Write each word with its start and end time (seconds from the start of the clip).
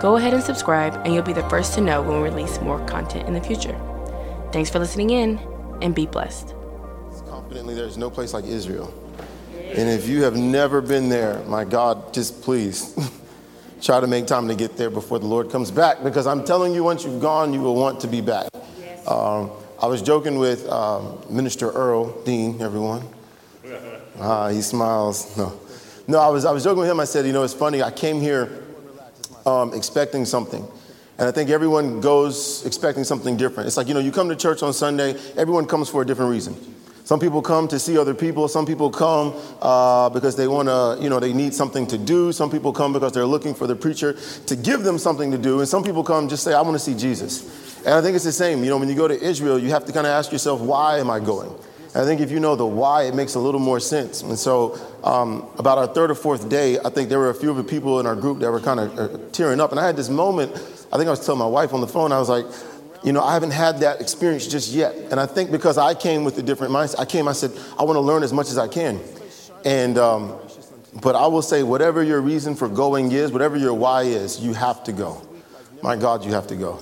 Go 0.00 0.14
ahead 0.14 0.32
and 0.32 0.40
subscribe, 0.40 0.94
and 1.04 1.12
you'll 1.12 1.24
be 1.24 1.32
the 1.32 1.48
first 1.48 1.74
to 1.74 1.80
know 1.80 2.00
when 2.00 2.22
we 2.22 2.28
release 2.28 2.60
more 2.60 2.78
content 2.86 3.26
in 3.26 3.34
the 3.34 3.40
future. 3.40 3.76
Thanks 4.52 4.70
for 4.70 4.78
listening 4.78 5.10
in, 5.10 5.40
and 5.82 5.92
be 5.92 6.06
blessed. 6.06 6.54
Confidently, 7.26 7.74
there's 7.74 7.98
no 7.98 8.08
place 8.08 8.32
like 8.32 8.44
Israel. 8.44 8.94
And 9.56 9.88
if 9.88 10.06
you 10.06 10.22
have 10.22 10.36
never 10.36 10.80
been 10.80 11.08
there, 11.08 11.42
my 11.48 11.64
God, 11.64 12.14
just 12.14 12.42
please 12.42 12.96
try 13.82 13.98
to 13.98 14.06
make 14.06 14.28
time 14.28 14.46
to 14.46 14.54
get 14.54 14.76
there 14.76 14.88
before 14.88 15.18
the 15.18 15.26
Lord 15.26 15.50
comes 15.50 15.72
back, 15.72 16.04
because 16.04 16.28
I'm 16.28 16.44
telling 16.44 16.74
you, 16.74 16.84
once 16.84 17.04
you've 17.04 17.20
gone, 17.20 17.52
you 17.52 17.60
will 17.60 17.74
want 17.74 17.98
to 18.02 18.06
be 18.06 18.20
back. 18.20 18.50
Um, 19.04 19.50
I 19.82 19.88
was 19.88 20.00
joking 20.00 20.38
with 20.38 20.68
um, 20.68 21.20
Minister 21.28 21.70
Earl 21.72 22.22
Dean, 22.22 22.62
everyone. 22.62 23.02
Uh, 24.16 24.48
he 24.50 24.62
smiles. 24.62 25.36
No, 25.36 25.58
no, 26.06 26.20
I 26.20 26.28
was 26.28 26.44
I 26.44 26.52
was 26.52 26.62
joking 26.62 26.82
with 26.82 26.90
him. 26.90 27.00
I 27.00 27.04
said, 27.04 27.26
you 27.26 27.32
know, 27.32 27.42
it's 27.42 27.52
funny. 27.52 27.82
I 27.82 27.90
came 27.90 28.20
here 28.20 28.67
um, 29.46 29.74
expecting 29.74 30.24
something. 30.24 30.66
And 31.18 31.28
I 31.28 31.32
think 31.32 31.50
everyone 31.50 32.00
goes 32.00 32.64
expecting 32.64 33.04
something 33.04 33.36
different. 33.36 33.66
It's 33.66 33.76
like, 33.76 33.88
you 33.88 33.94
know, 33.94 34.00
you 34.00 34.12
come 34.12 34.28
to 34.28 34.36
church 34.36 34.62
on 34.62 34.72
Sunday, 34.72 35.16
everyone 35.36 35.66
comes 35.66 35.88
for 35.88 36.02
a 36.02 36.06
different 36.06 36.30
reason. 36.30 36.54
Some 37.08 37.20
people 37.20 37.40
come 37.40 37.66
to 37.68 37.78
see 37.78 37.96
other 37.96 38.12
people. 38.12 38.48
Some 38.48 38.66
people 38.66 38.90
come 38.90 39.34
uh, 39.62 40.10
because 40.10 40.36
they 40.36 40.46
want 40.46 40.68
to, 40.68 41.02
you 41.02 41.08
know, 41.08 41.18
they 41.18 41.32
need 41.32 41.54
something 41.54 41.86
to 41.86 41.96
do. 41.96 42.32
Some 42.32 42.50
people 42.50 42.70
come 42.70 42.92
because 42.92 43.12
they're 43.12 43.24
looking 43.24 43.54
for 43.54 43.66
the 43.66 43.74
preacher 43.74 44.14
to 44.44 44.54
give 44.54 44.82
them 44.82 44.98
something 44.98 45.30
to 45.30 45.38
do. 45.38 45.60
And 45.60 45.66
some 45.66 45.82
people 45.82 46.04
come 46.04 46.28
just 46.28 46.44
say, 46.44 46.52
I 46.52 46.60
want 46.60 46.74
to 46.74 46.78
see 46.78 46.94
Jesus. 46.94 47.78
And 47.78 47.94
I 47.94 48.02
think 48.02 48.14
it's 48.14 48.26
the 48.26 48.32
same. 48.32 48.62
You 48.62 48.68
know, 48.68 48.76
when 48.76 48.90
you 48.90 48.94
go 48.94 49.08
to 49.08 49.18
Israel, 49.18 49.58
you 49.58 49.70
have 49.70 49.86
to 49.86 49.92
kind 49.92 50.06
of 50.06 50.10
ask 50.10 50.30
yourself, 50.32 50.60
why 50.60 50.98
am 50.98 51.08
I 51.08 51.18
going? 51.18 51.50
I 51.94 52.04
think 52.04 52.20
if 52.20 52.30
you 52.30 52.38
know 52.38 52.54
the 52.54 52.66
why, 52.66 53.04
it 53.04 53.14
makes 53.14 53.34
a 53.34 53.38
little 53.38 53.60
more 53.60 53.80
sense. 53.80 54.22
And 54.22 54.38
so, 54.38 54.78
um, 55.02 55.48
about 55.58 55.78
our 55.78 55.86
third 55.86 56.10
or 56.10 56.14
fourth 56.14 56.48
day, 56.48 56.78
I 56.84 56.90
think 56.90 57.08
there 57.08 57.18
were 57.18 57.30
a 57.30 57.34
few 57.34 57.50
of 57.50 57.56
the 57.56 57.64
people 57.64 57.98
in 57.98 58.06
our 58.06 58.14
group 58.14 58.40
that 58.40 58.50
were 58.50 58.60
kind 58.60 58.80
of 58.80 58.98
uh, 58.98 59.18
tearing 59.32 59.58
up. 59.58 59.70
And 59.70 59.80
I 59.80 59.86
had 59.86 59.96
this 59.96 60.10
moment, 60.10 60.52
I 60.92 60.96
think 60.96 61.06
I 61.06 61.10
was 61.10 61.24
telling 61.24 61.38
my 61.38 61.46
wife 61.46 61.72
on 61.72 61.80
the 61.80 61.88
phone, 61.88 62.12
I 62.12 62.18
was 62.18 62.28
like, 62.28 62.44
you 63.02 63.12
know, 63.12 63.22
I 63.22 63.32
haven't 63.32 63.52
had 63.52 63.80
that 63.80 64.00
experience 64.00 64.46
just 64.46 64.72
yet. 64.72 64.94
And 65.10 65.18
I 65.18 65.26
think 65.26 65.50
because 65.50 65.78
I 65.78 65.94
came 65.94 66.24
with 66.24 66.36
a 66.38 66.42
different 66.42 66.72
mindset, 66.72 67.00
I 67.00 67.04
came, 67.04 67.26
I 67.26 67.32
said, 67.32 67.52
I 67.78 67.84
want 67.84 67.96
to 67.96 68.00
learn 68.00 68.22
as 68.22 68.32
much 68.32 68.48
as 68.48 68.58
I 68.58 68.68
can. 68.68 69.00
And, 69.64 69.96
um, 69.96 70.38
but 71.00 71.14
I 71.14 71.26
will 71.26 71.42
say, 71.42 71.62
whatever 71.62 72.02
your 72.02 72.20
reason 72.20 72.54
for 72.54 72.68
going 72.68 73.12
is, 73.12 73.32
whatever 73.32 73.56
your 73.56 73.74
why 73.74 74.02
is, 74.02 74.40
you 74.40 74.52
have 74.52 74.84
to 74.84 74.92
go. 74.92 75.22
My 75.82 75.96
God, 75.96 76.24
you 76.24 76.32
have 76.32 76.48
to 76.48 76.56
go. 76.56 76.80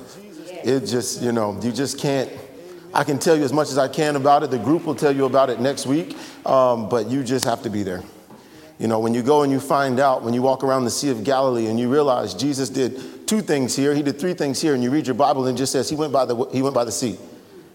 It 0.64 0.80
just, 0.80 1.22
you 1.22 1.32
know, 1.32 1.58
you 1.62 1.70
just 1.70 1.98
can't 1.98 2.30
I 2.94 3.04
can 3.04 3.18
tell 3.18 3.36
you 3.36 3.44
as 3.44 3.52
much 3.52 3.68
as 3.68 3.78
I 3.78 3.88
can 3.88 4.16
about 4.16 4.42
it. 4.42 4.50
The 4.50 4.58
group 4.58 4.84
will 4.84 4.94
tell 4.94 5.14
you 5.14 5.24
about 5.24 5.50
it 5.50 5.60
next 5.60 5.86
week, 5.86 6.16
um, 6.46 6.88
but 6.88 7.08
you 7.08 7.22
just 7.22 7.44
have 7.44 7.62
to 7.62 7.70
be 7.70 7.82
there. 7.82 8.02
You 8.78 8.88
know, 8.88 9.00
when 9.00 9.14
you 9.14 9.22
go 9.22 9.42
and 9.42 9.50
you 9.50 9.60
find 9.60 9.98
out, 10.00 10.22
when 10.22 10.34
you 10.34 10.42
walk 10.42 10.62
around 10.62 10.84
the 10.84 10.90
Sea 10.90 11.10
of 11.10 11.24
Galilee 11.24 11.66
and 11.66 11.80
you 11.80 11.90
realize 11.90 12.34
Jesus 12.34 12.68
did 12.68 13.26
two 13.26 13.40
things 13.40 13.74
here, 13.74 13.94
he 13.94 14.02
did 14.02 14.18
three 14.18 14.34
things 14.34 14.60
here, 14.60 14.74
and 14.74 14.82
you 14.82 14.90
read 14.90 15.06
your 15.06 15.14
Bible 15.14 15.46
and 15.46 15.56
it 15.56 15.58
just 15.58 15.72
says 15.72 15.88
he 15.88 15.96
went 15.96 16.12
by 16.12 16.24
the, 16.24 16.36
he 16.52 16.62
went 16.62 16.74
by 16.74 16.84
the 16.84 16.92
sea. 16.92 17.18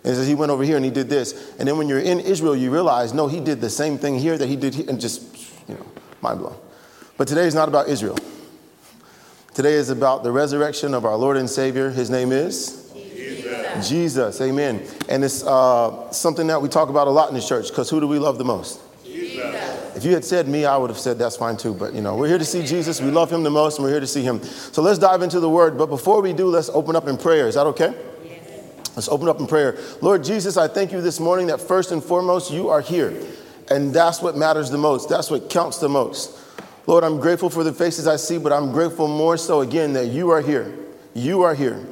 And 0.03 0.15
says 0.15 0.27
he 0.27 0.35
went 0.35 0.51
over 0.51 0.63
here 0.63 0.75
and 0.77 0.85
he 0.85 0.89
did 0.91 1.09
this. 1.09 1.53
And 1.59 1.67
then 1.67 1.77
when 1.77 1.87
you're 1.87 1.99
in 1.99 2.19
Israel, 2.19 2.55
you 2.55 2.71
realize, 2.71 3.13
no, 3.13 3.27
he 3.27 3.39
did 3.39 3.61
the 3.61 3.69
same 3.69 3.97
thing 3.97 4.17
here 4.17 4.37
that 4.37 4.47
he 4.47 4.55
did 4.55 4.73
here, 4.73 4.85
and 4.89 4.99
just, 4.99 5.21
you 5.67 5.75
know, 5.75 5.85
mind 6.21 6.39
blown. 6.39 6.55
But 7.17 7.27
today 7.27 7.45
is 7.45 7.53
not 7.53 7.67
about 7.67 7.87
Israel. 7.87 8.17
Today 9.53 9.73
is 9.73 9.89
about 9.89 10.23
the 10.23 10.31
resurrection 10.31 10.93
of 10.93 11.05
our 11.05 11.15
Lord 11.15 11.37
and 11.37 11.49
Savior. 11.49 11.89
His 11.89 12.09
name 12.09 12.31
is 12.31 12.80
Jesus, 13.81 14.41
amen. 14.41 14.85
And 15.09 15.23
it's 15.23 15.43
uh, 15.43 16.11
something 16.11 16.47
that 16.47 16.61
we 16.61 16.69
talk 16.69 16.89
about 16.89 17.07
a 17.07 17.11
lot 17.11 17.29
in 17.29 17.35
the 17.35 17.41
church 17.41 17.69
because 17.69 17.89
who 17.89 17.99
do 17.99 18.07
we 18.07 18.19
love 18.19 18.37
the 18.37 18.45
most? 18.45 18.81
Jesus. 19.05 19.95
If 19.95 20.05
you 20.05 20.13
had 20.13 20.25
said 20.25 20.47
me, 20.47 20.65
I 20.65 20.77
would 20.77 20.89
have 20.89 20.99
said 20.99 21.19
that's 21.19 21.37
fine 21.37 21.57
too. 21.57 21.73
But 21.73 21.93
you 21.93 22.01
know, 22.01 22.15
we're 22.15 22.27
here 22.27 22.37
to 22.37 22.45
see 22.45 22.65
Jesus. 22.65 23.01
We 23.01 23.11
love 23.11 23.31
him 23.31 23.43
the 23.43 23.49
most, 23.49 23.77
and 23.77 23.85
we're 23.85 23.91
here 23.91 23.99
to 23.99 24.07
see 24.07 24.23
him. 24.23 24.41
So 24.43 24.81
let's 24.81 24.99
dive 24.99 25.21
into 25.21 25.39
the 25.39 25.49
word. 25.49 25.77
But 25.77 25.87
before 25.87 26.21
we 26.21 26.33
do, 26.33 26.47
let's 26.47 26.69
open 26.69 26.95
up 26.95 27.07
in 27.07 27.17
prayer. 27.17 27.47
Is 27.47 27.55
that 27.55 27.67
okay? 27.67 27.93
Let's 28.95 29.07
open 29.07 29.29
up 29.29 29.39
in 29.39 29.47
prayer. 29.47 29.77
Lord 30.01 30.23
Jesus, 30.23 30.57
I 30.57 30.67
thank 30.67 30.91
you 30.91 31.01
this 31.01 31.19
morning 31.19 31.47
that 31.47 31.61
first 31.61 31.91
and 31.91 32.03
foremost, 32.03 32.51
you 32.51 32.69
are 32.69 32.81
here. 32.81 33.13
And 33.69 33.93
that's 33.93 34.21
what 34.21 34.35
matters 34.35 34.69
the 34.69 34.77
most. 34.77 35.07
That's 35.07 35.31
what 35.31 35.49
counts 35.49 35.77
the 35.77 35.87
most. 35.87 36.37
Lord, 36.87 37.05
I'm 37.05 37.19
grateful 37.19 37.49
for 37.49 37.63
the 37.63 37.71
faces 37.71 38.05
I 38.05 38.17
see, 38.17 38.37
but 38.37 38.51
I'm 38.51 38.71
grateful 38.71 39.07
more 39.07 39.37
so 39.37 39.61
again 39.61 39.93
that 39.93 40.07
you 40.07 40.29
are 40.31 40.41
here. 40.41 40.77
You 41.13 41.43
are 41.43 41.55
here. 41.55 41.85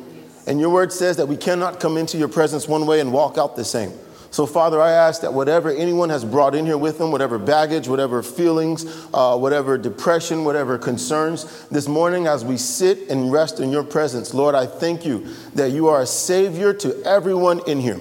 And 0.49 0.59
your 0.59 0.71
word 0.71 0.91
says 0.91 1.17
that 1.17 1.27
we 1.27 1.37
cannot 1.37 1.79
come 1.79 1.95
into 1.95 2.17
your 2.17 2.27
presence 2.27 2.67
one 2.67 2.87
way 2.87 2.99
and 2.99 3.13
walk 3.13 3.37
out 3.37 3.55
the 3.55 3.63
same. 3.63 3.93
So, 4.31 4.47
Father, 4.47 4.81
I 4.81 4.91
ask 4.91 5.21
that 5.21 5.31
whatever 5.31 5.69
anyone 5.69 6.09
has 6.09 6.25
brought 6.25 6.55
in 6.55 6.65
here 6.65 6.77
with 6.77 6.97
them, 6.97 7.11
whatever 7.11 7.37
baggage, 7.37 7.87
whatever 7.87 8.23
feelings, 8.23 8.83
uh, 9.13 9.37
whatever 9.37 9.77
depression, 9.77 10.45
whatever 10.45 10.79
concerns, 10.79 11.67
this 11.67 11.87
morning 11.87 12.25
as 12.25 12.43
we 12.43 12.57
sit 12.57 13.09
and 13.09 13.31
rest 13.31 13.59
in 13.59 13.71
your 13.71 13.83
presence, 13.83 14.33
Lord, 14.33 14.55
I 14.55 14.65
thank 14.65 15.05
you 15.05 15.27
that 15.53 15.69
you 15.69 15.87
are 15.87 16.01
a 16.01 16.07
savior 16.07 16.73
to 16.73 16.99
everyone 17.05 17.61
in 17.67 17.79
here. 17.79 17.99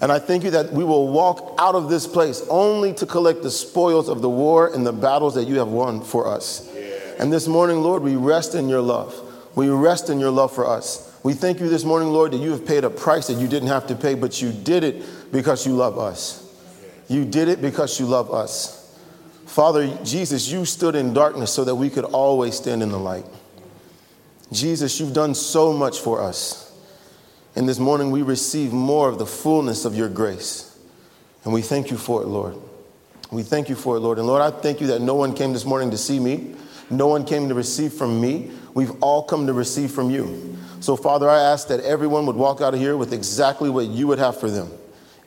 And 0.00 0.10
I 0.10 0.18
thank 0.18 0.42
you 0.42 0.50
that 0.50 0.72
we 0.72 0.82
will 0.82 1.12
walk 1.12 1.54
out 1.58 1.76
of 1.76 1.88
this 1.88 2.08
place 2.08 2.44
only 2.50 2.92
to 2.94 3.06
collect 3.06 3.44
the 3.44 3.52
spoils 3.52 4.08
of 4.08 4.20
the 4.20 4.30
war 4.30 4.74
and 4.74 4.84
the 4.84 4.92
battles 4.92 5.36
that 5.36 5.46
you 5.46 5.60
have 5.60 5.68
won 5.68 6.02
for 6.02 6.26
us. 6.26 6.68
And 7.20 7.32
this 7.32 7.46
morning, 7.46 7.82
Lord, 7.82 8.02
we 8.02 8.16
rest 8.16 8.56
in 8.56 8.68
your 8.68 8.80
love. 8.80 9.14
We 9.54 9.68
rest 9.68 10.10
in 10.10 10.18
your 10.18 10.30
love 10.32 10.52
for 10.52 10.66
us. 10.66 11.07
We 11.22 11.32
thank 11.34 11.60
you 11.60 11.68
this 11.68 11.84
morning, 11.84 12.08
Lord, 12.10 12.32
that 12.32 12.38
you 12.38 12.52
have 12.52 12.66
paid 12.66 12.84
a 12.84 12.90
price 12.90 13.26
that 13.26 13.38
you 13.38 13.48
didn't 13.48 13.68
have 13.68 13.86
to 13.88 13.94
pay, 13.94 14.14
but 14.14 14.40
you 14.40 14.52
did 14.52 14.84
it 14.84 15.32
because 15.32 15.66
you 15.66 15.74
love 15.74 15.98
us. 15.98 16.44
You 17.08 17.24
did 17.24 17.48
it 17.48 17.60
because 17.60 17.98
you 17.98 18.06
love 18.06 18.32
us. 18.32 18.96
Father, 19.46 19.88
Jesus, 20.04 20.48
you 20.48 20.64
stood 20.64 20.94
in 20.94 21.14
darkness 21.14 21.52
so 21.52 21.64
that 21.64 21.74
we 21.74 21.90
could 21.90 22.04
always 22.04 22.54
stand 22.54 22.82
in 22.82 22.90
the 22.90 22.98
light. 22.98 23.24
Jesus, 24.52 25.00
you've 25.00 25.14
done 25.14 25.34
so 25.34 25.72
much 25.72 25.98
for 25.98 26.22
us. 26.22 26.72
And 27.56 27.68
this 27.68 27.78
morning 27.78 28.10
we 28.10 28.22
receive 28.22 28.72
more 28.72 29.08
of 29.08 29.18
the 29.18 29.26
fullness 29.26 29.84
of 29.84 29.96
your 29.96 30.08
grace. 30.08 30.78
And 31.44 31.52
we 31.52 31.62
thank 31.62 31.90
you 31.90 31.96
for 31.96 32.22
it, 32.22 32.26
Lord. 32.28 32.56
We 33.32 33.42
thank 33.42 33.68
you 33.68 33.74
for 33.74 33.96
it, 33.96 34.00
Lord. 34.00 34.18
And 34.18 34.26
Lord, 34.26 34.42
I 34.42 34.50
thank 34.50 34.80
you 34.80 34.86
that 34.88 35.02
no 35.02 35.14
one 35.14 35.34
came 35.34 35.52
this 35.52 35.64
morning 35.64 35.90
to 35.90 35.98
see 35.98 36.20
me, 36.20 36.54
no 36.90 37.08
one 37.08 37.24
came 37.24 37.48
to 37.48 37.54
receive 37.54 37.92
from 37.92 38.20
me. 38.20 38.50
We've 38.74 38.92
all 39.02 39.22
come 39.24 39.46
to 39.46 39.52
receive 39.52 39.90
from 39.90 40.10
you. 40.10 40.56
So, 40.80 40.96
Father, 40.96 41.28
I 41.28 41.40
ask 41.40 41.68
that 41.68 41.80
everyone 41.80 42.26
would 42.26 42.36
walk 42.36 42.60
out 42.60 42.74
of 42.74 42.80
here 42.80 42.96
with 42.96 43.12
exactly 43.12 43.68
what 43.68 43.86
you 43.86 44.06
would 44.06 44.18
have 44.18 44.38
for 44.38 44.50
them. 44.50 44.70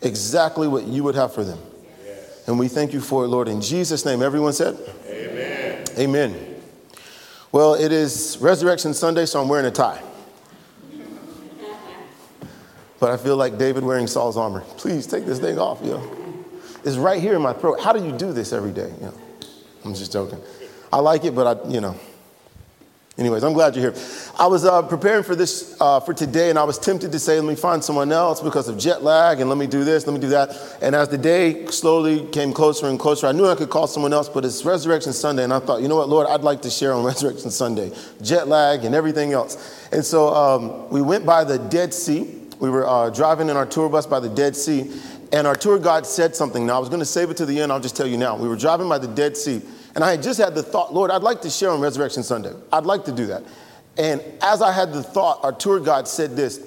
Exactly 0.02 0.68
what 0.68 0.86
you 0.86 1.04
would 1.04 1.16
have 1.16 1.34
for 1.34 1.44
them. 1.44 1.60
Yes. 2.06 2.48
And 2.48 2.58
we 2.58 2.68
thank 2.68 2.94
you 2.94 3.02
for 3.02 3.26
it, 3.26 3.28
Lord. 3.28 3.48
In 3.48 3.62
Jesus' 3.62 4.06
name, 4.06 4.22
everyone 4.22 4.54
said, 4.54 4.78
Amen. 5.08 5.86
Amen. 5.98 6.56
Well, 7.52 7.74
it 7.74 7.92
is 7.92 8.38
Resurrection 8.40 8.94
Sunday, 8.94 9.26
so 9.26 9.42
I'm 9.42 9.50
wearing 9.50 9.66
a 9.66 9.72
tie. 9.72 10.02
But 13.00 13.10
I 13.10 13.18
feel 13.18 13.36
like 13.36 13.58
David 13.58 13.84
wearing 13.84 14.08
Saul's 14.08 14.38
armor. 14.38 14.62
Please 14.78 15.08
take 15.08 15.26
this 15.26 15.40
thing 15.40 15.58
off, 15.58 15.84
yo. 15.84 16.02
It's 16.86 16.98
right 16.98 17.20
here 17.20 17.36
in 17.36 17.42
my 17.42 17.52
throat. 17.52 17.80
How 17.82 17.94
do 17.94 18.04
you 18.06 18.12
do 18.12 18.32
this 18.32 18.54
every 18.54 18.72
day? 18.72 18.94
You 19.00 19.08
know, 19.08 19.14
I'm 19.84 19.94
just 19.96 20.14
joking. 20.14 20.40
I 20.94 21.00
like 21.00 21.26
it, 21.26 21.34
but 21.34 21.66
I, 21.66 21.70
you 21.70 21.82
know, 21.82 21.96
Anyways, 23.22 23.44
I'm 23.44 23.54
glad 23.54 23.76
you're 23.76 23.94
here. 23.94 24.04
I 24.40 24.48
was 24.48 24.66
uh, 24.66 24.82
preparing 24.82 25.22
for 25.22 25.36
this 25.36 25.78
uh, 25.80 26.00
for 26.00 26.12
today, 26.12 26.50
and 26.50 26.58
I 26.58 26.64
was 26.64 26.80
tempted 26.80 27.12
to 27.12 27.20
say, 27.20 27.40
"Let 27.40 27.48
me 27.48 27.54
find 27.54 27.84
someone 27.84 28.12
else 28.12 28.42
because 28.42 28.68
of 28.68 28.80
jet 28.80 29.04
lag, 29.04 29.40
and 29.40 29.48
let 29.48 29.60
me 29.60 29.68
do 29.68 29.84
this, 29.84 30.08
let 30.08 30.14
me 30.14 30.20
do 30.20 30.30
that." 30.30 30.50
And 30.82 30.96
as 30.96 31.08
the 31.10 31.20
day 31.20 31.68
slowly 31.68 32.26
came 32.30 32.52
closer 32.52 32.88
and 32.88 33.00
closer, 33.00 33.28
I 33.28 33.32
knew 33.32 33.46
I 33.46 33.54
could 33.54 33.70
call 33.70 33.86
someone 33.86 34.12
else, 34.12 34.28
but 34.28 34.44
it's 34.44 34.66
Resurrection 34.66 35.14
Sunday, 35.14 35.44
and 35.44 35.54
I 35.54 35.60
thought, 35.60 35.84
you 35.84 35.88
know 35.88 35.98
what, 35.98 36.10
Lord, 36.10 36.26
I'd 36.26 36.42
like 36.42 36.64
to 36.64 36.72
share 36.72 36.94
on 36.94 37.04
Resurrection 37.14 37.52
Sunday, 37.52 37.92
jet 38.24 38.48
lag 38.48 38.86
and 38.86 38.96
everything 38.96 39.34
else. 39.34 39.88
And 39.92 40.04
so 40.04 40.34
um, 40.34 40.90
we 40.90 41.04
went 41.04 41.24
by 41.24 41.44
the 41.44 41.60
Dead 41.60 41.94
Sea. 41.94 42.40
We 42.60 42.72
were 42.72 42.88
uh, 42.88 43.12
driving 43.12 43.50
in 43.50 43.56
our 43.56 43.68
tour 43.68 43.88
bus 43.88 44.08
by 44.08 44.20
the 44.20 44.30
Dead 44.30 44.56
Sea, 44.56 44.92
and 45.32 45.46
our 45.46 45.56
tour 45.56 45.78
guide 45.78 46.08
said 46.08 46.36
something. 46.36 46.66
Now 46.66 46.78
I 46.78 46.80
was 46.80 46.90
going 46.90 47.02
to 47.02 47.06
save 47.06 47.30
it 47.30 47.38
to 47.38 47.46
the 47.46 47.60
end. 47.60 47.72
I'll 47.72 47.80
just 47.80 47.96
tell 47.96 48.08
you 48.08 48.18
now. 48.18 48.36
We 48.36 48.48
were 48.48 48.58
driving 48.58 48.90
by 48.90 48.98
the 48.98 49.10
Dead 49.10 49.38
Sea. 49.38 49.62
And 49.96 50.04
I 50.04 50.12
had 50.12 50.24
just 50.24 50.40
had 50.40 50.56
the 50.56 50.64
thought, 50.64 50.94
Lord, 50.94 51.12
I'd 51.12 51.24
like 51.24 51.42
to 51.42 51.50
share 51.50 51.70
on 51.70 51.82
Resurrection 51.82 52.24
Sunday. 52.24 52.54
I'd 52.72 52.86
like 52.86 53.06
to 53.06 53.12
do 53.12 53.28
that. 53.28 53.44
And 53.98 54.24
as 54.42 54.62
I 54.62 54.72
had 54.72 54.94
the 54.94 55.04
thought, 55.04 55.44
our 55.44 55.52
tour 55.52 55.80
guide 55.80 56.08
said 56.08 56.36
this. 56.36 56.66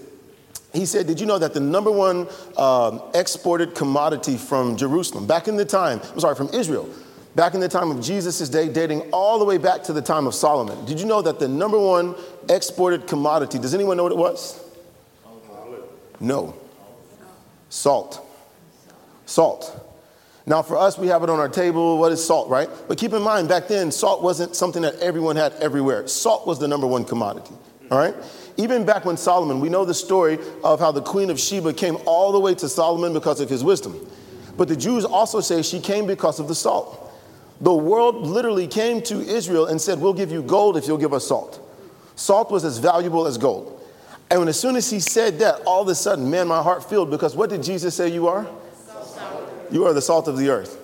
He 0.73 0.87
said, 0.87 1.07
Did 1.07 1.21
you 1.21 1.27
know 1.27 1.39
that 1.39 1.55
the 1.55 1.61
number 1.61 1.91
one 1.91 2.29
um, 2.57 3.03
exported 3.15 3.75
commodity 3.75 4.37
from 4.37 4.77
Jerusalem, 4.77 5.27
back 5.27 5.49
in 5.49 5.57
the 5.57 5.65
time, 5.65 6.01
I'm 6.13 6.21
sorry, 6.21 6.35
from 6.35 6.49
Israel, 6.49 6.89
back 7.35 7.55
in 7.55 7.61
the 7.61 7.69
time 7.69 7.91
of 7.91 8.03
Jesus' 8.03 8.49
day, 8.49 8.69
dating 8.69 9.03
all 9.13 9.39
the 9.39 9.45
way 9.45 9.57
back 9.57 9.85
to 9.85 9.93
the 9.93 10.03
time 10.03 10.27
of 10.27 10.35
Solomon, 10.35 10.85
did 10.85 11.01
you 11.01 11.07
know 11.07 11.23
that 11.23 11.39
the 11.39 11.49
number 11.49 11.79
one 11.79 12.15
exported 12.49 13.07
commodity, 13.07 13.59
does 13.59 13.73
anyone 13.73 13.97
know 13.97 14.03
what 14.03 14.13
it 14.13 14.19
was? 14.19 14.61
No. 16.21 16.55
Salt. 17.69 18.27
Salt. 19.27 19.84
Now, 20.47 20.61
for 20.61 20.77
us, 20.77 20.99
we 20.99 21.07
have 21.07 21.23
it 21.23 21.31
on 21.31 21.39
our 21.39 21.49
table. 21.49 21.99
What 21.99 22.13
is 22.13 22.25
salt, 22.25 22.51
right? 22.51 22.69
But 22.87 22.99
keep 22.99 23.15
in 23.15 23.23
mind, 23.23 23.49
back 23.49 23.67
then, 23.67 23.91
salt 23.91 24.23
wasn't 24.23 24.55
something 24.55 24.83
that 24.83 24.99
everyone 25.01 25.37
had 25.37 25.55
everywhere. 25.55 26.07
Salt 26.07 26.47
was 26.47 26.59
the 26.59 26.69
number 26.69 26.87
one 26.87 27.05
commodity, 27.05 27.55
all 27.91 27.99
right? 27.99 28.15
Even 28.57 28.85
back 28.85 29.05
when 29.05 29.17
Solomon, 29.17 29.59
we 29.59 29.69
know 29.69 29.85
the 29.85 29.95
story 29.95 30.39
of 30.63 30.81
how 30.81 30.93
the 30.93 31.01
queen 31.01 31.31
of 31.31 31.41
Sheba 31.41 31.73
came 31.73 31.97
all 32.05 32.31
the 32.31 32.39
way 32.39 32.55
to 32.57 32.69
Solomon 32.69 33.13
because 33.13 33.41
of 33.41 33.49
his 33.49 33.65
wisdom. 33.65 33.99
But 34.57 34.69
the 34.69 34.77
Jews 34.77 35.05
also 35.05 35.41
say 35.41 35.63
she 35.63 35.81
came 35.81 36.07
because 36.07 36.39
of 36.39 36.47
the 36.47 36.55
salt. 36.55 37.01
The 37.61 37.75
world 37.75 38.27
literally 38.27 38.67
came 38.67 39.01
to 39.03 39.21
Israel 39.21 39.67
and 39.67 39.81
said, 39.81 40.01
We'll 40.01 40.15
give 40.15 40.31
you 40.31 40.43
gold 40.43 40.77
if 40.77 40.87
you'll 40.87 40.99
give 40.99 41.15
us 41.15 41.27
salt. 41.27 41.61
Salt 42.17 42.51
was 42.51 42.65
as 42.65 42.79
valuable 42.79 43.27
as 43.27 43.39
gold. 43.39 43.81
And 44.31 44.41
when, 44.41 44.49
as 44.49 44.59
soon 44.59 44.77
as 44.77 44.91
he 44.91 45.01
said 45.01 45.39
that, 45.41 45.63
all 45.67 45.83
of 45.83 45.89
a 45.89 45.95
sudden, 45.95 46.31
man, 46.31 46.49
my 46.49 46.63
heart 46.63 46.89
filled 46.89 47.11
because 47.11 47.35
what 47.35 47.51
did 47.51 47.63
Jesus 47.63 47.95
say 47.95 48.09
you 48.09 48.29
are? 48.29 48.47
You 49.75 49.87
are 49.87 49.93
the 49.93 50.01
salt 50.01 50.29
of 50.29 50.39
the 50.39 50.51
earth. 50.51 50.81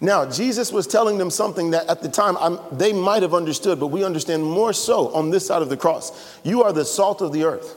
Now, 0.00 0.24
Jesus 0.28 0.72
was 0.72 0.86
telling 0.86 1.18
them 1.18 1.30
something 1.30 1.72
that 1.72 1.86
at 1.88 2.00
the 2.00 2.08
time 2.08 2.38
I'm, 2.38 2.58
they 2.72 2.94
might 2.94 3.20
have 3.22 3.34
understood, 3.34 3.78
but 3.78 3.88
we 3.88 4.04
understand 4.04 4.42
more 4.42 4.72
so 4.72 5.14
on 5.14 5.28
this 5.28 5.46
side 5.46 5.60
of 5.60 5.68
the 5.68 5.76
cross. 5.76 6.40
You 6.42 6.62
are 6.62 6.72
the 6.72 6.86
salt 6.86 7.20
of 7.20 7.34
the 7.34 7.44
earth. 7.44 7.76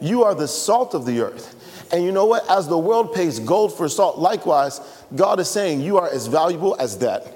You 0.00 0.22
are 0.22 0.34
the 0.34 0.46
salt 0.46 0.94
of 0.94 1.06
the 1.06 1.20
earth. 1.20 1.88
And 1.92 2.04
you 2.04 2.12
know 2.12 2.24
what? 2.24 2.48
As 2.48 2.68
the 2.68 2.78
world 2.78 3.12
pays 3.12 3.40
gold 3.40 3.76
for 3.76 3.88
salt, 3.88 4.16
likewise, 4.16 4.80
God 5.16 5.40
is 5.40 5.50
saying 5.50 5.80
you 5.80 5.98
are 5.98 6.08
as 6.08 6.28
valuable 6.28 6.76
as 6.78 6.98
that. 6.98 7.26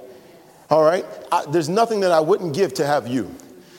All 0.71 0.85
right? 0.85 1.05
I, 1.33 1.45
there's 1.47 1.69
nothing 1.69 2.01
that 2.01 2.13
I 2.13 2.21
wouldn't 2.21 2.55
give 2.55 2.73
to 2.75 2.87
have 2.87 3.09
you. 3.09 3.35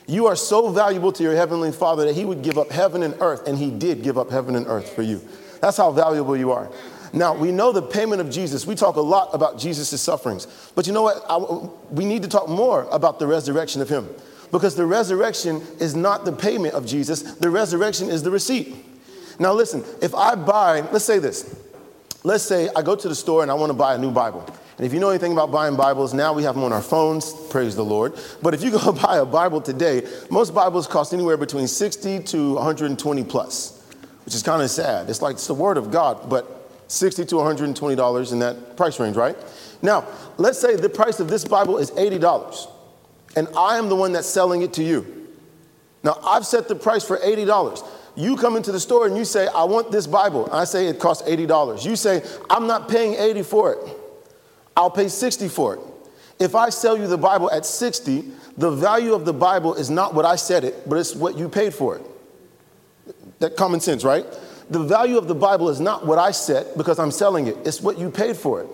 You 0.06 0.28
are 0.28 0.36
so 0.36 0.70
valuable 0.70 1.14
to 1.14 1.24
your 1.24 1.36
heavenly 1.36 1.72
Father 1.72 2.06
that 2.08 2.14
He 2.14 2.26
would 2.26 2.42
give 2.42 2.58
up 2.58 2.72
heaven 2.72 3.04
and 3.04 3.16
earth, 3.22 3.48
and 3.48 3.58
He 3.58 3.72
did 3.72 4.04
give 4.04 4.18
up 4.18 4.30
heaven 4.30 4.54
and 4.58 4.68
earth 4.68 4.92
for 4.92 5.02
you. 5.02 5.22
That's 5.62 5.78
how 5.78 5.92
valuable 5.92 6.36
you 6.36 6.52
are. 6.52 6.70
Now, 7.16 7.34
we 7.34 7.54
know 7.54 7.72
the 7.72 7.82
payment 7.82 8.20
of 8.20 8.30
Jesus. 8.30 8.68
We 8.68 8.76
talk 8.76 8.98
a 8.98 9.02
lot 9.02 9.30
about 9.34 9.58
Jesus' 9.58 10.00
sufferings. 10.02 10.48
But 10.76 10.86
you 10.86 10.92
know 10.92 11.02
what? 11.02 11.24
I, 11.30 11.38
we 11.90 12.04
need 12.04 12.22
to 12.24 12.28
talk 12.28 12.50
more 12.50 12.88
about 12.92 13.20
the 13.20 13.26
resurrection 13.26 13.82
of 13.82 13.88
Him. 13.88 14.10
Because 14.52 14.76
the 14.76 14.86
resurrection 14.86 15.62
is 15.80 15.96
not 15.96 16.26
the 16.26 16.34
payment 16.34 16.74
of 16.74 16.86
Jesus, 16.86 17.22
the 17.22 17.50
resurrection 17.50 18.10
is 18.10 18.22
the 18.22 18.32
receipt. 18.32 18.76
Now, 19.40 19.54
listen, 19.54 19.84
if 20.02 20.14
I 20.14 20.36
buy, 20.36 20.82
let's 20.92 21.06
say 21.06 21.20
this. 21.20 21.62
Let's 22.24 22.44
say 22.44 22.70
I 22.76 22.82
go 22.82 22.96
to 22.96 23.08
the 23.08 23.16
store 23.16 23.44
and 23.44 23.52
I 23.52 23.54
want 23.54 23.70
to 23.70 23.78
buy 23.78 23.96
a 23.96 23.98
new 23.98 24.12
Bible. 24.12 24.46
And 24.78 24.86
if 24.86 24.94
you 24.94 25.00
know 25.00 25.10
anything 25.10 25.32
about 25.32 25.52
buying 25.52 25.78
Bibles, 25.78 26.14
now 26.14 26.34
we 26.34 26.44
have 26.44 26.56
them 26.56 26.64
on 26.64 26.74
our 26.74 26.82
phones, 26.82 27.32
praise 27.50 27.76
the 27.76 27.86
Lord. 27.86 28.14
But 28.42 28.54
if 28.54 28.64
you 28.64 28.72
go 28.72 28.92
buy 29.04 29.18
a 29.18 29.26
Bible 29.26 29.62
today, 29.62 30.06
most 30.30 30.54
Bibles 30.54 30.86
cost 30.86 31.14
anywhere 31.14 31.38
between 31.38 31.68
60 31.68 32.24
to 32.24 32.54
120 32.56 33.24
plus, 33.24 33.82
which 34.26 34.36
is 34.36 34.44
kind 34.44 34.62
of 34.62 34.70
sad. 34.70 35.10
It's 35.10 35.22
like 35.22 35.36
it's 35.36 35.48
the 35.48 35.54
Word 35.54 35.78
of 35.78 35.92
God, 35.92 36.30
but 36.30 36.55
60 36.88 37.26
to 37.26 37.36
$120 37.36 38.32
in 38.32 38.40
that 38.40 38.78
price 38.78 39.00
range, 39.00 39.16
right? 39.16 39.36
Now, 39.82 40.08
let's 40.38 40.60
say 40.60 40.76
the 40.76 40.90
price 40.90 41.20
of 41.20 41.28
this 41.28 41.46
Bible 41.46 41.78
is 41.78 41.92
$80, 41.92 42.72
and 43.36 43.48
I 43.58 43.78
am 43.78 43.90
the 43.90 43.96
one 43.96 44.12
that's 44.12 44.28
selling 44.28 44.62
it 44.62 44.74
to 44.74 44.84
you. 44.84 45.30
Now, 46.04 46.20
I've 46.24 46.46
set 46.46 46.68
the 46.68 46.76
price 46.76 47.04
for 47.04 47.18
$80. 47.18 47.88
You 48.16 48.38
come 48.38 48.56
into 48.56 48.72
the 48.72 48.80
store 48.80 49.08
and 49.08 49.18
you 49.18 49.26
say, 49.26 49.48
I 49.48 49.64
want 49.64 49.92
this 49.92 50.08
Bible. 50.08 50.48
I 50.52 50.64
say 50.64 50.88
it 50.88 51.00
costs 51.00 51.28
$80. 51.28 51.86
You 51.86 51.96
say, 51.96 52.24
I'm 52.50 52.68
not 52.68 52.88
paying 52.88 53.16
80 53.16 53.42
for 53.44 53.74
it. 53.74 53.80
I'll 54.78 54.92
pay 54.92 55.08
60 55.08 55.48
for 55.48 55.76
it. 55.76 55.80
If 56.40 56.54
I 56.54 56.70
sell 56.70 56.98
you 56.98 57.08
the 57.08 57.18
Bible 57.18 57.50
at 57.52 57.66
60, 57.66 58.24
the 58.58 58.72
value 58.72 59.14
of 59.14 59.26
the 59.26 59.34
Bible 59.34 59.74
is 59.74 59.90
not 59.90 60.14
what 60.14 60.26
I 60.26 60.36
said 60.36 60.64
it, 60.64 60.88
but 60.88 60.98
it's 60.98 61.16
what 61.16 61.38
you 61.38 61.50
paid 61.50 61.74
for 61.74 61.98
it. 61.98 62.04
That 63.40 63.56
common 63.56 63.80
sense, 63.80 64.04
right? 64.04 64.26
The 64.70 64.84
value 64.84 65.18
of 65.18 65.28
the 65.28 65.36
Bible 65.36 65.70
is 65.70 65.80
not 65.80 66.06
what 66.06 66.18
I 66.18 66.32
set 66.32 66.78
because 66.78 67.00
I'm 67.00 67.12
selling 67.12 67.48
it, 67.48 67.58
it's 67.66 67.82
what 67.82 67.98
you 67.98 68.10
paid 68.10 68.38
for 68.38 68.62
it. 68.62 68.68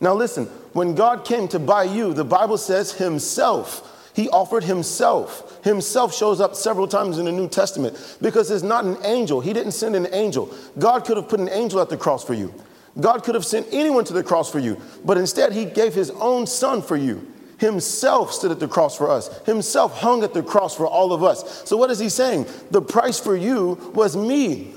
Now, 0.00 0.14
listen, 0.14 0.46
when 0.72 0.94
God 0.94 1.24
came 1.24 1.48
to 1.48 1.58
buy 1.58 1.84
you, 1.84 2.12
the 2.12 2.24
Bible 2.24 2.58
says 2.58 2.92
Himself. 2.92 3.90
He 4.14 4.28
offered 4.28 4.62
himself. 4.62 5.62
Himself 5.64 6.14
shows 6.14 6.40
up 6.40 6.54
several 6.54 6.86
times 6.86 7.18
in 7.18 7.24
the 7.24 7.32
New 7.32 7.48
Testament 7.48 8.16
because 8.22 8.48
it's 8.48 8.62
not 8.62 8.84
an 8.84 8.96
angel. 9.04 9.40
He 9.40 9.52
didn't 9.52 9.72
send 9.72 9.96
an 9.96 10.06
angel. 10.12 10.54
God 10.78 11.04
could 11.04 11.16
have 11.16 11.28
put 11.28 11.40
an 11.40 11.48
angel 11.48 11.80
at 11.80 11.88
the 11.88 11.96
cross 11.96 12.24
for 12.24 12.32
you. 12.32 12.54
God 13.00 13.24
could 13.24 13.34
have 13.34 13.44
sent 13.44 13.66
anyone 13.72 14.04
to 14.04 14.12
the 14.12 14.22
cross 14.22 14.50
for 14.50 14.60
you, 14.60 14.80
but 15.04 15.18
instead, 15.18 15.52
He 15.52 15.64
gave 15.64 15.94
His 15.94 16.10
own 16.10 16.46
Son 16.46 16.80
for 16.80 16.96
you. 16.96 17.26
Himself 17.58 18.32
stood 18.32 18.52
at 18.52 18.60
the 18.60 18.68
cross 18.68 18.96
for 18.96 19.10
us. 19.10 19.36
Himself 19.46 19.98
hung 19.98 20.22
at 20.22 20.32
the 20.32 20.44
cross 20.44 20.76
for 20.76 20.86
all 20.86 21.12
of 21.12 21.24
us. 21.24 21.68
So, 21.68 21.76
what 21.76 21.90
is 21.90 21.98
He 21.98 22.08
saying? 22.08 22.46
The 22.70 22.82
price 22.82 23.18
for 23.18 23.34
you 23.34 23.90
was 23.94 24.16
me. 24.16 24.74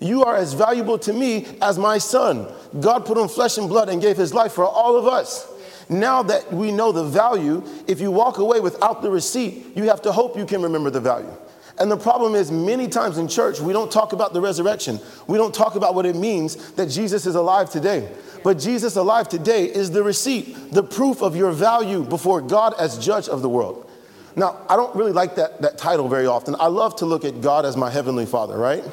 You 0.00 0.24
are 0.24 0.36
as 0.36 0.52
valuable 0.52 0.98
to 1.00 1.12
me 1.12 1.46
as 1.60 1.78
my 1.78 1.98
son. 1.98 2.46
God 2.80 3.04
put 3.04 3.18
on 3.18 3.28
flesh 3.28 3.58
and 3.58 3.68
blood 3.68 3.88
and 3.88 4.00
gave 4.00 4.16
his 4.16 4.32
life 4.32 4.52
for 4.52 4.64
all 4.64 4.96
of 4.96 5.06
us. 5.06 5.50
Now 5.88 6.22
that 6.24 6.52
we 6.52 6.70
know 6.70 6.92
the 6.92 7.04
value, 7.04 7.62
if 7.86 8.00
you 8.00 8.10
walk 8.10 8.38
away 8.38 8.60
without 8.60 9.02
the 9.02 9.10
receipt, 9.10 9.74
you 9.74 9.84
have 9.84 10.02
to 10.02 10.12
hope 10.12 10.36
you 10.36 10.44
can 10.44 10.62
remember 10.62 10.90
the 10.90 11.00
value. 11.00 11.32
And 11.78 11.90
the 11.90 11.96
problem 11.96 12.34
is, 12.34 12.50
many 12.50 12.88
times 12.88 13.18
in 13.18 13.28
church, 13.28 13.60
we 13.60 13.72
don't 13.72 13.90
talk 13.90 14.12
about 14.12 14.32
the 14.32 14.40
resurrection. 14.40 14.98
We 15.28 15.38
don't 15.38 15.54
talk 15.54 15.76
about 15.76 15.94
what 15.94 16.06
it 16.06 16.16
means 16.16 16.72
that 16.72 16.90
Jesus 16.90 17.24
is 17.24 17.36
alive 17.36 17.70
today. 17.70 18.10
But 18.42 18.58
Jesus 18.58 18.96
alive 18.96 19.28
today 19.28 19.64
is 19.64 19.90
the 19.90 20.02
receipt, 20.02 20.72
the 20.72 20.82
proof 20.82 21.22
of 21.22 21.36
your 21.36 21.52
value 21.52 22.04
before 22.04 22.40
God 22.40 22.74
as 22.78 22.98
judge 22.98 23.28
of 23.28 23.42
the 23.42 23.48
world. 23.48 23.88
Now, 24.36 24.60
I 24.68 24.76
don't 24.76 24.94
really 24.94 25.12
like 25.12 25.36
that, 25.36 25.62
that 25.62 25.78
title 25.78 26.08
very 26.08 26.26
often. 26.26 26.54
I 26.58 26.66
love 26.66 26.96
to 26.96 27.06
look 27.06 27.24
at 27.24 27.40
God 27.40 27.64
as 27.64 27.76
my 27.76 27.90
heavenly 27.90 28.26
father, 28.26 28.56
right? 28.56 28.84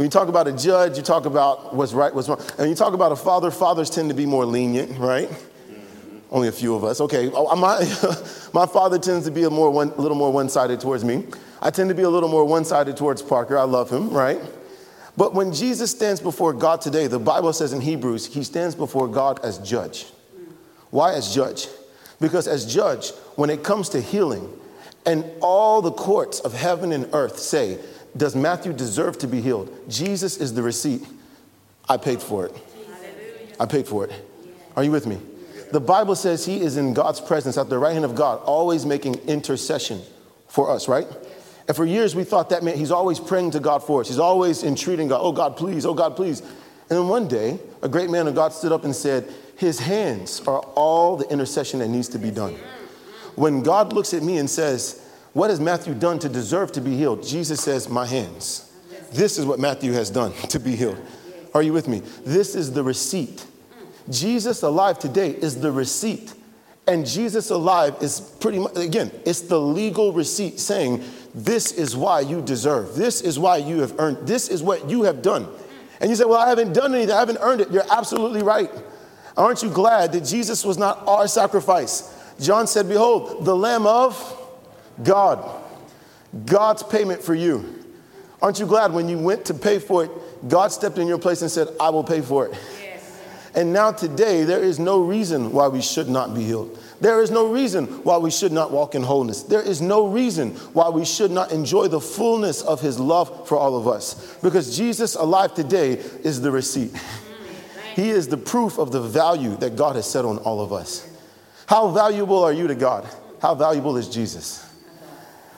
When 0.00 0.06
you 0.06 0.10
talk 0.10 0.28
about 0.28 0.48
a 0.48 0.52
judge, 0.52 0.96
you 0.96 1.02
talk 1.02 1.26
about 1.26 1.74
what's 1.74 1.92
right, 1.92 2.14
what's 2.14 2.26
wrong. 2.26 2.40
And 2.56 2.70
you 2.70 2.74
talk 2.74 2.94
about 2.94 3.12
a 3.12 3.16
father, 3.16 3.50
fathers 3.50 3.90
tend 3.90 4.08
to 4.08 4.14
be 4.14 4.24
more 4.24 4.46
lenient, 4.46 4.98
right? 4.98 5.28
Mm-hmm. 5.28 6.18
Only 6.30 6.48
a 6.48 6.52
few 6.52 6.74
of 6.74 6.84
us. 6.84 7.02
Okay, 7.02 7.30
oh, 7.34 7.54
my, 7.54 7.80
my 8.54 8.64
father 8.64 8.98
tends 8.98 9.26
to 9.26 9.30
be 9.30 9.42
a, 9.42 9.50
more 9.50 9.70
one, 9.70 9.90
a 9.90 10.00
little 10.00 10.16
more 10.16 10.32
one 10.32 10.48
sided 10.48 10.80
towards 10.80 11.04
me. 11.04 11.26
I 11.60 11.70
tend 11.70 11.90
to 11.90 11.94
be 11.94 12.04
a 12.04 12.08
little 12.08 12.30
more 12.30 12.46
one 12.46 12.64
sided 12.64 12.96
towards 12.96 13.20
Parker. 13.20 13.58
I 13.58 13.64
love 13.64 13.90
him, 13.90 14.08
right? 14.08 14.40
But 15.18 15.34
when 15.34 15.52
Jesus 15.52 15.90
stands 15.90 16.18
before 16.18 16.54
God 16.54 16.80
today, 16.80 17.06
the 17.06 17.18
Bible 17.18 17.52
says 17.52 17.74
in 17.74 17.82
Hebrews, 17.82 18.24
he 18.24 18.42
stands 18.42 18.74
before 18.74 19.06
God 19.06 19.38
as 19.44 19.58
judge. 19.58 20.06
Why 20.88 21.12
as 21.12 21.34
judge? 21.34 21.68
Because 22.22 22.48
as 22.48 22.64
judge, 22.64 23.10
when 23.36 23.50
it 23.50 23.62
comes 23.62 23.90
to 23.90 24.00
healing, 24.00 24.48
and 25.04 25.24
all 25.40 25.82
the 25.82 25.92
courts 25.92 26.40
of 26.40 26.52
heaven 26.54 26.92
and 26.92 27.08
earth 27.12 27.38
say 27.38 27.78
does 28.16 28.34
Matthew 28.34 28.72
deserve 28.72 29.18
to 29.18 29.26
be 29.26 29.40
healed? 29.40 29.70
Jesus 29.88 30.36
is 30.36 30.54
the 30.54 30.62
receipt. 30.62 31.06
I 31.88 31.96
paid 31.96 32.20
for 32.22 32.46
it. 32.46 32.56
I 33.58 33.66
paid 33.66 33.86
for 33.86 34.04
it. 34.04 34.12
Are 34.76 34.84
you 34.84 34.90
with 34.90 35.06
me? 35.06 35.18
The 35.72 35.80
Bible 35.80 36.16
says 36.16 36.44
he 36.44 36.60
is 36.60 36.76
in 36.76 36.94
God's 36.94 37.20
presence 37.20 37.56
at 37.56 37.68
the 37.68 37.78
right 37.78 37.92
hand 37.92 38.04
of 38.04 38.14
God, 38.14 38.40
always 38.44 38.84
making 38.84 39.14
intercession 39.28 40.00
for 40.48 40.70
us, 40.70 40.88
right? 40.88 41.06
And 41.68 41.76
for 41.76 41.84
years 41.84 42.16
we 42.16 42.24
thought 42.24 42.50
that 42.50 42.64
meant 42.64 42.76
he's 42.76 42.90
always 42.90 43.20
praying 43.20 43.52
to 43.52 43.60
God 43.60 43.84
for 43.84 44.00
us. 44.00 44.08
He's 44.08 44.18
always 44.18 44.64
entreating 44.64 45.08
God, 45.08 45.20
oh 45.22 45.30
God, 45.30 45.56
please, 45.56 45.86
oh 45.86 45.94
God, 45.94 46.16
please. 46.16 46.40
And 46.40 46.98
then 46.98 47.06
one 47.06 47.28
day, 47.28 47.60
a 47.82 47.88
great 47.88 48.10
man 48.10 48.26
of 48.26 48.34
God 48.34 48.52
stood 48.52 48.72
up 48.72 48.84
and 48.84 48.94
said, 48.94 49.32
His 49.56 49.78
hands 49.78 50.42
are 50.48 50.58
all 50.58 51.16
the 51.16 51.28
intercession 51.30 51.78
that 51.78 51.88
needs 51.88 52.08
to 52.08 52.18
be 52.18 52.32
done. 52.32 52.56
When 53.36 53.62
God 53.62 53.92
looks 53.92 54.12
at 54.12 54.24
me 54.24 54.38
and 54.38 54.50
says, 54.50 54.99
what 55.32 55.50
has 55.50 55.60
Matthew 55.60 55.94
done 55.94 56.18
to 56.20 56.28
deserve 56.28 56.72
to 56.72 56.80
be 56.80 56.96
healed? 56.96 57.22
Jesus 57.22 57.60
says, 57.60 57.88
My 57.88 58.06
hands. 58.06 58.66
This 59.12 59.38
is 59.38 59.46
what 59.46 59.58
Matthew 59.58 59.92
has 59.92 60.10
done 60.10 60.32
to 60.48 60.58
be 60.58 60.76
healed. 60.76 60.98
Are 61.54 61.62
you 61.62 61.72
with 61.72 61.88
me? 61.88 62.00
This 62.24 62.54
is 62.54 62.72
the 62.72 62.82
receipt. 62.82 63.46
Jesus 64.08 64.62
alive 64.62 64.98
today 64.98 65.30
is 65.30 65.60
the 65.60 65.70
receipt. 65.70 66.34
And 66.86 67.06
Jesus 67.06 67.50
alive 67.50 67.96
is 68.00 68.20
pretty 68.20 68.58
much, 68.58 68.76
again, 68.76 69.12
it's 69.24 69.42
the 69.42 69.60
legal 69.60 70.12
receipt 70.12 70.58
saying, 70.58 71.04
This 71.34 71.72
is 71.72 71.96
why 71.96 72.20
you 72.20 72.42
deserve. 72.42 72.94
This 72.96 73.20
is 73.20 73.38
why 73.38 73.58
you 73.58 73.80
have 73.80 73.98
earned. 73.98 74.26
This 74.26 74.48
is 74.48 74.62
what 74.62 74.88
you 74.88 75.04
have 75.04 75.22
done. 75.22 75.46
And 76.00 76.10
you 76.10 76.16
say, 76.16 76.24
Well, 76.24 76.38
I 76.38 76.48
haven't 76.48 76.72
done 76.72 76.94
anything. 76.94 77.14
I 77.14 77.20
haven't 77.20 77.38
earned 77.40 77.60
it. 77.60 77.70
You're 77.70 77.90
absolutely 77.90 78.42
right. 78.42 78.70
Aren't 79.36 79.62
you 79.62 79.70
glad 79.70 80.12
that 80.12 80.24
Jesus 80.24 80.64
was 80.64 80.76
not 80.76 81.06
our 81.06 81.28
sacrifice? 81.28 82.16
John 82.40 82.66
said, 82.66 82.88
Behold, 82.88 83.44
the 83.44 83.54
Lamb 83.54 83.86
of 83.86 84.39
God, 85.02 85.48
God's 86.46 86.82
payment 86.82 87.22
for 87.22 87.34
you. 87.34 87.80
Aren't 88.42 88.58
you 88.58 88.66
glad 88.66 88.92
when 88.92 89.08
you 89.08 89.18
went 89.18 89.44
to 89.46 89.54
pay 89.54 89.78
for 89.78 90.04
it, 90.04 90.10
God 90.48 90.72
stepped 90.72 90.98
in 90.98 91.06
your 91.06 91.18
place 91.18 91.42
and 91.42 91.50
said, 91.50 91.68
I 91.78 91.90
will 91.90 92.04
pay 92.04 92.22
for 92.22 92.46
it? 92.46 92.52
Yes. 92.80 93.20
And 93.54 93.72
now, 93.72 93.92
today, 93.92 94.44
there 94.44 94.62
is 94.62 94.78
no 94.78 95.02
reason 95.02 95.52
why 95.52 95.68
we 95.68 95.82
should 95.82 96.08
not 96.08 96.34
be 96.34 96.44
healed. 96.44 96.78
There 97.00 97.22
is 97.22 97.30
no 97.30 97.50
reason 97.50 97.86
why 98.04 98.18
we 98.18 98.30
should 98.30 98.52
not 98.52 98.70
walk 98.70 98.94
in 98.94 99.02
wholeness. 99.02 99.42
There 99.42 99.62
is 99.62 99.80
no 99.80 100.06
reason 100.06 100.50
why 100.72 100.88
we 100.90 101.04
should 101.04 101.30
not 101.30 101.50
enjoy 101.50 101.88
the 101.88 102.00
fullness 102.00 102.62
of 102.62 102.80
his 102.80 103.00
love 103.00 103.48
for 103.48 103.56
all 103.58 103.76
of 103.76 103.88
us. 103.88 104.36
Because 104.42 104.76
Jesus, 104.76 105.16
alive 105.16 105.54
today, 105.54 105.92
is 105.92 106.40
the 106.40 106.50
receipt. 106.50 106.92
Mm, 106.92 107.94
he 107.94 108.10
is 108.10 108.28
the 108.28 108.36
proof 108.36 108.78
of 108.78 108.92
the 108.92 109.00
value 109.00 109.56
that 109.56 109.76
God 109.76 109.96
has 109.96 110.08
set 110.08 110.24
on 110.24 110.38
all 110.38 110.60
of 110.60 110.72
us. 110.72 111.06
How 111.66 111.88
valuable 111.88 112.42
are 112.42 112.52
you 112.52 112.66
to 112.68 112.74
God? 112.74 113.08
How 113.40 113.54
valuable 113.54 113.96
is 113.96 114.08
Jesus? 114.08 114.69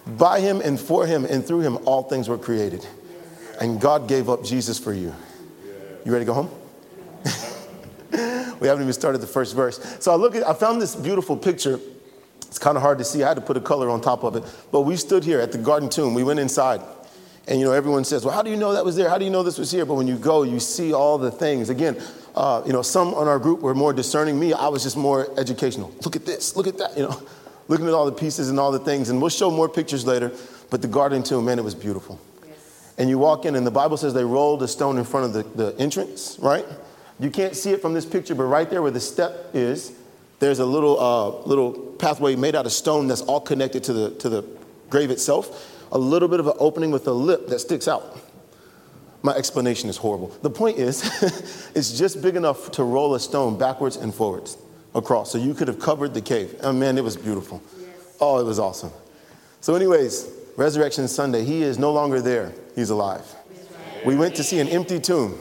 By 0.06 0.40
him 0.40 0.60
and 0.60 0.78
for 0.78 1.06
him 1.06 1.24
and 1.24 1.44
through 1.44 1.60
him, 1.60 1.78
all 1.86 2.02
things 2.02 2.28
were 2.28 2.38
created. 2.38 2.86
And 3.60 3.80
God 3.80 4.08
gave 4.08 4.28
up 4.28 4.44
Jesus 4.44 4.78
for 4.78 4.92
you. 4.92 5.14
You 6.04 6.12
ready 6.12 6.24
to 6.24 6.26
go 6.26 6.34
home? 6.34 6.50
we 8.60 8.66
haven't 8.66 8.82
even 8.82 8.92
started 8.92 9.18
the 9.18 9.26
first 9.26 9.54
verse. 9.54 9.78
So 10.00 10.10
I 10.12 10.16
look 10.16 10.34
at 10.34 10.46
I 10.46 10.54
found 10.54 10.82
this 10.82 10.96
beautiful 10.96 11.36
picture. 11.36 11.78
It's 12.48 12.58
kind 12.58 12.76
of 12.76 12.82
hard 12.82 12.98
to 12.98 13.04
see. 13.04 13.22
I 13.22 13.28
had 13.28 13.34
to 13.34 13.40
put 13.40 13.56
a 13.56 13.60
color 13.60 13.88
on 13.88 14.00
top 14.00 14.24
of 14.24 14.34
it. 14.36 14.44
But 14.72 14.82
we 14.82 14.96
stood 14.96 15.24
here 15.24 15.40
at 15.40 15.52
the 15.52 15.58
garden 15.58 15.88
tomb. 15.88 16.14
We 16.14 16.24
went 16.24 16.40
inside. 16.40 16.80
And 17.46 17.58
you 17.58 17.64
know, 17.64 17.72
everyone 17.72 18.04
says, 18.04 18.24
Well, 18.24 18.34
how 18.34 18.42
do 18.42 18.50
you 18.50 18.56
know 18.56 18.72
that 18.72 18.84
was 18.84 18.96
there? 18.96 19.08
How 19.08 19.18
do 19.18 19.24
you 19.24 19.30
know 19.30 19.42
this 19.42 19.58
was 19.58 19.70
here? 19.70 19.86
But 19.86 19.94
when 19.94 20.06
you 20.06 20.16
go, 20.16 20.42
you 20.42 20.60
see 20.60 20.92
all 20.92 21.18
the 21.18 21.30
things. 21.30 21.70
Again, 21.70 22.00
uh, 22.34 22.62
you 22.64 22.72
know, 22.72 22.82
some 22.82 23.14
on 23.14 23.28
our 23.28 23.38
group 23.38 23.60
were 23.60 23.74
more 23.74 23.92
discerning. 23.92 24.38
Me, 24.38 24.52
I 24.52 24.68
was 24.68 24.82
just 24.82 24.96
more 24.96 25.28
educational. 25.38 25.92
Look 26.04 26.16
at 26.16 26.24
this, 26.24 26.56
look 26.56 26.66
at 26.66 26.78
that, 26.78 26.96
you 26.96 27.04
know, 27.04 27.22
looking 27.68 27.86
at 27.86 27.94
all 27.94 28.06
the 28.06 28.12
pieces 28.12 28.50
and 28.50 28.58
all 28.58 28.72
the 28.72 28.78
things. 28.78 29.08
And 29.08 29.20
we'll 29.20 29.30
show 29.30 29.50
more 29.50 29.68
pictures 29.68 30.06
later. 30.06 30.32
But 30.70 30.82
the 30.82 30.88
garden 30.88 31.22
tomb, 31.22 31.44
man, 31.44 31.58
it 31.58 31.64
was 31.64 31.74
beautiful. 31.74 32.18
Yes. 32.46 32.94
And 32.98 33.08
you 33.08 33.18
walk 33.18 33.44
in, 33.44 33.56
and 33.56 33.66
the 33.66 33.70
Bible 33.70 33.96
says 33.96 34.14
they 34.14 34.24
rolled 34.24 34.62
a 34.62 34.68
stone 34.68 34.98
in 34.98 35.04
front 35.04 35.26
of 35.26 35.56
the, 35.56 35.64
the 35.64 35.78
entrance, 35.78 36.38
right? 36.40 36.64
You 37.20 37.30
can't 37.30 37.54
see 37.54 37.72
it 37.72 37.82
from 37.82 37.94
this 37.94 38.06
picture, 38.06 38.34
but 38.34 38.44
right 38.44 38.68
there 38.68 38.82
where 38.82 38.90
the 38.90 39.00
step 39.00 39.50
is, 39.54 39.92
there's 40.38 40.58
a 40.58 40.66
little, 40.66 40.98
uh, 40.98 41.46
little 41.46 41.72
pathway 41.72 42.36
made 42.36 42.56
out 42.56 42.66
of 42.66 42.72
stone 42.72 43.06
that's 43.06 43.20
all 43.20 43.40
connected 43.40 43.84
to 43.84 43.92
the, 43.92 44.10
to 44.16 44.28
the 44.28 44.44
grave 44.90 45.10
itself. 45.10 45.86
A 45.92 45.98
little 45.98 46.28
bit 46.28 46.40
of 46.40 46.46
an 46.46 46.54
opening 46.58 46.90
with 46.90 47.06
a 47.06 47.12
lip 47.12 47.48
that 47.48 47.58
sticks 47.60 47.86
out. 47.86 48.18
My 49.22 49.32
explanation 49.34 49.88
is 49.88 49.98
horrible. 49.98 50.28
The 50.42 50.50
point 50.50 50.78
is, 50.78 51.04
it's 51.74 51.96
just 51.96 52.22
big 52.22 52.34
enough 52.34 52.72
to 52.72 52.82
roll 52.82 53.14
a 53.14 53.20
stone 53.20 53.56
backwards 53.56 53.96
and 53.96 54.12
forwards 54.12 54.56
across. 54.94 55.30
So 55.32 55.38
you 55.38 55.54
could 55.54 55.68
have 55.68 55.78
covered 55.78 56.14
the 56.14 56.20
cave. 56.20 56.58
Oh 56.62 56.72
man, 56.72 56.98
it 56.98 57.04
was 57.04 57.16
beautiful. 57.16 57.62
Oh, 58.20 58.38
it 58.38 58.44
was 58.44 58.58
awesome. 58.58 58.90
So, 59.60 59.74
anyways, 59.74 60.28
Resurrection 60.56 61.08
Sunday, 61.08 61.44
he 61.44 61.62
is 61.62 61.78
no 61.78 61.92
longer 61.92 62.20
there. 62.20 62.52
He's 62.74 62.90
alive. 62.90 63.24
We 64.04 64.16
went 64.16 64.34
to 64.36 64.44
see 64.44 64.60
an 64.60 64.68
empty 64.68 65.00
tomb. 65.00 65.38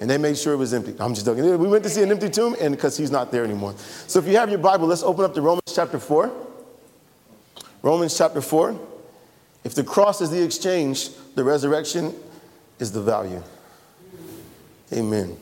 And 0.00 0.10
they 0.10 0.18
made 0.18 0.36
sure 0.36 0.52
it 0.52 0.56
was 0.56 0.74
empty. 0.74 0.96
I'm 0.98 1.14
just 1.14 1.24
joking. 1.26 1.44
We 1.44 1.68
went 1.68 1.84
to 1.84 1.90
see 1.90 2.02
an 2.02 2.10
empty 2.10 2.28
tomb, 2.28 2.56
and 2.60 2.74
because 2.74 2.96
he's 2.96 3.12
not 3.12 3.30
there 3.30 3.44
anymore. 3.44 3.74
So 4.08 4.18
if 4.18 4.26
you 4.26 4.36
have 4.36 4.50
your 4.50 4.58
Bible, 4.58 4.88
let's 4.88 5.04
open 5.04 5.24
up 5.24 5.32
to 5.34 5.40
Romans 5.40 5.72
chapter 5.72 6.00
4. 6.00 6.28
Romans 7.82 8.18
chapter 8.18 8.40
4. 8.40 8.80
If 9.62 9.76
the 9.76 9.84
cross 9.84 10.20
is 10.20 10.30
the 10.30 10.42
exchange, 10.42 11.10
the 11.36 11.44
resurrection 11.44 12.14
is 12.80 12.90
the 12.90 13.00
value. 13.00 13.40
Amen. 14.92 15.36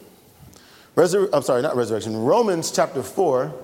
Resur- 1.01 1.31
I'm 1.33 1.41
sorry, 1.41 1.63
not 1.63 1.77
resurrection. 1.77 2.15
Romans 2.15 2.71
chapter 2.71 3.03
4. 3.03 3.55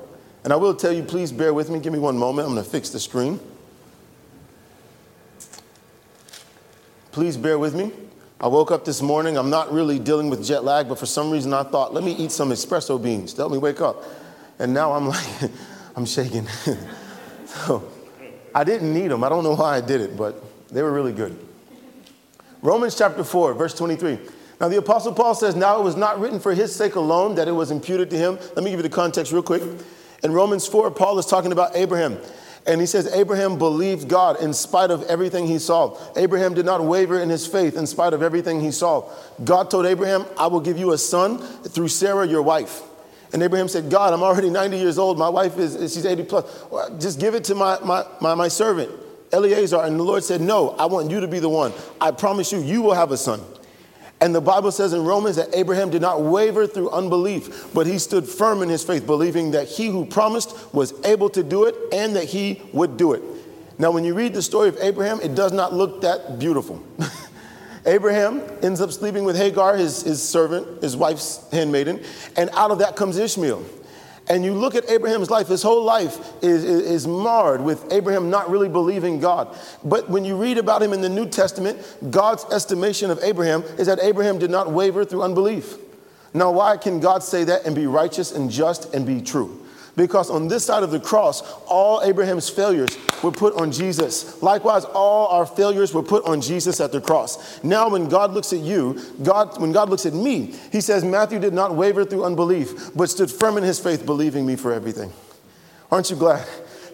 And 0.44 0.54
I 0.54 0.56
will 0.56 0.74
tell 0.74 0.90
you, 0.90 1.02
please 1.02 1.32
bear 1.32 1.52
with 1.52 1.68
me. 1.68 1.78
Give 1.80 1.92
me 1.92 1.98
one 1.98 2.16
moment. 2.16 2.48
I'm 2.48 2.54
going 2.54 2.64
to 2.64 2.70
fix 2.70 2.88
the 2.88 2.98
screen. 2.98 3.38
Please 7.12 7.36
bear 7.36 7.58
with 7.58 7.74
me. 7.74 7.92
I 8.40 8.46
woke 8.46 8.70
up 8.70 8.86
this 8.86 9.02
morning. 9.02 9.36
I'm 9.36 9.50
not 9.50 9.70
really 9.70 9.98
dealing 9.98 10.30
with 10.30 10.46
jet 10.46 10.64
lag, 10.64 10.88
but 10.88 10.98
for 10.98 11.04
some 11.04 11.30
reason 11.30 11.52
I 11.52 11.62
thought, 11.62 11.92
let 11.92 12.04
me 12.04 12.12
eat 12.12 12.32
some 12.32 12.48
espresso 12.50 13.02
beans 13.02 13.34
to 13.34 13.42
help 13.42 13.52
me 13.52 13.58
wake 13.58 13.82
up. 13.82 14.02
And 14.58 14.72
now 14.72 14.92
I'm 14.94 15.08
like, 15.08 15.50
I'm 15.96 16.06
shaking. 16.06 16.46
so 17.44 17.86
I 18.54 18.64
didn't 18.64 18.94
need 18.94 19.08
them. 19.08 19.22
I 19.22 19.28
don't 19.28 19.44
know 19.44 19.54
why 19.54 19.76
I 19.76 19.82
did 19.82 20.00
it, 20.00 20.16
but 20.16 20.42
they 20.70 20.82
were 20.82 20.92
really 20.92 21.12
good. 21.12 21.38
Romans 22.62 22.96
chapter 22.96 23.22
4, 23.22 23.52
verse 23.52 23.74
23. 23.74 24.18
Now, 24.60 24.68
the 24.68 24.78
Apostle 24.78 25.12
Paul 25.12 25.34
says, 25.34 25.54
Now 25.54 25.78
it 25.78 25.84
was 25.84 25.96
not 25.96 26.18
written 26.18 26.40
for 26.40 26.54
his 26.54 26.74
sake 26.74 26.94
alone 26.94 27.34
that 27.34 27.48
it 27.48 27.52
was 27.52 27.70
imputed 27.70 28.10
to 28.10 28.16
him. 28.16 28.38
Let 28.54 28.64
me 28.64 28.70
give 28.70 28.78
you 28.78 28.82
the 28.82 28.88
context 28.88 29.32
real 29.32 29.42
quick. 29.42 29.62
In 30.22 30.32
Romans 30.32 30.66
4, 30.66 30.90
Paul 30.92 31.18
is 31.18 31.26
talking 31.26 31.52
about 31.52 31.76
Abraham. 31.76 32.18
And 32.66 32.80
he 32.80 32.86
says, 32.86 33.06
Abraham 33.14 33.58
believed 33.58 34.08
God 34.08 34.40
in 34.42 34.52
spite 34.52 34.90
of 34.90 35.04
everything 35.04 35.46
he 35.46 35.58
saw. 35.60 35.96
Abraham 36.16 36.52
did 36.54 36.66
not 36.66 36.82
waver 36.82 37.20
in 37.20 37.28
his 37.28 37.46
faith 37.46 37.76
in 37.76 37.86
spite 37.86 38.12
of 38.12 38.22
everything 38.22 38.60
he 38.60 38.72
saw. 38.72 39.08
God 39.44 39.70
told 39.70 39.86
Abraham, 39.86 40.24
I 40.36 40.48
will 40.48 40.60
give 40.60 40.76
you 40.76 40.92
a 40.92 40.98
son 40.98 41.38
through 41.38 41.88
Sarah, 41.88 42.26
your 42.26 42.42
wife. 42.42 42.82
And 43.32 43.42
Abraham 43.42 43.68
said, 43.68 43.88
God, 43.88 44.12
I'm 44.12 44.22
already 44.22 44.50
90 44.50 44.78
years 44.78 44.98
old. 44.98 45.16
My 45.16 45.28
wife 45.28 45.58
is, 45.58 45.74
she's 45.94 46.06
80 46.06 46.24
plus. 46.24 46.64
Just 46.98 47.20
give 47.20 47.34
it 47.34 47.44
to 47.44 47.54
my, 47.54 47.78
my, 47.84 48.04
my, 48.20 48.34
my 48.34 48.48
servant. 48.48 48.90
Eliezer. 49.32 49.80
And 49.82 49.98
the 49.98 50.04
Lord 50.04 50.24
said, 50.24 50.40
No, 50.40 50.70
I 50.70 50.86
want 50.86 51.10
you 51.10 51.20
to 51.20 51.28
be 51.28 51.38
the 51.38 51.48
one. 51.48 51.72
I 52.00 52.10
promise 52.10 52.52
you, 52.52 52.60
you 52.60 52.82
will 52.82 52.94
have 52.94 53.12
a 53.12 53.16
son. 53.16 53.40
And 54.20 54.34
the 54.34 54.40
Bible 54.40 54.72
says 54.72 54.92
in 54.94 55.04
Romans 55.04 55.36
that 55.36 55.54
Abraham 55.54 55.90
did 55.90 56.00
not 56.00 56.22
waver 56.22 56.66
through 56.66 56.90
unbelief, 56.90 57.66
but 57.74 57.86
he 57.86 57.98
stood 57.98 58.26
firm 58.26 58.62
in 58.62 58.68
his 58.68 58.82
faith, 58.82 59.06
believing 59.06 59.50
that 59.50 59.68
he 59.68 59.88
who 59.88 60.06
promised 60.06 60.56
was 60.72 60.94
able 61.04 61.28
to 61.30 61.42
do 61.42 61.64
it 61.64 61.74
and 61.92 62.16
that 62.16 62.24
he 62.24 62.62
would 62.72 62.96
do 62.96 63.12
it. 63.12 63.22
Now, 63.78 63.90
when 63.90 64.04
you 64.04 64.14
read 64.14 64.32
the 64.32 64.40
story 64.40 64.70
of 64.70 64.78
Abraham, 64.80 65.20
it 65.20 65.34
does 65.34 65.52
not 65.52 65.74
look 65.74 66.00
that 66.00 66.38
beautiful. 66.38 66.82
Abraham 67.86 68.42
ends 68.62 68.80
up 68.80 68.90
sleeping 68.90 69.24
with 69.24 69.36
Hagar, 69.36 69.76
his, 69.76 70.02
his 70.02 70.26
servant, 70.26 70.82
his 70.82 70.96
wife's 70.96 71.48
handmaiden, 71.52 72.02
and 72.36 72.48
out 72.54 72.70
of 72.70 72.78
that 72.78 72.96
comes 72.96 73.18
Ishmael. 73.18 73.62
And 74.28 74.44
you 74.44 74.54
look 74.54 74.74
at 74.74 74.88
Abraham's 74.90 75.30
life, 75.30 75.48
his 75.48 75.62
whole 75.62 75.84
life 75.84 76.18
is, 76.42 76.64
is, 76.64 76.80
is, 76.82 77.06
marred 77.06 77.60
with 77.60 77.92
Abraham 77.92 78.28
not 78.28 78.50
really 78.50 78.68
believing 78.68 79.20
God. 79.20 79.56
But 79.84 80.10
when 80.10 80.24
you 80.24 80.36
read 80.36 80.58
about 80.58 80.82
him 80.82 80.92
in 80.92 81.00
the 81.00 81.08
New 81.08 81.28
Testament, 81.28 81.78
God's 82.10 82.44
estimation 82.46 83.10
of 83.10 83.22
Abraham 83.22 83.62
is 83.78 83.86
that 83.86 84.00
Abraham 84.00 84.38
did 84.38 84.50
not 84.50 84.72
waver 84.72 85.04
through 85.04 85.22
unbelief. 85.22 85.76
Now, 86.34 86.50
why 86.50 86.76
can 86.76 86.98
God 86.98 87.22
say 87.22 87.44
that 87.44 87.66
and 87.66 87.74
be 87.74 87.86
righteous 87.86 88.32
and 88.32 88.50
just 88.50 88.92
and 88.94 89.06
be 89.06 89.22
true? 89.22 89.65
Because 89.96 90.28
on 90.28 90.46
this 90.46 90.64
side 90.64 90.82
of 90.82 90.90
the 90.90 91.00
cross, 91.00 91.40
all 91.66 92.02
Abraham's 92.02 92.50
failures 92.50 92.98
were 93.22 93.32
put 93.32 93.54
on 93.54 93.72
Jesus. 93.72 94.42
Likewise, 94.42 94.84
all 94.84 95.28
our 95.28 95.46
failures 95.46 95.94
were 95.94 96.02
put 96.02 96.24
on 96.26 96.42
Jesus 96.42 96.80
at 96.80 96.92
the 96.92 97.00
cross. 97.00 97.62
Now, 97.64 97.88
when 97.88 98.08
God 98.08 98.32
looks 98.32 98.52
at 98.52 98.60
you, 98.60 99.00
God, 99.22 99.58
when 99.58 99.72
God 99.72 99.88
looks 99.88 100.04
at 100.04 100.12
me, 100.12 100.54
he 100.70 100.82
says, 100.82 101.02
Matthew 101.02 101.38
did 101.38 101.54
not 101.54 101.74
waver 101.74 102.04
through 102.04 102.24
unbelief, 102.24 102.94
but 102.94 103.08
stood 103.08 103.30
firm 103.30 103.56
in 103.56 103.64
his 103.64 103.80
faith, 103.80 104.04
believing 104.04 104.44
me 104.44 104.54
for 104.54 104.72
everything. 104.72 105.10
Aren't 105.90 106.10
you 106.10 106.16
glad? 106.16 106.46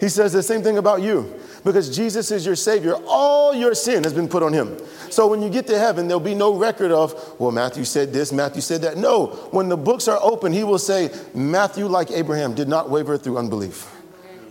He 0.03 0.09
says 0.09 0.33
the 0.33 0.43
same 0.43 0.61
thing 0.61 0.77
about 0.77 1.01
you 1.01 1.33
because 1.63 1.95
Jesus 1.95 2.29
is 2.29 2.45
your 2.45 2.57
Savior. 2.57 2.95
All 3.07 3.55
your 3.55 3.73
sin 3.73 4.03
has 4.03 4.11
been 4.11 4.27
put 4.27 4.43
on 4.43 4.51
Him. 4.51 4.77
So 5.09 5.27
when 5.27 5.41
you 5.41 5.49
get 5.49 5.65
to 5.67 5.79
heaven, 5.79 6.09
there'll 6.09 6.19
be 6.19 6.35
no 6.35 6.53
record 6.53 6.91
of, 6.91 7.39
well, 7.39 7.51
Matthew 7.51 7.85
said 7.85 8.11
this, 8.11 8.33
Matthew 8.33 8.61
said 8.61 8.81
that. 8.81 8.97
No, 8.97 9.27
when 9.51 9.69
the 9.69 9.77
books 9.77 10.09
are 10.09 10.19
open, 10.21 10.51
He 10.51 10.65
will 10.65 10.77
say, 10.77 11.09
Matthew, 11.33 11.85
like 11.85 12.11
Abraham, 12.11 12.53
did 12.53 12.67
not 12.67 12.89
waver 12.89 13.17
through 13.17 13.37
unbelief, 13.37 13.89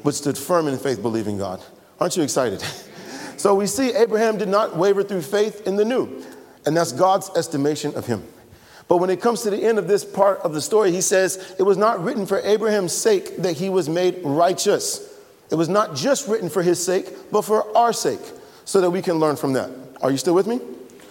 but 0.03 0.15
stood 0.15 0.39
firm 0.39 0.69
in 0.69 0.79
faith, 0.79 1.03
believing 1.03 1.37
God. 1.37 1.63
Aren't 2.01 2.17
you 2.17 2.23
excited? 2.23 2.63
so 3.37 3.55
we 3.55 3.67
see 3.67 3.93
Abraham 3.93 4.39
did 4.39 4.49
not 4.49 4.75
waver 4.75 5.03
through 5.03 5.21
faith 5.21 5.67
in 5.67 5.77
the 5.77 5.85
new, 5.85 6.25
and 6.65 6.75
that's 6.75 6.93
God's 6.93 7.29
estimation 7.37 7.95
of 7.95 8.07
him. 8.07 8.25
But 8.89 8.97
when 9.01 9.11
it 9.11 9.21
comes 9.21 9.43
to 9.43 9.51
the 9.51 9.63
end 9.63 9.79
of 9.79 9.87
this 9.87 10.03
part 10.03 10.39
of 10.39 10.55
the 10.55 10.63
story, 10.63 10.93
he 10.93 11.03
says, 11.03 11.55
It 11.59 11.65
was 11.65 11.77
not 11.77 12.03
written 12.03 12.25
for 12.25 12.39
Abraham's 12.39 12.95
sake 12.95 13.37
that 13.43 13.59
he 13.59 13.69
was 13.69 13.87
made 13.87 14.19
righteous 14.25 15.12
it 15.53 15.55
was 15.55 15.69
not 15.69 15.95
just 15.95 16.27
written 16.27 16.49
for 16.49 16.63
his 16.63 16.83
sake, 16.83 17.07
but 17.31 17.43
for 17.43 17.77
our 17.77 17.93
sake, 17.93 18.23
so 18.65 18.81
that 18.81 18.91
we 18.91 19.03
can 19.03 19.17
learn 19.17 19.37
from 19.37 19.53
that. 19.53 19.71
Are 20.01 20.11
you 20.11 20.17
still 20.17 20.35
with 20.35 20.47
me? 20.47 20.61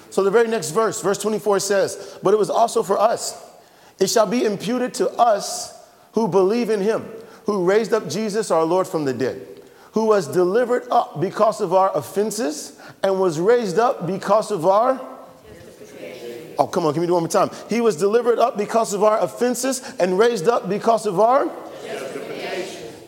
So 0.10 0.24
the 0.24 0.32
very 0.32 0.48
next 0.48 0.72
verse, 0.72 1.00
verse 1.00 1.20
24 1.20 1.60
says, 1.60 2.18
But 2.24 2.34
it 2.34 2.38
was 2.38 2.50
also 2.50 2.82
for 2.82 3.00
us. 3.00 3.40
It 4.00 4.08
shall 4.08 4.26
be 4.26 4.44
imputed 4.44 4.96
to 4.96 5.12
us 5.12 5.80
who 6.14 6.28
believe 6.28 6.72
in 6.72 6.82
him, 6.82 7.06
who 7.46 7.64
raised 7.64 7.94
up 7.94 8.10
Jesus 8.10 8.50
our 8.50 8.64
Lord 8.64 8.88
from 8.88 9.06
the 9.06 9.14
dead, 9.14 9.46
who 9.92 10.08
was 10.08 10.28
delivered 10.28 10.90
up 10.90 11.22
because 11.22 11.62
of 11.62 11.72
our 11.72 11.96
offenses 11.96 12.82
and 13.04 13.20
was 13.20 13.40
raised 13.40 13.78
up 13.78 14.08
because 14.08 14.50
of 14.50 14.66
our 14.66 15.00
Oh, 16.60 16.68
come 16.68 16.86
on, 16.86 16.94
can 16.94 17.02
we 17.02 17.08
do 17.08 17.14
one 17.14 17.24
more 17.24 17.30
time? 17.30 17.50
He 17.70 17.82
was 17.82 17.96
delivered 17.96 18.38
up 18.38 18.56
because 18.56 18.94
of 18.94 19.04
our 19.04 19.20
offenses 19.20 19.82
and 20.00 20.20
raised 20.20 20.48
up 20.48 20.70
because 20.70 21.08
of 21.08 21.20
our 21.20 21.50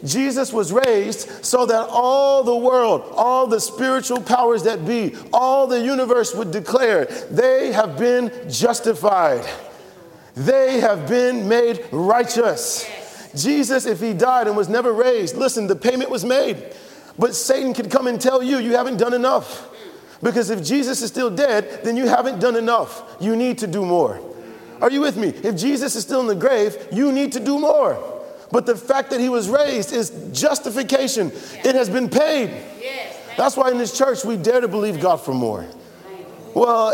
Jesus 0.03 0.51
was 0.51 0.73
raised 0.73 1.45
so 1.45 1.65
that 1.65 1.87
all 1.89 2.43
the 2.43 2.55
world, 2.55 3.03
all 3.15 3.47
the 3.47 3.59
spiritual 3.59 4.21
powers 4.21 4.63
that 4.63 4.85
be, 4.85 5.15
all 5.31 5.65
the 5.65 5.79
universe 5.79 6.35
would 6.35 6.51
declare 6.51 7.05
they 7.31 7.71
have 7.71 7.97
been 7.97 8.31
justified. 8.49 9.45
They 10.35 10.79
have 10.79 11.07
been 11.07 11.47
made 11.47 11.85
righteous. 11.91 12.89
Jesus, 13.35 13.85
if 13.85 13.99
he 13.99 14.13
died 14.13 14.47
and 14.47 14.57
was 14.57 14.67
never 14.67 14.91
raised, 14.91 15.37
listen, 15.37 15.67
the 15.67 15.75
payment 15.75 16.09
was 16.09 16.25
made. 16.25 16.73
But 17.17 17.35
Satan 17.35 17.73
could 17.73 17.89
come 17.89 18.07
and 18.07 18.19
tell 18.19 18.43
you, 18.43 18.57
you 18.57 18.75
haven't 18.75 18.97
done 18.97 19.13
enough. 19.13 19.69
Because 20.21 20.49
if 20.49 20.63
Jesus 20.63 21.01
is 21.01 21.09
still 21.09 21.29
dead, 21.29 21.81
then 21.83 21.97
you 21.97 22.07
haven't 22.07 22.39
done 22.39 22.55
enough. 22.55 23.17
You 23.19 23.35
need 23.35 23.57
to 23.59 23.67
do 23.67 23.85
more. 23.85 24.19
Are 24.81 24.89
you 24.89 25.01
with 25.01 25.17
me? 25.17 25.29
If 25.29 25.55
Jesus 25.55 25.95
is 25.95 26.03
still 26.03 26.21
in 26.21 26.27
the 26.27 26.35
grave, 26.35 26.87
you 26.91 27.11
need 27.11 27.31
to 27.33 27.39
do 27.39 27.59
more. 27.59 28.12
But 28.53 28.67
the 28.67 28.75
fact 28.75 29.09
that 29.09 29.19
he 29.19 29.29
was 29.29 29.49
raised 29.49 29.91
is 29.91 30.11
justification. 30.31 31.31
It 31.65 31.73
has 31.73 31.89
been 31.89 32.07
paid. 32.07 32.51
Yes, 32.79 33.17
That's 33.35 33.57
why 33.57 33.71
in 33.71 33.79
this 33.79 33.97
church 33.97 34.23
we 34.23 34.37
dare 34.37 34.61
to 34.61 34.67
believe 34.67 35.01
God 35.01 35.17
for 35.17 35.33
more. 35.33 35.65
Well, 36.53 36.93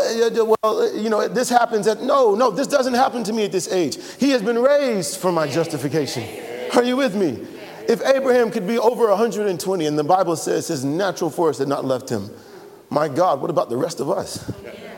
well, 0.62 0.96
you 0.96 1.10
know, 1.10 1.28
this 1.28 1.50
happens 1.50 1.86
at 1.86 2.02
no, 2.02 2.34
no, 2.34 2.50
this 2.50 2.66
doesn't 2.66 2.94
happen 2.94 3.22
to 3.24 3.34
me 3.34 3.44
at 3.44 3.52
this 3.52 3.70
age. 3.70 3.98
He 4.18 4.30
has 4.30 4.40
been 4.40 4.58
raised 4.58 5.20
for 5.20 5.32
my 5.32 5.46
justification. 5.46 6.24
Are 6.74 6.82
you 6.82 6.96
with 6.96 7.14
me? 7.14 7.46
If 7.86 8.00
Abraham 8.06 8.50
could 8.50 8.66
be 8.66 8.78
over 8.78 9.08
120 9.10 9.84
and 9.84 9.98
the 9.98 10.04
Bible 10.04 10.36
says 10.36 10.66
his 10.68 10.82
natural 10.82 11.28
force 11.28 11.58
had 11.58 11.68
not 11.68 11.84
left 11.84 12.08
him, 12.08 12.30
my 12.88 13.06
God, 13.06 13.42
what 13.42 13.50
about 13.50 13.68
the 13.68 13.76
rest 13.76 14.00
of 14.00 14.08
us? 14.08 14.50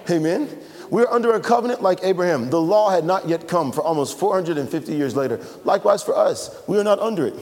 Amen. 0.09 0.49
We're 0.93 1.09
under 1.09 1.33
a 1.33 1.41
covenant 1.41 1.81
like 1.81 2.01
Abraham. 2.03 2.51
The 2.51 2.61
law 2.61 2.91
had 2.91 3.07
not 3.07 3.27
yet 3.27 3.49
come 3.49 3.73
for 3.73 3.81
almost 3.81 4.19
450 4.19 4.93
years 4.93 5.17
later. 5.17 5.41
Likewise 5.65 6.03
for 6.03 6.15
us, 6.15 6.55
we 6.67 6.79
are 6.79 6.85
not 6.85 6.99
under 6.99 7.27
it. 7.27 7.35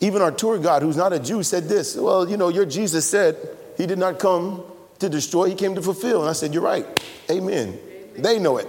Even 0.00 0.20
our 0.20 0.32
tour 0.32 0.58
guide, 0.58 0.82
who's 0.82 0.96
not 0.96 1.12
a 1.12 1.20
Jew, 1.20 1.44
said 1.44 1.68
this 1.68 1.94
Well, 1.94 2.28
you 2.28 2.36
know, 2.36 2.48
your 2.48 2.66
Jesus 2.66 3.08
said 3.08 3.36
he 3.76 3.86
did 3.86 4.00
not 4.00 4.18
come 4.18 4.64
to 4.98 5.08
destroy, 5.08 5.44
he 5.44 5.54
came 5.54 5.76
to 5.76 5.80
fulfill. 5.80 6.22
And 6.22 6.28
I 6.28 6.32
said, 6.32 6.52
You're 6.52 6.64
right. 6.64 6.84
Amen. 7.30 7.78
They 8.18 8.40
know 8.40 8.58
it. 8.58 8.66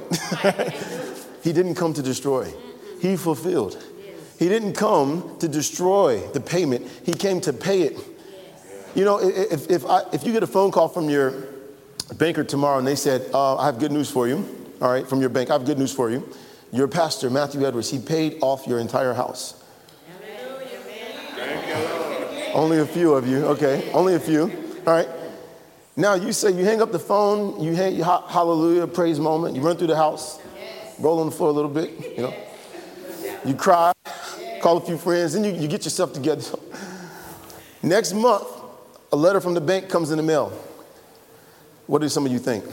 he 1.44 1.52
didn't 1.52 1.74
come 1.74 1.96
to 1.96 2.04
destroy, 2.04 2.54
he 3.02 3.18
fulfilled. 3.18 3.84
He 4.38 4.48
didn't 4.48 4.74
come 4.74 5.38
to 5.40 5.48
destroy 5.48 6.20
the 6.34 6.40
payment, 6.40 6.88
he 7.04 7.14
came 7.14 7.42
to 7.42 7.52
pay 7.52 7.82
it. 7.82 7.98
You 8.94 9.06
know, 9.06 9.20
if, 9.20 9.72
if, 9.72 9.88
I, 9.88 10.04
if 10.14 10.24
you 10.24 10.34
get 10.34 10.44
a 10.44 10.48
phone 10.48 10.70
call 10.70 10.88
from 10.88 11.10
your 11.10 11.57
banker 12.16 12.44
tomorrow 12.44 12.78
and 12.78 12.88
they 12.88 12.96
said, 12.96 13.30
uh, 13.34 13.58
I 13.58 13.66
have 13.66 13.80
good 13.80 13.92
news 13.92 14.10
for 14.10 14.28
you, 14.28 14.48
all 14.82 14.92
right, 14.92 15.08
from 15.08 15.20
your 15.20 15.30
bank, 15.30 15.50
I 15.50 15.54
have 15.54 15.66
good 15.66 15.78
news 15.78 15.94
for 15.94 16.10
you. 16.10 16.28
Your 16.72 16.88
pastor, 16.88 17.30
Matthew 17.30 17.66
Edwards, 17.66 17.90
he 17.90 18.00
paid 18.00 18.38
off 18.42 18.68
your 18.68 18.80
entire 18.80 19.14
house. 19.14 19.64
Only 22.54 22.80
a 22.80 22.86
few 22.86 23.14
of 23.14 23.28
you, 23.28 23.46
okay, 23.46 23.92
only 23.94 24.16
a 24.16 24.20
few, 24.20 24.44
all 24.86 24.94
right. 24.94 25.08
Now 25.96 26.14
you 26.14 26.32
say 26.32 26.52
you 26.52 26.64
hang 26.64 26.82
up 26.82 26.92
the 26.92 27.00
phone, 27.00 27.62
you 27.62 27.76
hang 27.76 27.96
hallelujah, 27.96 28.88
praise 28.88 29.20
moment, 29.20 29.56
you 29.56 29.62
run 29.62 29.78
through 29.78 29.88
the 29.88 29.96
house, 29.96 30.40
roll 31.00 31.20
on 31.20 31.28
the 31.28 31.32
floor 31.32 31.50
a 31.50 31.54
little 31.54 31.70
bit, 31.70 32.18
you 32.18 32.24
know, 32.24 32.34
you 33.46 33.54
cry, 33.54 33.92
call 34.62 34.78
a 34.78 34.82
few 34.82 34.98
friends, 34.98 35.34
then 35.34 35.44
you, 35.44 35.52
you 35.52 35.68
get 35.68 35.84
yourself 35.84 36.14
together. 36.14 36.58
Next 37.84 38.14
month, 38.14 38.48
a 39.12 39.16
letter 39.16 39.40
from 39.40 39.54
the 39.54 39.62
bank 39.62 39.88
comes 39.90 40.12
in 40.12 40.18
the 40.18 40.24
mail. 40.24 40.52
What 41.88 42.02
do 42.02 42.10
some 42.10 42.26
of 42.26 42.32
you 42.32 42.40
think? 42.40 42.66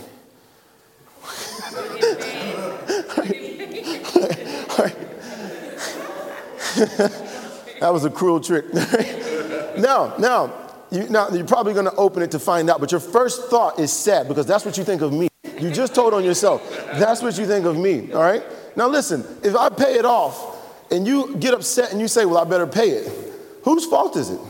that 7.80 7.92
was 7.92 8.04
a 8.04 8.10
cruel 8.10 8.40
trick. 8.40 8.72
now, 9.78 10.14
now, 10.18 10.52
you, 10.90 11.08
now, 11.08 11.28
you're 11.28 11.46
probably 11.46 11.72
going 11.72 11.86
to 11.86 11.94
open 11.94 12.22
it 12.22 12.32
to 12.32 12.38
find 12.38 12.68
out, 12.68 12.80
but 12.80 12.90
your 12.90 13.00
first 13.00 13.48
thought 13.48 13.78
is 13.78 13.92
sad 13.92 14.26
because 14.26 14.46
that's 14.46 14.64
what 14.64 14.76
you 14.76 14.84
think 14.84 15.02
of 15.02 15.12
me. 15.12 15.28
You 15.60 15.70
just 15.70 15.94
told 15.94 16.12
on 16.14 16.24
yourself. 16.24 16.68
That's 16.94 17.22
what 17.22 17.38
you 17.38 17.46
think 17.46 17.64
of 17.66 17.76
me, 17.76 18.12
all 18.12 18.22
right? 18.22 18.42
Now, 18.76 18.88
listen, 18.88 19.24
if 19.42 19.54
I 19.54 19.68
pay 19.68 19.94
it 19.94 20.04
off 20.04 20.90
and 20.90 21.06
you 21.06 21.36
get 21.36 21.54
upset 21.54 21.92
and 21.92 22.00
you 22.00 22.08
say, 22.08 22.24
well, 22.24 22.38
I 22.38 22.44
better 22.44 22.66
pay 22.66 22.90
it, 22.90 23.12
whose 23.62 23.86
fault 23.86 24.16
is 24.16 24.30
it? 24.30 24.40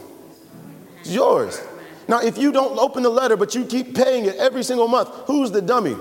It's 1.01 1.13
yours. 1.13 1.61
Now, 2.09 2.21
if 2.21 2.37
you 2.37 2.53
don't 2.53 2.79
open 2.79 3.03
the 3.03 3.11
letter, 3.11 3.37
but 3.37 3.55
you 3.55 3.65
keep 3.65 3.95
paying 3.95 4.27
it 4.27 4.37
every 4.37 4.63
single 4.63 4.89
month, 4.89 5.09
who's 5.27 5.51
the 5.51 5.63
dummy? 5.63 5.97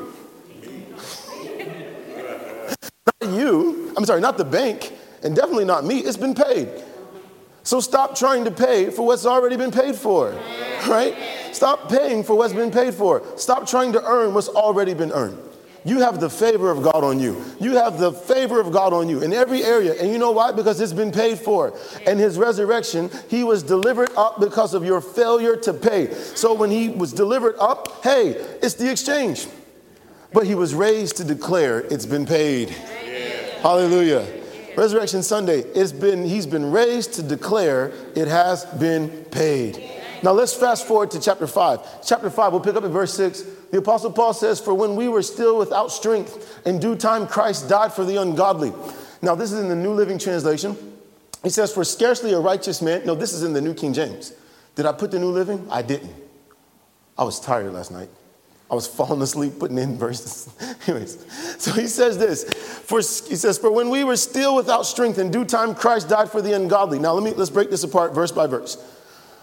not 3.21 3.33
you. 3.33 3.93
I'm 3.95 4.05
sorry, 4.05 4.21
not 4.21 4.37
the 4.37 4.45
bank, 4.45 4.91
and 5.23 5.35
definitely 5.35 5.65
not 5.65 5.85
me. 5.85 5.99
It's 5.99 6.17
been 6.17 6.35
paid. 6.35 6.69
So 7.63 7.79
stop 7.79 8.15
trying 8.17 8.43
to 8.45 8.51
pay 8.51 8.89
for 8.89 9.05
what's 9.05 9.25
already 9.25 9.55
been 9.55 9.71
paid 9.71 9.95
for, 9.95 10.37
right? 10.87 11.15
Stop 11.53 11.89
paying 11.89 12.23
for 12.23 12.35
what's 12.35 12.53
been 12.53 12.71
paid 12.71 12.93
for. 12.93 13.23
Stop 13.37 13.67
trying 13.67 13.93
to 13.93 14.03
earn 14.03 14.33
what's 14.33 14.49
already 14.49 14.93
been 14.93 15.11
earned. 15.13 15.37
You 15.85 15.99
have 15.99 16.19
the 16.19 16.29
favor 16.29 16.71
of 16.71 16.81
God 16.81 17.03
on 17.03 17.19
you. 17.19 17.43
You 17.59 17.75
have 17.75 17.99
the 17.99 18.11
favor 18.11 18.59
of 18.59 18.71
God 18.71 18.93
on 18.93 19.09
you 19.09 19.21
in 19.21 19.33
every 19.33 19.63
area. 19.63 19.93
And 19.99 20.11
you 20.11 20.17
know 20.17 20.31
why? 20.31 20.51
Because 20.53 20.79
it's 20.79 20.93
been 20.93 21.11
paid 21.11 21.39
for. 21.39 21.77
And 22.07 22.19
his 22.19 22.37
resurrection, 22.37 23.09
he 23.27 23.43
was 23.43 23.63
delivered 23.63 24.11
up 24.15 24.39
because 24.39 24.73
of 24.73 24.85
your 24.85 25.01
failure 25.01 25.57
to 25.57 25.73
pay. 25.73 26.13
So 26.13 26.53
when 26.53 26.71
he 26.71 26.89
was 26.89 27.11
delivered 27.11 27.55
up, 27.59 28.01
hey, 28.03 28.29
it's 28.61 28.75
the 28.75 28.89
exchange. 28.89 29.47
But 30.31 30.47
he 30.47 30.55
was 30.55 30.73
raised 30.73 31.17
to 31.17 31.25
declare 31.25 31.81
it's 31.81 32.05
been 32.05 32.25
paid. 32.25 32.69
Hallelujah. 33.61 34.25
Resurrection 34.77 35.21
Sunday, 35.21 35.59
it's 35.59 35.91
been, 35.91 36.23
he's 36.23 36.47
been 36.47 36.71
raised 36.71 37.13
to 37.15 37.23
declare 37.23 37.91
it 38.15 38.27
has 38.27 38.65
been 38.65 39.09
paid. 39.25 39.91
Now 40.23 40.31
let's 40.31 40.53
fast 40.53 40.87
forward 40.87 41.11
to 41.11 41.19
chapter 41.19 41.45
5. 41.45 42.05
Chapter 42.05 42.29
5, 42.29 42.53
we'll 42.53 42.61
pick 42.61 42.75
up 42.75 42.83
at 42.83 42.89
verse 42.89 43.13
6. 43.13 43.43
The 43.73 43.79
Apostle 43.79 44.11
Paul 44.11 44.35
says, 44.35 44.59
For 44.59 44.75
when 44.75 44.95
we 44.95 45.07
were 45.07 45.23
still 45.23 45.57
without 45.57 45.91
strength, 45.91 46.61
in 46.63 46.77
due 46.77 46.95
time 46.95 47.25
Christ 47.25 47.67
died 47.67 47.91
for 47.91 48.05
the 48.05 48.17
ungodly. 48.17 48.71
Now, 49.23 49.33
this 49.33 49.51
is 49.51 49.59
in 49.59 49.67
the 49.67 49.75
New 49.75 49.93
Living 49.93 50.19
Translation. 50.19 50.77
He 51.41 51.49
says, 51.49 51.73
For 51.73 51.83
scarcely 51.83 52.33
a 52.33 52.39
righteous 52.39 52.83
man. 52.83 53.03
No, 53.03 53.15
this 53.15 53.33
is 53.33 53.41
in 53.41 53.51
the 53.51 53.61
New 53.61 53.73
King 53.73 53.91
James. 53.91 54.31
Did 54.75 54.85
I 54.85 54.91
put 54.91 55.09
the 55.09 55.17
New 55.17 55.31
Living? 55.31 55.65
I 55.71 55.81
didn't. 55.81 56.13
I 57.17 57.23
was 57.23 57.39
tired 57.39 57.73
last 57.73 57.89
night. 57.89 58.09
I 58.69 58.75
was 58.75 58.85
falling 58.95 59.23
asleep 59.23 59.57
putting 59.57 59.79
in 59.79 59.97
verses. 59.97 60.53
Anyways, 60.87 61.25
so 61.57 61.71
he 61.71 61.87
says 61.87 62.19
this. 62.19 62.43
For 62.43 62.99
he 62.99 63.35
says, 63.35 63.57
For 63.57 63.71
when 63.71 63.89
we 63.89 64.03
were 64.03 64.17
still 64.17 64.55
without 64.55 64.83
strength, 64.83 65.17
in 65.17 65.31
due 65.31 65.45
time 65.45 65.73
Christ 65.73 66.09
died 66.09 66.29
for 66.29 66.43
the 66.43 66.53
ungodly. 66.53 66.99
Now 66.99 67.13
let 67.13 67.23
me 67.23 67.31
let's 67.31 67.49
break 67.49 67.71
this 67.71 67.83
apart 67.83 68.13
verse 68.13 68.31
by 68.31 68.45
verse. 68.45 68.77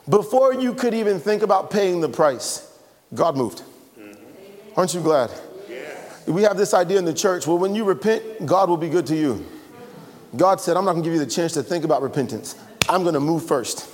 Before 0.09 0.55
you 0.55 0.73
could 0.73 0.95
even 0.95 1.19
think 1.19 1.43
about 1.43 1.73
paying 1.73 2.01
the 2.01 2.09
price, 2.09 2.73
God 3.12 3.37
moved. 3.37 3.64
Aren't 4.76 4.94
you 4.94 5.00
glad? 5.00 5.30
We 6.26 6.42
have 6.42 6.56
this 6.56 6.74
idea 6.74 6.98
in 6.98 7.04
the 7.04 7.14
church 7.14 7.46
well, 7.46 7.59
when 7.59 7.74
you 7.74 7.85
repent, 7.85 8.46
God 8.46 8.68
will 8.68 8.76
be 8.76 8.88
good 8.88 9.06
to 9.06 9.16
you. 9.16 9.44
God 10.37 10.61
said, 10.61 10.76
I'm 10.76 10.85
not 10.85 10.92
gonna 10.92 11.04
give 11.04 11.12
you 11.12 11.18
the 11.18 11.26
chance 11.26 11.52
to 11.54 11.62
think 11.62 11.85
about 11.85 12.02
repentance. 12.02 12.54
I'm 12.88 13.02
gonna 13.02 13.20
move 13.20 13.44
first. 13.44 13.88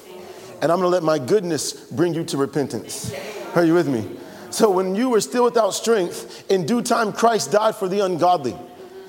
And 0.60 0.70
I'm 0.70 0.78
gonna 0.78 0.88
let 0.88 1.02
my 1.02 1.18
goodness 1.18 1.72
bring 1.90 2.14
you 2.14 2.24
to 2.24 2.36
repentance. 2.36 3.12
Are 3.54 3.64
you 3.64 3.74
with 3.74 3.88
me? 3.88 4.18
So 4.50 4.70
when 4.70 4.94
you 4.94 5.08
were 5.08 5.20
still 5.20 5.44
without 5.44 5.70
strength, 5.70 6.50
in 6.50 6.66
due 6.66 6.82
time 6.82 7.12
Christ 7.12 7.52
died 7.52 7.74
for 7.74 7.88
the 7.88 8.00
ungodly. 8.00 8.56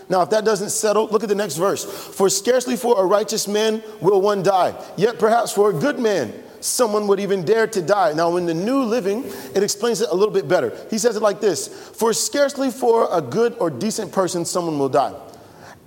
Now, 0.10 0.22
if 0.22 0.30
that 0.30 0.46
doesn't 0.46 0.70
settle, 0.70 1.08
look 1.08 1.24
at 1.24 1.30
the 1.30 1.36
next 1.36 1.58
verse. 1.58 1.84
For 1.84 2.30
scarcely 2.30 2.78
for 2.78 3.02
a 3.02 3.06
righteous 3.06 3.46
man 3.46 3.84
will 4.00 4.22
one 4.22 4.42
die, 4.42 4.74
yet 4.96 5.20
perhaps 5.20 5.52
for 5.52 5.70
a 5.70 5.74
good 5.74 6.00
man 6.00 6.34
someone 6.60 7.08
would 7.08 7.20
even 7.20 7.44
dare 7.44 7.68
to 7.68 7.82
die. 7.82 8.14
Now, 8.14 8.36
in 8.38 8.46
the 8.46 8.54
New 8.54 8.84
Living, 8.84 9.24
it 9.56 9.64
explains 9.64 10.02
it 10.02 10.10
a 10.10 10.16
little 10.16 10.34
bit 10.34 10.48
better. 10.48 10.76
He 10.90 10.98
says 10.98 11.16
it 11.16 11.22
like 11.22 11.40
this 11.40 11.68
For 11.68 12.14
scarcely 12.14 12.72
for 12.72 13.08
a 13.12 13.22
good 13.22 13.56
or 13.60 13.70
decent 13.70 14.12
person, 14.12 14.46
someone 14.46 14.78
will 14.80 14.90
die. 14.90 15.14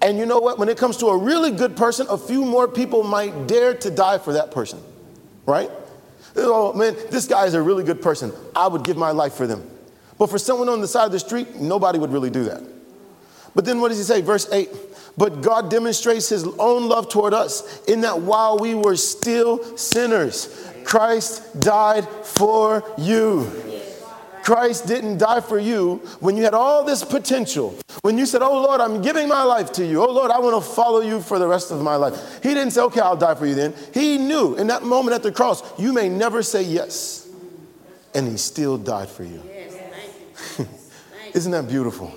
And 0.02 0.16
you 0.18 0.26
know 0.26 0.38
what? 0.38 0.58
When 0.58 0.68
it 0.68 0.78
comes 0.78 0.96
to 0.98 1.06
a 1.06 1.16
really 1.16 1.50
good 1.50 1.76
person, 1.76 2.06
a 2.08 2.16
few 2.16 2.44
more 2.44 2.66
people 2.66 3.02
might 3.02 3.46
dare 3.46 3.74
to 3.74 3.90
die 3.90 4.18
for 4.18 4.32
that 4.32 4.50
person, 4.50 4.80
right? 5.44 5.70
Oh 6.36 6.72
man, 6.72 6.96
this 7.10 7.26
guy 7.26 7.44
is 7.44 7.54
a 7.54 7.60
really 7.60 7.84
good 7.84 8.00
person. 8.00 8.32
I 8.56 8.68
would 8.68 8.84
give 8.84 8.96
my 8.96 9.10
life 9.10 9.34
for 9.34 9.46
them. 9.46 9.68
But 10.18 10.30
for 10.30 10.38
someone 10.38 10.68
on 10.68 10.80
the 10.80 10.88
side 10.88 11.06
of 11.06 11.12
the 11.12 11.18
street, 11.18 11.56
nobody 11.56 11.98
would 11.98 12.12
really 12.12 12.30
do 12.30 12.44
that. 12.44 12.62
But 13.54 13.64
then 13.64 13.80
what 13.80 13.88
does 13.88 13.98
he 13.98 14.04
say? 14.04 14.20
Verse 14.20 14.50
8 14.52 14.68
But 15.16 15.42
God 15.42 15.70
demonstrates 15.70 16.28
his 16.28 16.44
own 16.58 16.88
love 16.88 17.08
toward 17.08 17.34
us 17.34 17.84
in 17.84 18.02
that 18.02 18.20
while 18.20 18.58
we 18.58 18.74
were 18.74 18.96
still 18.96 19.76
sinners, 19.76 20.70
Christ 20.84 21.60
died 21.60 22.08
for 22.08 22.84
you. 22.96 23.50
Christ 24.42 24.86
didn't 24.86 25.18
die 25.18 25.40
for 25.40 25.58
you 25.58 25.96
when 26.20 26.36
you 26.36 26.44
had 26.44 26.54
all 26.54 26.84
this 26.84 27.04
potential. 27.04 27.78
When 28.02 28.16
you 28.16 28.26
said, 28.26 28.42
Oh 28.42 28.62
Lord, 28.62 28.80
I'm 28.80 29.02
giving 29.02 29.28
my 29.28 29.42
life 29.42 29.72
to 29.72 29.86
you. 29.86 30.02
Oh 30.02 30.10
Lord, 30.10 30.30
I 30.30 30.38
want 30.38 30.62
to 30.62 30.70
follow 30.70 31.00
you 31.00 31.20
for 31.20 31.38
the 31.38 31.46
rest 31.46 31.70
of 31.70 31.82
my 31.82 31.96
life. 31.96 32.42
He 32.42 32.48
didn't 32.54 32.72
say, 32.72 32.80
Okay, 32.82 33.00
I'll 33.00 33.16
die 33.16 33.34
for 33.34 33.46
you 33.46 33.54
then. 33.54 33.74
He 33.92 34.18
knew 34.18 34.54
in 34.56 34.66
that 34.68 34.82
moment 34.82 35.14
at 35.14 35.22
the 35.22 35.32
cross, 35.32 35.62
you 35.78 35.92
may 35.92 36.08
never 36.08 36.42
say 36.42 36.62
yes. 36.62 37.28
And 38.14 38.26
he 38.26 38.36
still 38.36 38.76
died 38.76 39.08
for 39.08 39.24
you. 39.24 39.42
Isn't 41.34 41.52
that 41.52 41.68
beautiful? 41.68 42.12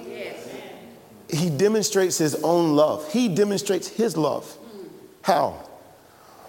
He 1.34 1.50
demonstrates 1.50 2.18
his 2.18 2.36
own 2.44 2.76
love. 2.76 3.12
He 3.12 3.28
demonstrates 3.28 3.88
his 3.88 4.16
love. 4.16 4.58
How? 5.24 5.68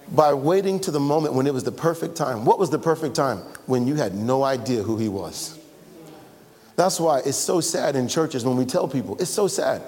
By 0.09 0.35
waiting 0.35 0.79
to 0.81 0.91
the 0.91 1.01
moment 1.01 1.35
when 1.35 1.47
it 1.47 1.55
was 1.55 1.65
the 1.65 1.73
perfect 1.73 2.17
time. 2.17 2.45
What 2.45 2.59
was 2.59 2.69
the 2.71 2.79
perfect 2.79 3.15
time? 3.15 3.39
When 3.67 3.87
you 3.87 3.95
had 3.95 4.15
no 4.15 4.45
idea 4.45 4.83
who 4.83 4.99
he 4.99 5.09
was. 5.09 5.59
That's 6.77 7.01
why 7.01 7.21
it's 7.21 7.39
so 7.39 7.61
sad 7.61 7.97
in 7.97 8.09
churches 8.09 8.45
when 8.45 8.57
we 8.57 8.67
tell 8.67 8.87
people, 8.89 9.17
it's 9.19 9.31
so 9.31 9.47
sad. 9.47 9.81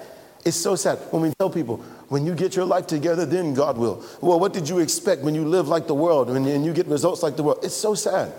It's 0.45 0.55
so 0.55 0.75
sad 0.75 0.97
when 1.11 1.21
we 1.21 1.33
tell 1.37 1.49
people, 1.49 1.77
when 2.07 2.25
you 2.25 2.33
get 2.33 2.55
your 2.55 2.65
life 2.65 2.87
together, 2.87 3.25
then 3.25 3.53
God 3.53 3.77
will. 3.77 4.03
Well, 4.21 4.39
what 4.39 4.53
did 4.53 4.69
you 4.69 4.79
expect 4.79 5.21
when 5.21 5.35
you 5.35 5.43
live 5.43 5.67
like 5.67 5.87
the 5.87 5.93
world 5.93 6.29
and 6.29 6.65
you 6.65 6.73
get 6.73 6.87
results 6.87 7.21
like 7.21 7.35
the 7.35 7.43
world? 7.43 7.59
It's 7.63 7.75
so 7.75 7.93
sad. 7.93 8.33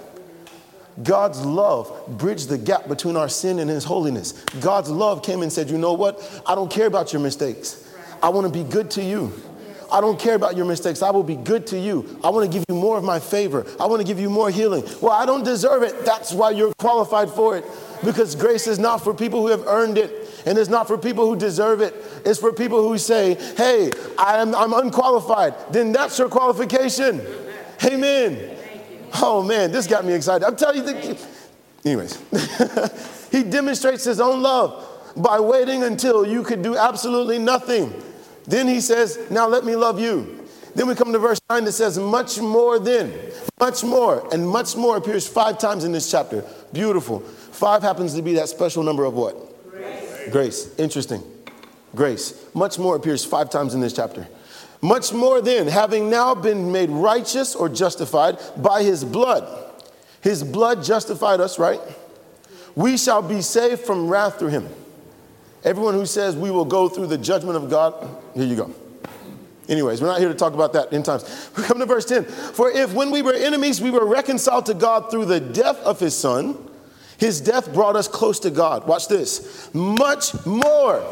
God's 1.03 1.45
love 1.45 2.05
bridged 2.09 2.49
the 2.49 2.59
gap 2.59 2.89
between 2.89 3.17
our 3.17 3.29
sin 3.29 3.59
and 3.59 3.71
His 3.71 3.85
holiness. 3.85 4.33
God's 4.61 4.91
love 4.91 5.23
came 5.23 5.43
and 5.43 5.53
said, 5.53 5.71
You 5.71 5.79
know 5.79 5.93
what? 5.93 6.43
I 6.47 6.55
don't 6.55 6.71
care 6.71 6.87
about 6.87 7.13
your 7.13 7.23
mistakes. 7.23 7.85
I 8.23 8.31
want 8.31 8.47
to 8.47 8.53
be 8.53 8.69
good 8.69 8.91
to 8.93 9.03
you. 9.03 9.33
I 9.91 10.01
don't 10.01 10.19
care 10.19 10.35
about 10.35 10.57
your 10.57 10.67
mistakes. 10.67 11.03
I 11.03 11.11
will 11.11 11.23
be 11.23 11.37
good 11.37 11.67
to 11.69 11.79
you. 11.79 12.19
I 12.23 12.29
want 12.29 12.51
to 12.51 12.59
give 12.59 12.65
you 12.69 12.75
more 12.75 12.99
of 12.99 13.05
my 13.05 13.19
favor. 13.19 13.65
I 13.81 13.87
want 13.87 14.01
to 14.01 14.07
give 14.07 14.21
you 14.21 14.29
more 14.29 14.51
healing. 14.51 14.85
Well, 15.01 15.13
I 15.13 15.25
don't 15.25 15.45
deserve 15.45 15.83
it. 15.83 16.05
That's 16.05 16.33
why 16.33 16.51
you're 16.51 16.75
qualified 16.75 17.31
for 17.31 17.57
it. 17.57 17.65
Because 18.05 18.35
grace 18.35 18.67
is 18.67 18.79
not 18.79 19.03
for 19.03 19.15
people 19.15 19.41
who 19.41 19.49
have 19.49 19.67
earned 19.67 19.97
it, 19.97 20.43
and 20.47 20.59
it's 20.59 20.69
not 20.69 20.87
for 20.87 20.99
people 20.99 21.27
who 21.27 21.37
deserve 21.37 21.81
it. 21.81 21.95
It's 22.25 22.39
for 22.39 22.53
people 22.53 22.87
who 22.87 22.99
say, 22.99 23.35
Hey, 23.57 23.91
I'm, 24.19 24.55
I'm 24.55 24.73
unqualified. 24.75 25.55
Then 25.71 25.93
that's 25.93 26.19
your 26.19 26.29
qualification. 26.29 27.25
Amen. 27.85 28.58
Oh 29.15 29.43
man, 29.43 29.73
this 29.73 29.87
got 29.87 30.05
me 30.05 30.13
excited. 30.13 30.45
I'm 30.45 30.57
telling 30.57 30.87
you, 30.87 31.17
Anyways, 31.85 32.19
he 33.31 33.45
demonstrates 33.45 34.05
his 34.05 34.21
own 34.21 34.43
love 34.43 34.85
by 35.17 35.41
waiting 35.41 35.85
until 35.85 36.27
you 36.27 36.43
could 36.43 36.63
do 36.63 36.77
absolutely 36.77 37.39
nothing. 37.39 37.93
Then 38.47 38.67
he 38.67 38.81
says, 38.81 39.19
Now 39.31 39.47
let 39.47 39.65
me 39.65 39.77
love 39.77 40.01
you. 40.01 40.47
Then 40.75 40.87
we 40.87 40.95
come 40.95 41.13
to 41.13 41.19
verse 41.19 41.41
9 41.51 41.65
that 41.65 41.73
says, 41.73 41.99
Much 41.99 42.41
more 42.41 42.79
then, 42.79 43.13
much 43.61 43.85
more, 43.85 44.27
and 44.33 44.49
much 44.49 44.77
more 44.77 44.97
appears 44.97 45.27
five 45.27 45.59
times 45.59 45.85
in 45.85 45.93
this 45.93 46.11
chapter. 46.11 46.45
Beautiful. 46.73 47.21
Five 47.21 47.83
happens 47.83 48.15
to 48.15 48.23
be 48.23 48.35
that 48.35 48.49
special 48.49 48.83
number 48.83 49.05
of 49.05 49.15
what? 49.15 49.37
Grace. 49.71 50.31
Grace. 50.31 50.79
Interesting. 50.79 51.23
Grace. 51.95 52.47
Much 52.55 52.79
more 52.79 52.97
appears 52.97 53.25
five 53.25 53.51
times 53.51 53.75
in 53.75 53.81
this 53.81 53.93
chapter. 53.93 54.29
Much 54.81 55.13
more 55.13 55.41
then, 55.41 55.67
having 55.67 56.09
now 56.09 56.35
been 56.35 56.71
made 56.71 56.91
righteous 56.91 57.55
or 57.55 57.69
justified 57.69 58.39
by 58.57 58.83
his 58.83 59.05
blood. 59.05 59.73
His 60.21 60.45
blood 60.45 60.85
justified 60.85 61.41
us, 61.41 61.59
right? 61.59 61.81
We 62.75 62.97
shall 62.97 63.23
be 63.23 63.43
saved 63.43 63.81
from 63.81 64.09
wrath 64.09 64.39
through 64.39 64.49
him. 64.49 64.69
Everyone 65.65 65.95
who 65.95 66.07
says 66.07 66.37
we 66.37 66.51
will 66.51 66.65
go 66.65 66.89
through 66.89 67.09
the 67.09 67.19
judgment 67.19 67.57
of 67.57 67.69
God, 67.69 67.95
here 68.35 68.45
you 68.45 68.57
go. 68.57 68.73
Anyways, 69.69 70.01
we're 70.01 70.09
not 70.09 70.19
here 70.19 70.29
to 70.29 70.35
talk 70.35 70.55
about 70.55 70.73
that 70.73 70.93
in 70.93 71.03
times. 71.03 71.51
We 71.57 71.63
come 71.63 71.79
to 71.79 71.87
verse 71.87 72.07
10. 72.07 72.25
For 72.25 72.71
if 72.71 72.95
when 72.95 73.11
we 73.11 73.21
were 73.21 73.35
enemies, 73.35 73.83
we 73.83 73.91
were 73.91 74.07
reconciled 74.07 74.67
to 74.67 74.75
God 74.75 75.11
through 75.11 75.27
the 75.27 75.41
death 75.41 75.79
of 75.81 76.01
his 76.01 76.17
son, 76.17 76.57
his 77.19 77.41
death 77.41 77.75
brought 77.75 77.97
us 77.97 78.09
close 78.09 78.39
to 78.41 78.51
God. 78.51 78.87
Watch 78.87 79.09
this. 79.09 79.69
Much 79.75 80.47
more, 80.47 81.03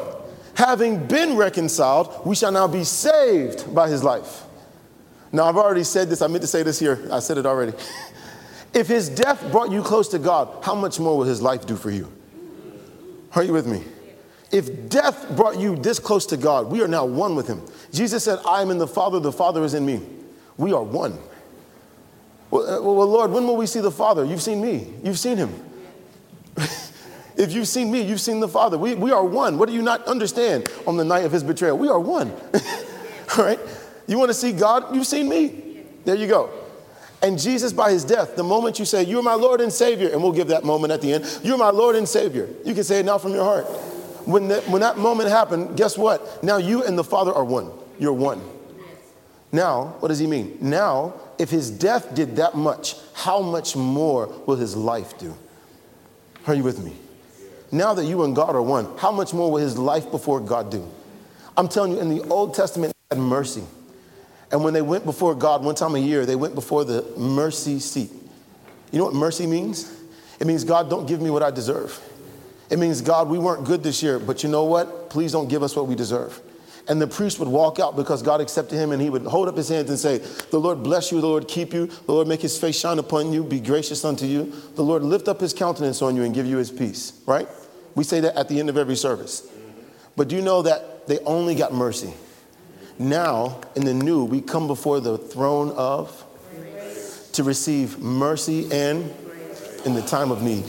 having 0.56 1.06
been 1.06 1.36
reconciled, 1.36 2.26
we 2.26 2.34
shall 2.34 2.50
now 2.50 2.66
be 2.66 2.82
saved 2.82 3.74
by 3.74 3.88
his 3.88 4.02
life. 4.02 4.42
Now, 5.32 5.44
I've 5.44 5.56
already 5.56 5.84
said 5.84 6.08
this. 6.08 6.22
I 6.22 6.26
meant 6.28 6.42
to 6.42 6.48
say 6.48 6.62
this 6.62 6.78
here. 6.78 7.08
I 7.12 7.18
said 7.20 7.38
it 7.38 7.46
already. 7.46 7.72
if 8.74 8.88
his 8.88 9.08
death 9.08 9.50
brought 9.52 9.70
you 9.70 9.82
close 9.82 10.08
to 10.08 10.18
God, 10.18 10.64
how 10.64 10.74
much 10.74 10.98
more 10.98 11.18
will 11.18 11.24
his 11.24 11.42
life 11.42 11.66
do 11.66 11.76
for 11.76 11.90
you? 11.90 12.10
Are 13.34 13.42
you 13.42 13.52
with 13.52 13.66
me? 13.66 13.84
If 14.50 14.88
death 14.88 15.28
brought 15.36 15.58
you 15.58 15.76
this 15.76 15.98
close 15.98 16.24
to 16.26 16.36
God, 16.36 16.70
we 16.70 16.82
are 16.82 16.88
now 16.88 17.04
one 17.04 17.34
with 17.34 17.46
him. 17.46 17.60
Jesus 17.92 18.24
said, 18.24 18.38
I 18.46 18.62
am 18.62 18.70
in 18.70 18.78
the 18.78 18.86
Father, 18.86 19.20
the 19.20 19.32
Father 19.32 19.62
is 19.64 19.74
in 19.74 19.84
me. 19.84 20.00
We 20.56 20.72
are 20.72 20.82
one. 20.82 21.18
Well, 22.50 22.62
uh, 22.62 22.80
well 22.80 23.06
Lord, 23.06 23.30
when 23.32 23.46
will 23.46 23.56
we 23.56 23.66
see 23.66 23.80
the 23.80 23.90
Father? 23.90 24.24
You've 24.24 24.42
seen 24.42 24.62
me, 24.62 24.94
you've 25.02 25.18
seen 25.18 25.36
him. 25.36 25.52
if 27.37 27.53
you've 27.53 27.68
seen 27.68 27.90
me, 27.90 28.03
you've 28.03 28.20
seen 28.20 28.40
the 28.40 28.49
Father. 28.49 28.79
We, 28.79 28.94
we 28.94 29.11
are 29.11 29.25
one. 29.25 29.59
What 29.59 29.68
do 29.68 29.75
you 29.75 29.83
not 29.83 30.07
understand 30.07 30.68
on 30.87 30.96
the 30.96 31.05
night 31.05 31.25
of 31.25 31.33
his 31.33 31.42
betrayal? 31.42 31.77
We 31.77 31.88
are 31.88 32.01
one. 32.01 32.31
All 33.37 33.38
right? 33.44 33.61
You 34.07 34.18
want 34.18 34.31
to 34.31 34.35
see 34.35 34.53
God? 34.53 34.94
You've 34.94 35.07
seen 35.07 35.29
me. 35.29 35.85
There 36.05 36.14
you 36.14 36.27
go. 36.27 36.51
And 37.22 37.38
Jesus, 37.38 37.72
by 37.72 37.90
his 37.90 38.05
death, 38.05 38.37
the 38.37 38.44
moment 38.44 38.79
you 38.79 38.85
say, 38.85 39.03
You're 39.03 39.22
my 39.22 39.35
Lord 39.35 39.61
and 39.61 39.72
Savior, 39.72 40.11
and 40.11 40.22
we'll 40.22 40.33
give 40.33 40.49
that 40.49 40.64
moment 40.64 40.92
at 40.92 41.01
the 41.01 41.14
end, 41.14 41.40
You're 41.42 41.59
my 41.59 41.70
Lord 41.70 41.96
and 41.96 42.09
Savior, 42.09 42.49
you 42.64 42.75
can 42.75 42.85
say 42.85 43.01
it 43.01 43.07
now 43.07 43.18
from 43.18 43.33
your 43.33 43.44
heart. 43.44 43.66
When 44.27 44.49
that, 44.49 44.68
when 44.68 44.83
that 44.83 44.99
moment 44.99 45.29
happened, 45.29 45.77
guess 45.77 45.96
what? 45.96 46.42
Now 46.42 46.57
you 46.57 46.85
and 46.85 46.99
the 46.99 47.05
Father 47.05 47.33
are 47.33 47.44
one. 47.44 47.70
You're 47.99 48.12
one. 48.12 48.42
Now, 49.53 49.96
what 50.01 50.09
does 50.09 50.18
he 50.18 50.27
mean? 50.27 50.59
Now, 50.61 51.14
if 51.38 51.51
his 51.51 51.70
death 51.70 52.14
did 52.14 52.37
that 52.37 52.55
much, 52.55 52.96
how 53.14 53.40
much 53.40 53.77
more 53.77 54.27
will 54.46 54.57
his 54.57 54.77
life 54.77 55.16
do? 55.18 55.37
Are 56.46 56.55
you 56.55 56.62
with 56.62 56.85
me? 56.85 56.92
Now 57.72 57.94
that 57.94 58.05
you 58.05 58.22
and 58.24 58.35
God 58.35 58.55
are 58.55 58.62
one, 58.62 58.96
how 58.98 59.11
much 59.11 59.35
more 59.35 59.50
will 59.50 59.59
his 59.59 59.76
life 59.76 60.11
before 60.11 60.40
God 60.40 60.70
do? 60.70 60.88
I'm 61.57 61.68
telling 61.68 61.92
you, 61.92 62.00
in 62.00 62.09
the 62.09 62.22
Old 62.29 62.55
Testament, 62.55 62.92
had 63.11 63.18
mercy. 63.18 63.64
And 64.52 64.62
when 64.62 64.74
they 64.74 64.83
went 64.83 65.05
before 65.05 65.35
God 65.35 65.64
one 65.64 65.74
time 65.74 65.94
a 65.94 65.98
year, 65.98 66.26
they 66.26 66.37
went 66.37 66.55
before 66.55 66.85
the 66.85 67.05
mercy 67.16 67.81
seat. 67.81 68.11
You 68.92 68.98
know 68.98 69.07
what 69.07 69.14
mercy 69.14 69.46
means? 69.46 69.92
It 70.38 70.46
means, 70.46 70.64
God, 70.64 70.88
don't 70.88 71.07
give 71.07 71.20
me 71.20 71.31
what 71.31 71.42
I 71.42 71.50
deserve. 71.50 72.00
It 72.70 72.79
means, 72.79 73.00
God, 73.00 73.29
we 73.29 73.38
weren't 73.38 73.64
good 73.64 73.83
this 73.83 74.02
year, 74.02 74.18
but 74.18 74.42
you 74.42 74.48
know 74.48 74.64
what? 74.64 75.11
Please 75.11 75.33
don't 75.33 75.48
give 75.48 75.62
us 75.62 75.74
what 75.74 75.87
we 75.87 75.94
deserve. 75.94 76.40
And 76.88 77.03
the 77.03 77.07
priest 77.07 77.40
would 77.40 77.49
walk 77.49 77.81
out 77.81 77.96
because 77.96 78.22
God 78.22 78.40
accepted 78.40 78.77
him 78.77 78.92
and 78.92 79.03
he 79.03 79.11
would 79.11 79.25
hold 79.25 79.49
up 79.49 79.57
his 79.57 79.68
hands 79.68 79.90
and 79.90 79.99
say, 79.99 80.18
The 80.51 80.61
Lord 80.61 80.83
bless 80.83 81.11
you, 81.11 81.20
the 81.20 81.27
Lord 81.27 81.49
keep 81.49 81.72
you, 81.72 81.87
the 81.87 82.12
Lord 82.12 82.29
make 82.29 82.40
his 82.40 82.59
face 82.59 82.79
shine 82.79 82.99
upon 82.99 83.33
you, 83.33 83.42
be 83.42 83.59
gracious 83.59 84.05
unto 84.05 84.25
you, 84.25 84.53
the 84.77 84.85
Lord 84.85 85.03
lift 85.03 85.27
up 85.27 85.40
his 85.40 85.53
countenance 85.53 86.01
on 86.01 86.14
you 86.14 86.22
and 86.22 86.33
give 86.33 86.46
you 86.46 86.59
his 86.59 86.70
peace, 86.70 87.20
right? 87.27 87.49
We 87.96 88.05
say 88.05 88.20
that 88.20 88.37
at 88.37 88.49
the 88.49 88.61
end 88.61 88.68
of 88.68 88.77
every 88.77 88.94
service. 88.94 89.49
But 90.14 90.29
do 90.29 90.37
you 90.37 90.42
know 90.42 90.62
that 90.62 91.07
they 91.09 91.18
only 91.20 91.55
got 91.55 91.75
mercy? 91.75 92.14
Now, 92.99 93.61
in 93.75 93.85
the 93.85 93.92
new, 93.92 94.25
we 94.25 94.40
come 94.40 94.66
before 94.66 95.01
the 95.01 95.18
throne 95.18 95.70
of 95.72 96.25
to 97.33 97.42
receive 97.42 97.99
mercy 97.99 98.70
and 98.72 99.12
in 99.85 99.94
the 99.94 100.03
time 100.03 100.31
of 100.31 100.42
need. 100.42 100.64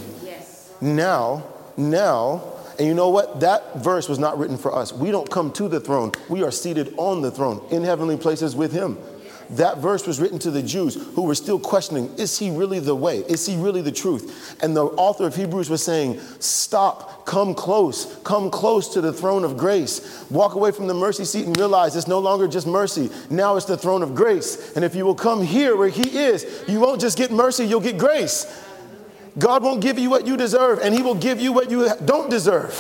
Now, 0.82 1.44
now, 1.78 2.57
and 2.78 2.88
you 2.88 2.94
know 2.94 3.10
what? 3.10 3.40
That 3.40 3.78
verse 3.78 4.08
was 4.08 4.20
not 4.20 4.38
written 4.38 4.58
for 4.58 4.74
us. 4.74 4.94
We 4.94 5.10
don't 5.10 5.30
come 5.30 5.52
to 5.54 5.68
the 5.68 5.80
throne. 5.80 6.12
We 6.30 6.44
are 6.44 6.52
seated 6.52 6.94
on 6.98 7.22
the 7.22 7.32
throne 7.32 7.66
in 7.72 7.84
heavenly 7.84 8.18
places 8.18 8.56
with 8.56 8.72
him. 8.72 8.98
That 9.52 9.78
verse 9.78 10.06
was 10.06 10.20
written 10.20 10.40
to 10.40 10.52
the 10.52 10.62
Jews 10.62 10.96
who 11.16 11.22
were 11.22 11.36
still 11.36 11.58
questioning 11.60 12.13
is 12.18 12.38
he 12.38 12.52
really 12.52 12.80
the 12.80 12.96
way? 12.96 13.20
Is 13.20 13.46
he 13.46 13.56
really 13.56 13.82
the 13.82 13.92
truth? 13.92 14.58
And 14.62 14.76
the 14.76 14.86
author 14.86 15.26
of 15.26 15.36
Hebrews 15.36 15.70
was 15.70 15.82
saying, 15.82 16.20
Stop, 16.40 17.26
come 17.26 17.56
close, 17.56 18.20
come 18.24 18.52
close 18.52 18.90
to 18.90 19.02
the 19.02 19.13
throne 19.13 19.46
of 19.46 19.58
grace. 19.58 20.26
Walk 20.30 20.56
away 20.56 20.72
from 20.72 20.88
the 20.88 20.94
mercy 20.94 21.24
seat 21.24 21.46
and 21.46 21.58
realize 21.58 21.96
it's 21.96 22.08
no 22.08 22.20
longer 22.20 22.48
just 22.48 22.68
mercy. 22.68 23.10
Now 23.30 23.56
it's 23.56 23.66
the 23.66 23.78
throne 23.78 24.04
of 24.04 24.16
grace. 24.16 24.76
And 24.76 24.84
if 24.84 24.94
you 24.96 25.06
will 25.06 25.16
come 25.16 25.42
here 25.42 25.78
where 25.78 25.90
he 25.90 26.18
is, 26.18 26.63
you 26.68 26.82
won't 26.82 27.00
just 27.00 27.18
get 27.18 27.32
mercy, 27.32 27.66
you'll 27.66 27.80
get 27.80 27.98
grace. 27.98 28.66
God 29.38 29.63
won't 29.63 29.82
give 29.82 30.00
you 30.00 30.10
what 30.10 30.26
you 30.26 30.38
deserve, 30.38 30.80
and 30.80 30.93
He 30.93 31.02
will 31.02 31.15
give 31.15 31.39
you 31.39 31.54
what 31.54 31.69
you 31.69 31.89
don't 32.06 32.30
deserve. 32.30 32.73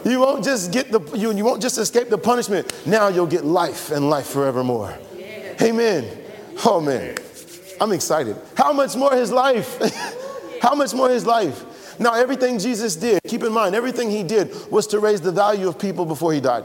you 0.04 0.20
won't 0.20 0.44
just 0.44 0.72
get 0.72 0.90
the 0.90 1.00
you, 1.16 1.32
you 1.32 1.44
won't 1.44 1.62
just 1.62 1.78
escape 1.78 2.08
the 2.08 2.18
punishment. 2.18 2.72
Now 2.86 3.08
you'll 3.08 3.26
get 3.26 3.44
life 3.44 3.90
and 3.90 4.10
life 4.10 4.26
forevermore. 4.26 4.96
Amen. 5.60 6.08
Oh 6.64 6.80
man, 6.80 7.16
I'm 7.80 7.92
excited. 7.92 8.36
How 8.56 8.72
much 8.72 8.96
more 8.96 9.14
His 9.14 9.30
life? 9.30 9.78
How 10.60 10.74
much 10.74 10.94
more 10.94 11.08
His 11.08 11.26
life? 11.26 11.68
Now, 11.98 12.14
everything 12.14 12.58
Jesus 12.58 12.96
did, 12.96 13.20
keep 13.28 13.42
in 13.42 13.52
mind, 13.52 13.74
everything 13.74 14.10
He 14.10 14.22
did 14.22 14.50
was 14.70 14.86
to 14.88 14.98
raise 14.98 15.20
the 15.20 15.30
value 15.30 15.68
of 15.68 15.78
people 15.78 16.04
before 16.04 16.32
He 16.32 16.40
died. 16.40 16.64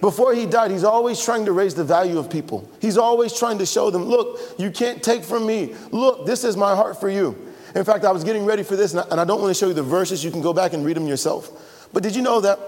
Before 0.00 0.34
he 0.34 0.44
died, 0.44 0.70
he's 0.70 0.84
always 0.84 1.22
trying 1.24 1.46
to 1.46 1.52
raise 1.52 1.74
the 1.74 1.84
value 1.84 2.18
of 2.18 2.28
people. 2.28 2.68
He's 2.80 2.98
always 2.98 3.32
trying 3.32 3.58
to 3.58 3.66
show 3.66 3.90
them, 3.90 4.04
look, 4.04 4.38
you 4.58 4.70
can't 4.70 5.02
take 5.02 5.24
from 5.24 5.46
me. 5.46 5.74
Look, 5.90 6.26
this 6.26 6.44
is 6.44 6.56
my 6.56 6.74
heart 6.74 7.00
for 7.00 7.08
you. 7.08 7.45
In 7.76 7.84
fact, 7.84 8.06
I 8.06 8.10
was 8.10 8.24
getting 8.24 8.46
ready 8.46 8.62
for 8.62 8.74
this, 8.74 8.94
and 8.94 9.20
I, 9.20 9.24
don't 9.26 9.42
want 9.42 9.54
to 9.54 9.58
show 9.58 9.68
you 9.68 9.74
the 9.74 9.82
verses. 9.82 10.24
You 10.24 10.30
can 10.30 10.40
go 10.40 10.54
back 10.54 10.72
and 10.72 10.82
read 10.82 10.96
them 10.96 11.06
yourself. 11.06 11.88
But 11.92 12.02
did 12.02 12.16
you 12.16 12.22
know 12.22 12.40
that 12.40 12.58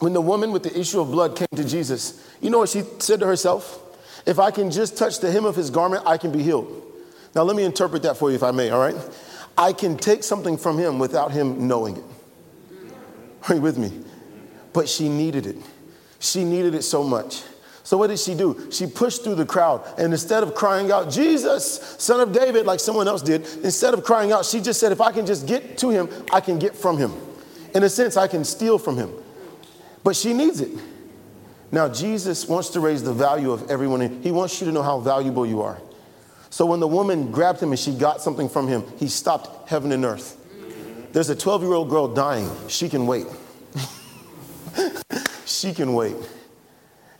when 0.00 0.14
the 0.14 0.20
woman 0.20 0.50
with 0.50 0.64
the 0.64 0.76
issue 0.76 1.00
of 1.00 1.12
blood 1.12 1.36
came 1.36 1.46
to 1.54 1.64
Jesus, 1.64 2.28
you 2.40 2.50
know 2.50 2.58
what 2.58 2.68
she 2.68 2.82
said 2.98 3.20
to 3.20 3.26
herself? 3.26 3.78
If 4.26 4.40
I 4.40 4.50
can 4.50 4.72
just 4.72 4.98
touch 4.98 5.20
the 5.20 5.30
hem 5.30 5.44
of 5.44 5.54
his 5.54 5.70
garment, 5.70 6.02
I 6.06 6.18
can 6.18 6.32
be 6.32 6.42
healed. 6.42 6.82
Now, 7.36 7.44
let 7.44 7.54
me 7.54 7.62
interpret 7.62 8.02
that 8.02 8.16
for 8.16 8.30
you, 8.30 8.34
if 8.34 8.42
I 8.42 8.50
may, 8.50 8.70
all 8.70 8.80
right? 8.80 8.96
I 9.56 9.72
can 9.72 9.96
take 9.96 10.24
something 10.24 10.56
from 10.56 10.76
him 10.76 10.98
without 10.98 11.30
him 11.30 11.68
knowing 11.68 11.98
it. 11.98 12.04
Are 13.48 13.54
you 13.54 13.60
with 13.60 13.78
me? 13.78 13.92
But 14.72 14.88
she 14.88 15.08
needed 15.08 15.46
it. 15.46 15.56
She 16.18 16.42
needed 16.42 16.74
it 16.74 16.82
so 16.82 17.04
much. 17.04 17.44
So 17.92 17.98
what 17.98 18.06
did 18.06 18.20
she 18.20 18.34
do? 18.34 18.70
She 18.70 18.86
pushed 18.86 19.22
through 19.22 19.34
the 19.34 19.44
crowd. 19.44 19.86
And 19.98 20.14
instead 20.14 20.42
of 20.42 20.54
crying 20.54 20.90
out, 20.90 21.10
Jesus, 21.10 21.94
son 21.98 22.20
of 22.20 22.32
David, 22.32 22.64
like 22.64 22.80
someone 22.80 23.06
else 23.06 23.20
did, 23.20 23.42
instead 23.62 23.92
of 23.92 24.02
crying 24.02 24.32
out, 24.32 24.46
she 24.46 24.62
just 24.62 24.80
said, 24.80 24.92
if 24.92 25.02
I 25.02 25.12
can 25.12 25.26
just 25.26 25.46
get 25.46 25.76
to 25.76 25.90
him, 25.90 26.08
I 26.32 26.40
can 26.40 26.58
get 26.58 26.74
from 26.74 26.96
him. 26.96 27.12
In 27.74 27.82
a 27.82 27.90
sense, 27.90 28.16
I 28.16 28.28
can 28.28 28.46
steal 28.46 28.78
from 28.78 28.96
him. 28.96 29.12
But 30.02 30.16
she 30.16 30.32
needs 30.32 30.62
it. 30.62 30.70
Now, 31.70 31.86
Jesus 31.86 32.48
wants 32.48 32.70
to 32.70 32.80
raise 32.80 33.02
the 33.02 33.12
value 33.12 33.52
of 33.52 33.70
everyone. 33.70 34.22
He 34.22 34.30
wants 34.30 34.58
you 34.58 34.66
to 34.68 34.72
know 34.72 34.82
how 34.82 34.98
valuable 34.98 35.44
you 35.44 35.60
are. 35.60 35.78
So 36.48 36.64
when 36.64 36.80
the 36.80 36.88
woman 36.88 37.30
grabbed 37.30 37.60
him 37.60 37.72
and 37.72 37.78
she 37.78 37.92
got 37.92 38.22
something 38.22 38.48
from 38.48 38.68
him, 38.68 38.84
he 38.96 39.08
stopped 39.08 39.68
heaven 39.68 39.92
and 39.92 40.02
earth. 40.06 40.38
There's 41.12 41.28
a 41.28 41.36
12 41.36 41.60
year 41.60 41.74
old 41.74 41.90
girl 41.90 42.08
dying. 42.08 42.50
She 42.68 42.88
can 42.88 43.06
wait. 43.06 43.26
she 45.44 45.74
can 45.74 45.92
wait. 45.92 46.16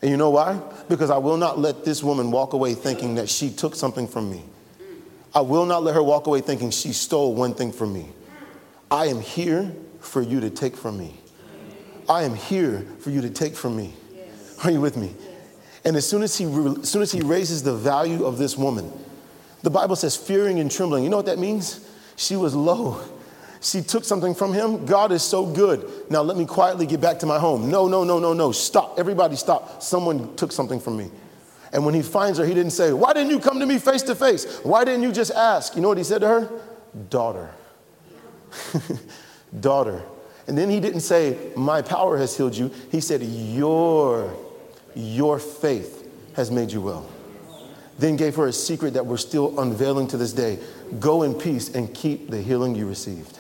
And 0.03 0.11
you 0.11 0.17
know 0.17 0.31
why? 0.31 0.61
Because 0.89 1.11
I 1.11 1.19
will 1.19 1.37
not 1.37 1.59
let 1.59 1.85
this 1.85 2.03
woman 2.03 2.33
walk 2.33 2.53
away 2.53 2.75
thinking 2.75 3.15
that 3.15 3.29
she 3.29 3.51
took 3.51 3.77
something 3.77 4.09
from 4.09 4.31
me. 4.31 4.43
I 5.35 5.41
will 5.41 5.65
not 5.65 5.85
let 5.85 5.95
her 5.95 6.03
walk 6.03 6.27
away 6.27 6.41
thinking 6.41 6.71
she 6.71 6.93
stole 6.93 7.35
one 7.35 7.55
thing 7.55 7.73
from 7.73 7.93
me. 7.93 8.09
I 8.91 9.07
am 9.07 9.21
here 9.21 9.73
for 10.01 10.21
you 10.21 10.41
to 10.41 10.51
take 10.51 10.77
from 10.77 10.99
me. 10.99 11.19
I 12.09 12.25
am 12.25 12.35
here 12.35 12.85
for 12.99 13.11
you 13.11 13.21
to 13.23 13.31
take 13.31 13.55
from 13.55 13.77
me. 13.77 13.95
Are 14.65 14.71
you 14.71 14.81
with 14.81 14.97
me? 14.97 15.15
And 15.85 15.97
as 15.97 16.07
soon 16.07 16.23
as 16.23 16.37
he, 16.37 16.45
as 16.45 16.89
soon 16.89 17.03
as 17.03 17.11
he 17.11 17.21
raises 17.21 17.63
the 17.63 17.75
value 17.75 18.25
of 18.25 18.39
this 18.39 18.57
woman, 18.57 18.93
the 19.63 19.71
Bible 19.71 19.97
says 19.97 20.17
fearing 20.17 20.59
and 20.59 20.71
trembling. 20.71 21.05
You 21.05 21.11
know 21.11 21.17
what 21.17 21.27
that 21.27 21.39
means? 21.39 21.89
She 22.17 22.37
was 22.37 22.55
low. 22.55 23.01
She 23.63 23.81
took 23.81 24.05
something 24.05 24.35
from 24.35 24.53
him. 24.53 24.85
God 24.87 25.13
is 25.13 25.23
so 25.23 25.47
good. 25.47 25.89
Now 26.11 26.23
let 26.23 26.37
me 26.37 26.45
quietly 26.45 26.85
get 26.85 27.01
back 27.01 27.21
to 27.21 27.27
my 27.27 27.39
home. 27.39 27.71
No, 27.71 27.87
no, 27.87 28.03
no, 28.03 28.19
no, 28.19 28.33
no. 28.33 28.51
Stop. 28.51 28.99
Everybody 28.99 29.37
stop. 29.37 29.81
Someone 29.81 30.35
took 30.35 30.51
something 30.51 30.81
from 30.81 30.97
me. 30.97 31.11
And 31.73 31.87
when 31.87 31.95
he 31.95 32.03
finds 32.03 32.39
her, 32.39 32.45
he 32.45 32.55
didn't 32.55 32.73
say, 32.73 32.93
Why 32.93 33.13
didn't 33.13 33.31
you 33.31 33.39
come 33.39 33.61
to 33.61 33.67
me 33.67 33.79
face 33.79 34.03
to 34.03 34.17
face? 34.17 34.59
Why 34.65 34.85
didn't 34.85 35.05
you 35.05 35.13
just 35.13 35.31
ask? 35.31 35.77
You 35.77 35.81
know 35.81 35.89
what 35.89 35.97
he 35.97 36.05
said 36.05 36.23
to 36.23 36.29
her? 36.29 36.51
Daughter. 37.09 37.51
daughter. 39.61 40.03
And 40.49 40.59
then 40.59 40.69
he 40.69 40.81
didn't 40.81 41.01
say, 41.01 41.53
My 41.55 41.83
power 41.83 42.19
has 42.19 42.37
healed 42.37 42.57
you. 42.57 42.73
He 42.91 43.01
said, 43.01 43.23
Your, 43.23 44.37
your 44.97 45.39
faith 45.39 46.11
has 46.35 46.51
made 46.51 46.73
you 46.73 46.81
well. 46.81 47.09
Then 47.99 48.17
gave 48.17 48.35
her 48.37 48.49
a 48.49 48.53
secret 48.53 48.95
that 48.95 49.07
we're 49.07 49.19
still 49.19 49.61
unveiling 49.61 50.09
to 50.09 50.17
this 50.17 50.33
day. 50.33 50.59
Go 50.99 51.23
in 51.23 51.33
peace 51.35 51.73
and 51.75 51.95
keep 51.95 52.29
the 52.29 52.43
healing 52.43 52.75
you 52.75 52.89
received. 52.89 53.39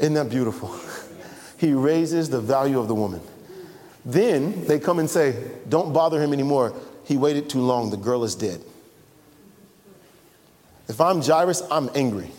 Isn't 0.00 0.14
that 0.14 0.30
beautiful? 0.30 0.74
He 1.58 1.74
raises 1.74 2.30
the 2.30 2.40
value 2.40 2.80
of 2.80 2.88
the 2.88 2.94
woman. 2.94 3.20
Then 4.04 4.64
they 4.64 4.80
come 4.80 4.98
and 4.98 5.08
say, 5.08 5.36
Don't 5.68 5.92
bother 5.92 6.20
him 6.20 6.32
anymore. 6.32 6.74
He 7.04 7.16
waited 7.16 7.50
too 7.50 7.60
long. 7.60 7.90
The 7.90 7.96
girl 7.96 8.24
is 8.24 8.34
dead. 8.34 8.62
If 10.88 11.00
I'm 11.00 11.22
Jairus, 11.22 11.62
I'm 11.70 11.90
angry. 11.94 12.30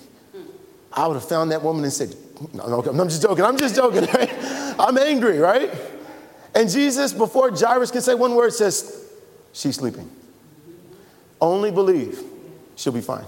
I 0.92 1.08
would 1.08 1.14
have 1.14 1.28
found 1.28 1.52
that 1.52 1.62
woman 1.62 1.84
and 1.84 1.94
said, 1.94 2.16
no, 2.54 2.82
no, 2.82 3.02
I'm 3.02 3.08
just 3.08 3.22
joking. 3.22 3.46
I'm 3.46 3.58
just 3.58 3.76
joking, 3.76 4.02
right? 4.14 4.30
I'm 4.80 4.98
angry, 4.98 5.38
right? 5.38 5.70
And 6.54 6.70
Jesus, 6.70 7.14
before 7.14 7.52
Jairus 7.52 7.92
can 7.92 8.02
say 8.02 8.14
one 8.14 8.36
word, 8.36 8.54
says, 8.54 9.10
She's 9.54 9.76
sleeping. 9.76 10.10
Only 11.40 11.72
believe 11.72 12.22
she'll 12.76 12.94
be 12.94 13.02
fine. 13.02 13.26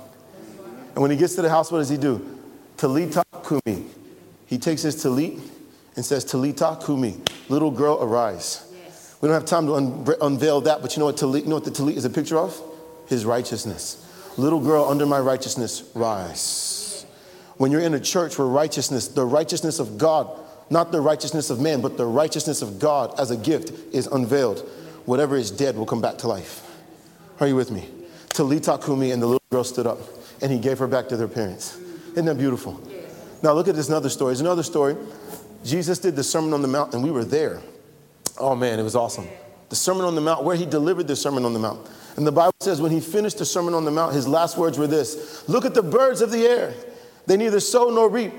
And 0.93 1.02
when 1.02 1.12
he 1.12 1.17
gets 1.17 1.36
to 1.36 1.41
the 1.41 1.50
house, 1.50 1.72
what 1.72 1.80
does 1.80 1.89
he 1.89 1.98
do? 1.98 2.39
Talita 2.78 3.24
kumi. 3.43 3.86
He 4.54 4.60
takes 4.60 4.84
his 4.84 5.04
talit 5.04 5.42
and 5.96 6.06
says, 6.06 6.24
Talita 6.24 6.80
kumi. 6.86 7.20
Little 7.50 7.72
girl, 7.72 7.98
arise. 8.00 8.72
Yes. 8.72 9.18
We 9.20 9.28
don't 9.28 9.34
have 9.34 9.46
time 9.46 9.66
to 9.66 9.74
un- 9.74 10.08
unveil 10.22 10.62
that, 10.62 10.84
but 10.84 10.96
you 10.96 11.00
know 11.00 11.06
what, 11.06 11.18
talit, 11.18 11.42
you 11.42 11.48
know 11.48 11.56
what 11.56 11.66
the 11.66 11.72
talit 11.72 11.96
is 11.96 12.06
a 12.06 12.10
picture 12.12 12.38
of? 12.38 12.62
His 13.08 13.26
righteousness. 13.26 14.08
Little 14.38 14.60
girl, 14.60 14.86
under 14.86 15.08
my 15.08 15.20
righteousness, 15.20 15.89
rise. 15.96 17.04
When 17.58 17.72
you're 17.72 17.82
in 17.82 17.96
a 17.96 18.00
church 18.00 18.38
where 18.38 18.48
righteousness, 18.48 19.08
the 19.08 19.26
righteousness 19.26 19.80
of 19.80 19.98
God, 19.98 20.30
not 20.70 20.92
the 20.92 21.02
righteousness 21.02 21.50
of 21.50 21.60
man, 21.60 21.82
but 21.82 21.98
the 21.98 22.06
righteousness 22.06 22.62
of 22.62 22.78
God 22.78 23.20
as 23.20 23.32
a 23.32 23.38
gift 23.38 23.72
is 23.92 24.06
unveiled, 24.06 24.60
whatever 25.06 25.36
is 25.36 25.50
dead 25.50 25.76
will 25.76 25.88
come 25.88 26.00
back 26.00 26.20
to 26.20 26.28
life. 26.28 26.62
Are 27.39 27.48
you 27.48 27.56
with 27.56 27.72
me? 27.72 27.89
Talita 28.30 28.86
Kumi, 28.86 29.10
and 29.10 29.20
the 29.20 29.26
little 29.26 29.42
girl 29.52 29.63
stood 29.63 29.88
up, 29.88 29.98
and 30.44 30.52
he 30.52 30.60
gave 30.60 30.78
her 30.78 30.88
back 30.88 31.10
to 31.10 31.18
their 31.18 31.28
parents. 31.28 31.76
Isn't 32.12 32.26
that 32.26 32.38
beautiful? 32.38 32.80
Now 33.44 33.52
look 33.52 33.68
at 33.68 33.76
this 33.76 33.90
another 33.90 34.10
story. 34.10 34.32
It's 34.32 34.42
another 34.42 34.64
story. 34.64 34.96
Jesus 35.66 36.00
did 36.00 36.16
the 36.16 36.24
Sermon 36.24 36.54
on 36.54 36.62
the 36.62 36.68
Mount, 36.68 36.94
and 36.94 37.04
we 37.04 37.12
were 37.12 37.26
there. 37.26 37.62
Oh 38.38 38.56
man, 38.56 38.80
it 38.80 38.84
was 38.84 38.96
awesome. 38.96 39.28
The 39.68 39.76
Sermon 39.76 40.06
on 40.06 40.16
the 40.16 40.22
Mount, 40.22 40.44
where 40.44 40.56
he 40.56 40.66
delivered 40.66 41.08
the 41.08 41.16
Sermon 41.16 41.44
on 41.44 41.54
the 41.54 41.60
Mount. 41.60 41.88
And 42.16 42.26
the 42.26 42.32
Bible 42.32 42.54
says 42.62 42.82
when 42.82 42.92
he 42.92 43.02
finished 43.02 43.40
the 43.40 43.46
Sermon 43.46 43.74
on 43.74 43.84
the 43.84 43.92
Mount, 43.92 44.14
his 44.14 44.28
last 44.28 44.58
words 44.58 44.78
were 44.78 44.88
this 44.88 45.48
Look 45.50 45.66
at 45.66 45.74
the 45.74 45.84
birds 45.84 46.22
of 46.22 46.32
the 46.32 46.46
air. 46.46 46.74
They 47.26 47.36
neither 47.36 47.60
sow 47.60 47.90
nor 47.90 48.10
reap, 48.10 48.34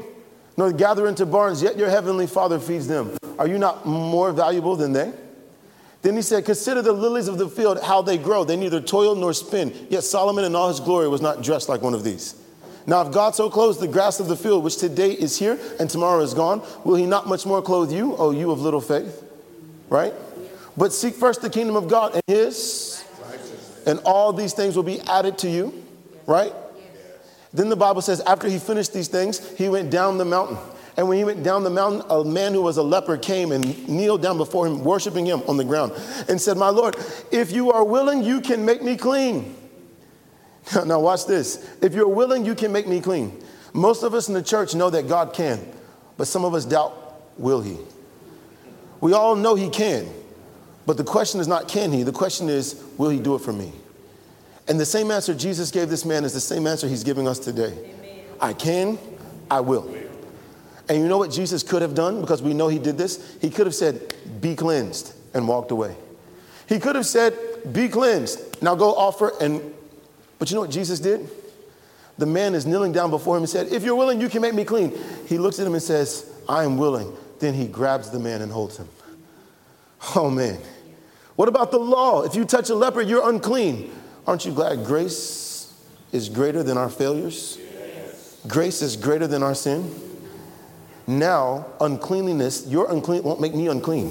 nor 0.57 0.73
gather 0.73 1.07
into 1.07 1.27
barns, 1.27 1.63
yet 1.63 1.77
your 1.77 1.91
heavenly 1.91 2.27
Father 2.27 2.59
feeds 2.59 2.87
them. 2.87 3.17
Are 3.39 3.47
you 3.47 3.59
not 3.59 3.85
more 3.85 4.33
valuable 4.33 4.75
than 4.75 4.93
they? 4.93 5.13
Then 6.01 6.17
he 6.17 6.23
said, 6.23 6.47
Consider 6.47 6.81
the 6.81 6.93
lilies 6.93 7.29
of 7.29 7.37
the 7.37 7.49
field, 7.49 7.83
how 7.83 8.01
they 8.01 8.17
grow. 8.17 8.45
They 8.45 8.57
neither 8.57 8.81
toil 8.81 9.15
nor 9.15 9.35
spin. 9.35 9.87
Yet 9.91 10.05
Solomon 10.05 10.45
in 10.45 10.55
all 10.55 10.69
his 10.69 10.81
glory 10.81 11.09
was 11.09 11.21
not 11.21 11.43
dressed 11.43 11.69
like 11.69 11.83
one 11.83 11.95
of 11.95 12.05
these. 12.05 12.41
Now, 12.87 13.03
if 13.03 13.13
God 13.13 13.35
so 13.35 13.49
clothes 13.49 13.79
the 13.79 13.89
grass 13.89 14.21
of 14.21 14.29
the 14.29 14.37
field, 14.37 14.63
which 14.63 14.77
today 14.77 15.13
is 15.13 15.39
here 15.39 15.59
and 15.81 15.89
tomorrow 15.89 16.21
is 16.21 16.35
gone, 16.35 16.63
will 16.85 16.97
he 16.97 17.07
not 17.07 17.27
much 17.27 17.47
more 17.47 17.63
clothe 17.63 17.91
you, 17.91 18.15
O 18.17 18.31
you 18.31 18.51
of 18.51 18.61
little 18.61 18.81
faith? 18.81 19.25
Right? 19.89 20.13
But 20.77 20.93
seek 20.93 21.15
first 21.15 21.41
the 21.41 21.51
kingdom 21.51 21.77
of 21.77 21.89
God 21.89 22.15
and 22.15 22.23
his 22.27 23.05
and 23.87 24.01
all 24.01 24.33
these 24.33 24.53
things 24.53 24.77
will 24.77 24.83
be 24.83 25.01
added 25.03 25.39
to 25.39 25.51
you, 25.51 25.85
right? 26.27 26.53
Then 27.53 27.69
the 27.69 27.77
Bible 27.77 28.03
says, 28.03 28.21
after 28.23 28.49
he 28.49 28.59
finished 28.59 28.93
these 28.93 29.09
things, 29.09 29.57
he 29.57 29.69
went 29.69 29.91
down 29.91 30.19
the 30.19 30.25
mountain. 30.25 30.59
And 30.97 31.09
when 31.09 31.19
he 31.19 31.25
went 31.25 31.43
down 31.43 31.65
the 31.65 31.71
mountain, 31.71 32.03
a 32.09 32.25
man 32.25 32.53
who 32.53 32.63
was 32.63 32.77
a 32.77 32.83
leper 32.83 33.17
came 33.17 33.53
and 33.53 33.89
kneeled 33.89 34.23
down 34.23 34.39
before 34.39 34.67
him, 34.67 34.85
worshiping 34.85 35.27
him 35.27 35.43
on 35.49 35.57
the 35.57 35.65
ground, 35.65 35.93
and 36.29 36.41
said, 36.41 36.57
My 36.57 36.69
Lord, 36.69 36.97
if 37.31 37.53
you 37.53 37.73
are 37.73 37.85
willing, 37.85 38.23
you 38.23 38.41
can 38.41 38.65
make 38.65 38.83
me 38.83 38.97
clean. 38.97 39.57
Now, 40.87 41.01
watch 41.01 41.27
this. 41.27 41.77
If 41.83 41.95
you're 41.95 42.09
willing, 42.09 42.45
you 42.45 42.55
can 42.55 42.73
make 42.73 42.87
me 42.87 43.01
clean. 43.01 43.43
Most 43.73 44.03
of 44.03 44.15
us 44.15 44.29
in 44.29 44.35
the 44.35 44.43
church 44.43 44.75
know 44.75 44.91
that 44.91 45.09
God 45.09 45.33
can, 45.35 45.61
but 46.17 46.27
some 46.27 46.45
of 46.45 46.55
us 46.55 46.65
doubt, 46.65 46.95
will 47.39 47.61
he? 47.61 47.77
We 49.01 49.13
all 49.13 49.35
know 49.37 49.55
he 49.55 49.69
can. 49.69 50.09
But 50.87 50.97
the 50.97 51.05
question 51.05 51.41
is 51.41 51.49
not 51.49 51.69
can 51.69 51.93
he, 51.93 52.03
the 52.03 52.13
question 52.13 52.49
is 52.49 52.83
will 52.99 53.11
he 53.11 53.19
do 53.19 53.35
it 53.35 53.41
for 53.41 53.53
me? 53.53 53.73
And 54.69 54.79
the 54.79 54.87
same 54.87 55.11
answer 55.11 55.35
Jesus 55.35 55.71
gave 55.71 55.89
this 55.89 56.05
man 56.05 56.25
is 56.25 56.33
the 56.33 56.41
same 56.41 56.67
answer 56.67 56.89
he's 56.89 57.05
giving 57.05 57.29
us 57.29 57.39
today. 57.39 57.73
Amen. 57.73 58.25
I 58.41 58.53
can, 58.53 58.99
I 59.51 59.61
will. 59.61 59.95
And 60.89 60.99
you 60.99 61.09
know 61.09 61.19
what 61.19 61.31
Jesus 61.31 61.63
could 61.63 61.83
have 61.83 61.95
done 61.95 62.21
because 62.21 62.43
we 62.43 62.55
know 62.55 62.69
he 62.69 62.79
did 62.79 62.97
this? 62.99 63.37
He 63.41 63.51
could 63.51 63.67
have 63.67 63.75
said, 63.75 64.15
Be 64.41 64.55
cleansed, 64.55 65.15
and 65.33 65.49
walked 65.49 65.71
away. 65.71 65.97
He 66.69 66.79
could 66.79 66.97
have 66.97 67.07
said, 67.07 67.37
Be 67.73 67.89
cleansed, 67.89 68.63
now 68.63 68.75
go 68.75 68.95
offer 68.95 69.33
and. 69.41 69.75
But 70.39 70.51
you 70.51 70.55
know 70.55 70.61
what 70.61 70.71
Jesus 70.71 71.01
did? 71.01 71.29
The 72.19 72.27
man 72.27 72.55
is 72.55 72.67
kneeling 72.67 72.93
down 72.93 73.11
before 73.11 73.37
him 73.37 73.43
and 73.43 73.51
said, 73.51 73.73
If 73.73 73.83
you're 73.83 73.97
willing, 73.97 74.21
you 74.21 74.29
can 74.29 74.43
make 74.43 74.55
me 74.55 74.65
clean. 74.65 74.93
He 75.27 75.39
looks 75.39 75.59
at 75.59 75.67
him 75.67 75.75
and 75.75 75.83
says, 75.83 76.31
I 76.49 76.65
am 76.65 76.77
willing. 76.77 77.17
Then 77.41 77.55
he 77.55 77.67
grabs 77.67 78.11
the 78.11 78.19
man 78.19 78.43
and 78.43 78.53
holds 78.53 78.77
him. 78.77 78.89
Oh 80.15 80.31
man. 80.31 80.59
What 81.37 81.49
about 81.49 81.71
the 81.71 81.79
law? 81.79 82.23
If 82.23 82.35
you 82.37 82.45
touch 82.45 82.71
a 82.71 82.75
leper, 82.75 83.01
you're 83.01 83.29
unclean. 83.29 83.91
Aren't 84.27 84.45
you 84.45 84.53
glad 84.53 84.85
grace 84.85 85.73
is 86.13 86.29
greater 86.29 86.63
than 86.63 86.79
our 86.79 86.89
failures? 86.89 87.59
Grace 88.47 88.83
is 88.83 88.97
greater 88.97 89.27
than 89.27 89.43
our 89.43 89.55
sin. 89.55 89.93
Now, 91.07 91.67
uncleanliness, 91.81 92.67
your 92.67 92.91
unclean 92.91 93.23
won't 93.23 93.41
make 93.41 93.55
me 93.55 93.69
unclean. 93.69 94.09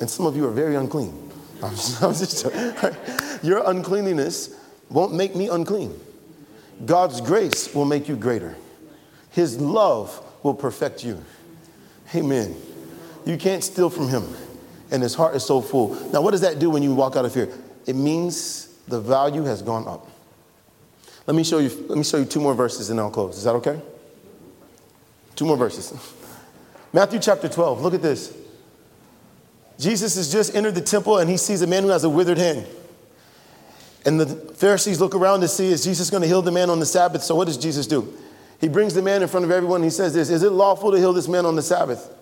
And 0.00 0.08
some 0.08 0.26
of 0.26 0.36
you 0.36 0.46
are 0.46 0.50
very 0.50 0.76
unclean. 0.76 1.30
I'm 1.62 1.70
just, 1.72 2.02
I'm 2.02 2.14
just, 2.14 3.42
your 3.44 3.68
uncleanliness 3.68 4.56
won't 4.90 5.14
make 5.14 5.34
me 5.34 5.48
unclean. 5.48 5.98
God's 6.84 7.20
grace 7.20 7.74
will 7.74 7.84
make 7.84 8.08
you 8.08 8.16
greater. 8.16 8.56
His 9.30 9.60
love 9.60 10.24
will 10.42 10.54
perfect 10.54 11.04
you. 11.04 11.22
Amen. 12.14 12.56
You 13.24 13.36
can't 13.36 13.62
steal 13.62 13.90
from 13.90 14.08
him 14.08 14.24
and 14.90 15.02
his 15.02 15.14
heart 15.14 15.34
is 15.36 15.44
so 15.44 15.60
full. 15.60 15.94
Now, 16.12 16.20
what 16.20 16.32
does 16.32 16.40
that 16.40 16.58
do 16.58 16.70
when 16.70 16.82
you 16.82 16.94
walk 16.94 17.16
out 17.16 17.24
of 17.24 17.34
here? 17.34 17.48
It 17.86 17.94
means 17.94 18.66
the 18.88 19.00
value 19.00 19.44
has 19.44 19.62
gone 19.62 19.86
up. 19.86 20.08
Let 21.26 21.36
me 21.36 21.44
show 21.44 21.58
you, 21.58 21.68
let 21.88 21.96
me 21.96 22.04
show 22.04 22.16
you 22.16 22.24
two 22.24 22.40
more 22.40 22.54
verses 22.54 22.90
and 22.90 22.98
I'll 22.98 23.10
close. 23.10 23.36
Is 23.36 23.44
that 23.44 23.54
okay? 23.56 23.80
Two 25.36 25.44
more 25.44 25.56
verses. 25.56 25.92
Matthew 26.92 27.20
chapter 27.20 27.48
12. 27.48 27.82
Look 27.82 27.94
at 27.94 28.02
this. 28.02 28.36
Jesus 29.78 30.16
has 30.16 30.30
just 30.30 30.54
entered 30.54 30.74
the 30.74 30.80
temple 30.80 31.18
and 31.18 31.30
he 31.30 31.36
sees 31.36 31.62
a 31.62 31.66
man 31.66 31.84
who 31.84 31.90
has 31.90 32.04
a 32.04 32.10
withered 32.10 32.38
hand. 32.38 32.66
And 34.04 34.18
the 34.18 34.26
Pharisees 34.54 35.00
look 35.00 35.14
around 35.14 35.40
to 35.40 35.48
see 35.48 35.70
is 35.70 35.84
Jesus 35.84 36.10
going 36.10 36.22
to 36.22 36.28
heal 36.28 36.42
the 36.42 36.52
man 36.52 36.70
on 36.70 36.80
the 36.80 36.86
Sabbath? 36.86 37.22
So 37.22 37.34
what 37.34 37.46
does 37.46 37.56
Jesus 37.56 37.86
do? 37.86 38.12
He 38.60 38.68
brings 38.68 38.94
the 38.94 39.02
man 39.02 39.22
in 39.22 39.28
front 39.28 39.44
of 39.44 39.50
everyone 39.50 39.76
and 39.76 39.84
he 39.84 39.90
says 39.90 40.14
this 40.14 40.30
Is 40.30 40.42
it 40.42 40.52
lawful 40.52 40.90
to 40.92 40.98
heal 40.98 41.12
this 41.12 41.28
man 41.28 41.46
on 41.46 41.56
the 41.56 41.62
Sabbath? 41.62 42.16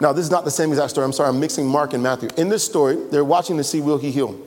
Now, 0.00 0.12
this 0.12 0.24
is 0.24 0.30
not 0.30 0.44
the 0.44 0.50
same 0.50 0.70
exact 0.70 0.90
story. 0.90 1.04
I'm 1.04 1.12
sorry, 1.12 1.30
I'm 1.30 1.40
mixing 1.40 1.66
Mark 1.66 1.92
and 1.92 2.02
Matthew. 2.02 2.28
In 2.36 2.48
this 2.48 2.64
story, 2.64 2.96
they're 3.10 3.24
watching 3.24 3.56
to 3.56 3.64
see 3.64 3.80
will 3.80 3.98
he 3.98 4.12
heal. 4.12 4.40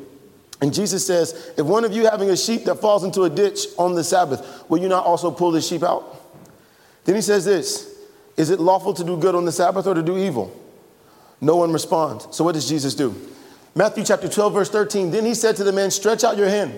And 0.61 0.73
Jesus 0.73 1.05
says, 1.05 1.51
If 1.57 1.65
one 1.65 1.83
of 1.83 1.91
you 1.91 2.05
having 2.05 2.29
a 2.29 2.37
sheep 2.37 2.65
that 2.65 2.75
falls 2.75 3.03
into 3.03 3.23
a 3.23 3.29
ditch 3.29 3.65
on 3.77 3.95
the 3.95 4.03
Sabbath, 4.03 4.63
will 4.69 4.77
you 4.77 4.87
not 4.87 5.05
also 5.05 5.29
pull 5.29 5.51
the 5.51 5.61
sheep 5.61 5.83
out? 5.83 6.17
Then 7.03 7.15
he 7.15 7.21
says 7.21 7.43
this 7.43 7.99
Is 8.37 8.49
it 8.49 8.59
lawful 8.59 8.93
to 8.93 9.03
do 9.03 9.17
good 9.17 9.35
on 9.35 9.45
the 9.45 9.51
Sabbath 9.51 9.87
or 9.87 9.93
to 9.93 10.03
do 10.03 10.17
evil? 10.17 10.57
No 11.41 11.55
one 11.55 11.73
responds. 11.73 12.27
So 12.31 12.43
what 12.43 12.53
does 12.53 12.69
Jesus 12.69 12.93
do? 12.93 13.15
Matthew 13.73 14.03
chapter 14.03 14.27
12, 14.27 14.53
verse 14.53 14.69
13. 14.69 15.11
Then 15.11 15.25
he 15.25 15.33
said 15.33 15.55
to 15.57 15.63
the 15.63 15.71
man, 15.71 15.91
Stretch 15.91 16.23
out 16.23 16.37
your 16.37 16.49
hand. 16.49 16.73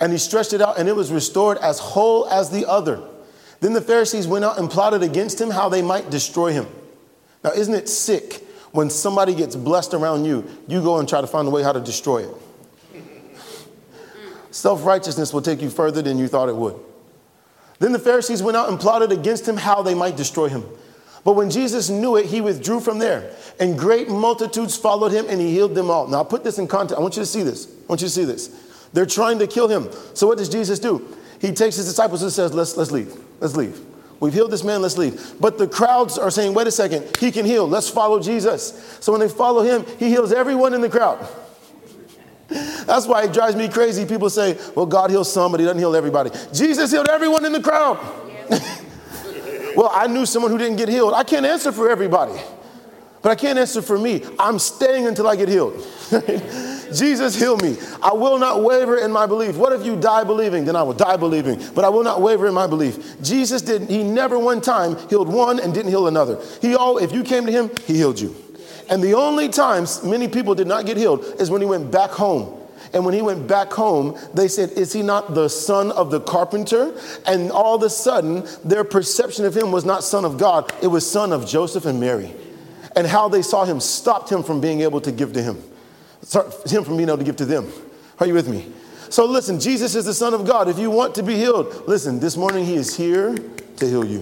And 0.00 0.12
he 0.12 0.18
stretched 0.18 0.54
it 0.54 0.62
out, 0.62 0.78
and 0.78 0.88
it 0.88 0.96
was 0.96 1.12
restored 1.12 1.58
as 1.58 1.78
whole 1.78 2.26
as 2.28 2.50
the 2.50 2.66
other. 2.66 3.02
Then 3.60 3.74
the 3.74 3.82
Pharisees 3.82 4.26
went 4.26 4.44
out 4.44 4.58
and 4.58 4.70
plotted 4.70 5.02
against 5.02 5.38
him 5.38 5.50
how 5.50 5.68
they 5.68 5.82
might 5.82 6.10
destroy 6.10 6.52
him. 6.52 6.66
Now, 7.44 7.50
isn't 7.50 7.74
it 7.74 7.88
sick 7.88 8.46
when 8.72 8.88
somebody 8.88 9.34
gets 9.34 9.54
blessed 9.54 9.92
around 9.92 10.24
you, 10.24 10.48
you 10.66 10.82
go 10.82 10.98
and 10.98 11.06
try 11.06 11.20
to 11.20 11.26
find 11.26 11.46
a 11.46 11.50
way 11.50 11.62
how 11.62 11.72
to 11.72 11.80
destroy 11.80 12.26
it? 12.26 12.34
Self 14.50 14.86
righteousness 14.86 15.34
will 15.34 15.42
take 15.42 15.60
you 15.60 15.68
further 15.68 16.00
than 16.00 16.16
you 16.16 16.26
thought 16.26 16.48
it 16.48 16.56
would. 16.56 16.76
Then 17.78 17.92
the 17.92 17.98
Pharisees 17.98 18.42
went 18.42 18.56
out 18.56 18.70
and 18.70 18.80
plotted 18.80 19.12
against 19.12 19.46
him 19.46 19.58
how 19.58 19.82
they 19.82 19.94
might 19.94 20.16
destroy 20.16 20.48
him. 20.48 20.64
But 21.24 21.34
when 21.34 21.50
Jesus 21.50 21.90
knew 21.90 22.16
it, 22.16 22.26
he 22.26 22.40
withdrew 22.40 22.80
from 22.80 22.98
there. 22.98 23.34
And 23.58 23.78
great 23.78 24.08
multitudes 24.08 24.76
followed 24.76 25.12
him, 25.12 25.26
and 25.28 25.40
he 25.40 25.50
healed 25.50 25.74
them 25.74 25.90
all. 25.90 26.06
Now, 26.06 26.24
put 26.24 26.44
this 26.44 26.58
in 26.58 26.66
context. 26.66 26.98
I 26.98 27.02
want 27.02 27.16
you 27.16 27.22
to 27.22 27.26
see 27.26 27.42
this. 27.42 27.66
I 27.66 27.86
want 27.88 28.00
you 28.00 28.06
to 28.06 28.12
see 28.12 28.24
this. 28.24 28.48
They're 28.92 29.06
trying 29.06 29.38
to 29.40 29.46
kill 29.46 29.68
him. 29.68 29.88
So, 30.14 30.26
what 30.26 30.38
does 30.38 30.48
Jesus 30.48 30.78
do? 30.78 31.16
He 31.40 31.52
takes 31.52 31.76
his 31.76 31.86
disciples 31.86 32.22
and 32.22 32.32
says, 32.32 32.54
Let's, 32.54 32.76
let's 32.76 32.90
leave. 32.90 33.14
Let's 33.40 33.56
leave. 33.56 33.80
We've 34.20 34.34
healed 34.34 34.50
this 34.50 34.62
man, 34.62 34.82
let's 34.82 34.98
leave. 34.98 35.34
But 35.40 35.56
the 35.56 35.66
crowds 35.66 36.18
are 36.18 36.30
saying, 36.30 36.52
wait 36.52 36.66
a 36.66 36.70
second, 36.70 37.16
he 37.18 37.32
can 37.32 37.46
heal. 37.46 37.66
Let's 37.66 37.88
follow 37.88 38.20
Jesus. 38.20 38.98
So 39.00 39.12
when 39.12 39.20
they 39.20 39.28
follow 39.28 39.62
him, 39.62 39.84
he 39.98 40.10
heals 40.10 40.30
everyone 40.30 40.74
in 40.74 40.82
the 40.82 40.90
crowd. 40.90 41.26
That's 42.48 43.06
why 43.06 43.24
it 43.24 43.32
drives 43.32 43.56
me 43.56 43.68
crazy. 43.68 44.04
People 44.04 44.28
say, 44.28 44.58
well, 44.76 44.84
God 44.84 45.10
heals 45.10 45.32
some, 45.32 45.50
but 45.52 45.60
he 45.60 45.64
doesn't 45.64 45.78
heal 45.78 45.96
everybody. 45.96 46.30
Jesus 46.52 46.90
healed 46.90 47.08
everyone 47.08 47.46
in 47.46 47.52
the 47.52 47.62
crowd. 47.62 47.98
Well, 49.76 49.90
I 49.92 50.06
knew 50.06 50.26
someone 50.26 50.50
who 50.50 50.58
didn't 50.58 50.76
get 50.76 50.88
healed. 50.88 51.14
I 51.14 51.24
can't 51.24 51.46
answer 51.46 51.72
for 51.72 51.90
everybody, 51.90 52.38
but 53.22 53.30
I 53.30 53.34
can't 53.34 53.58
answer 53.58 53.82
for 53.82 53.98
me. 53.98 54.24
I'm 54.38 54.58
staying 54.58 55.06
until 55.06 55.28
I 55.28 55.36
get 55.36 55.48
healed. 55.48 55.74
Jesus, 56.92 57.38
heal 57.38 57.56
me. 57.56 57.76
I 58.02 58.12
will 58.12 58.38
not 58.38 58.62
waver 58.62 58.98
in 58.98 59.12
my 59.12 59.26
belief. 59.26 59.56
What 59.56 59.72
if 59.72 59.86
you 59.86 59.96
die 59.96 60.24
believing? 60.24 60.64
Then 60.64 60.76
I 60.76 60.82
will 60.82 60.94
die 60.94 61.16
believing, 61.16 61.62
but 61.74 61.84
I 61.84 61.88
will 61.88 62.02
not 62.02 62.20
waver 62.20 62.46
in 62.48 62.54
my 62.54 62.66
belief. 62.66 63.22
Jesus 63.22 63.62
did, 63.62 63.88
he 63.88 64.02
never 64.02 64.38
one 64.38 64.60
time 64.60 64.96
healed 65.08 65.28
one 65.28 65.60
and 65.60 65.72
didn't 65.72 65.90
heal 65.90 66.08
another. 66.08 66.42
He 66.60 66.74
all, 66.74 66.98
if 66.98 67.12
you 67.12 67.22
came 67.22 67.46
to 67.46 67.52
him, 67.52 67.70
he 67.86 67.94
healed 67.94 68.20
you. 68.20 68.34
And 68.88 69.02
the 69.02 69.14
only 69.14 69.48
times 69.48 70.02
many 70.02 70.26
people 70.26 70.54
did 70.54 70.66
not 70.66 70.84
get 70.84 70.96
healed 70.96 71.24
is 71.38 71.48
when 71.48 71.60
he 71.60 71.66
went 71.66 71.92
back 71.92 72.10
home. 72.10 72.59
And 72.92 73.04
when 73.04 73.14
he 73.14 73.22
went 73.22 73.46
back 73.46 73.72
home, 73.72 74.18
they 74.34 74.48
said, 74.48 74.70
Is 74.72 74.92
he 74.92 75.02
not 75.02 75.34
the 75.34 75.48
son 75.48 75.92
of 75.92 76.10
the 76.10 76.20
carpenter? 76.20 76.98
And 77.26 77.52
all 77.52 77.76
of 77.76 77.82
a 77.82 77.90
sudden, 77.90 78.46
their 78.64 78.84
perception 78.84 79.44
of 79.44 79.56
him 79.56 79.70
was 79.70 79.84
not 79.84 80.02
son 80.02 80.24
of 80.24 80.38
God, 80.38 80.72
it 80.82 80.88
was 80.88 81.08
son 81.08 81.32
of 81.32 81.46
Joseph 81.46 81.86
and 81.86 82.00
Mary. 82.00 82.34
And 82.96 83.06
how 83.06 83.28
they 83.28 83.42
saw 83.42 83.64
him 83.64 83.78
stopped 83.78 84.30
him 84.30 84.42
from 84.42 84.60
being 84.60 84.80
able 84.80 85.00
to 85.02 85.12
give 85.12 85.32
to 85.34 85.42
him, 85.42 85.62
him 86.66 86.84
from 86.84 86.96
being 86.96 87.08
able 87.08 87.18
to 87.18 87.24
give 87.24 87.36
to 87.36 87.44
them. 87.46 87.70
Are 88.18 88.26
you 88.26 88.34
with 88.34 88.48
me? 88.48 88.66
So 89.08 89.24
listen, 89.24 89.58
Jesus 89.58 89.94
is 89.94 90.04
the 90.04 90.14
Son 90.14 90.34
of 90.34 90.46
God. 90.46 90.68
If 90.68 90.78
you 90.78 90.90
want 90.90 91.14
to 91.16 91.22
be 91.22 91.36
healed, 91.36 91.88
listen, 91.88 92.20
this 92.20 92.36
morning 92.36 92.64
he 92.64 92.74
is 92.74 92.96
here 92.96 93.34
to 93.34 93.86
heal 93.86 94.04
you. 94.04 94.20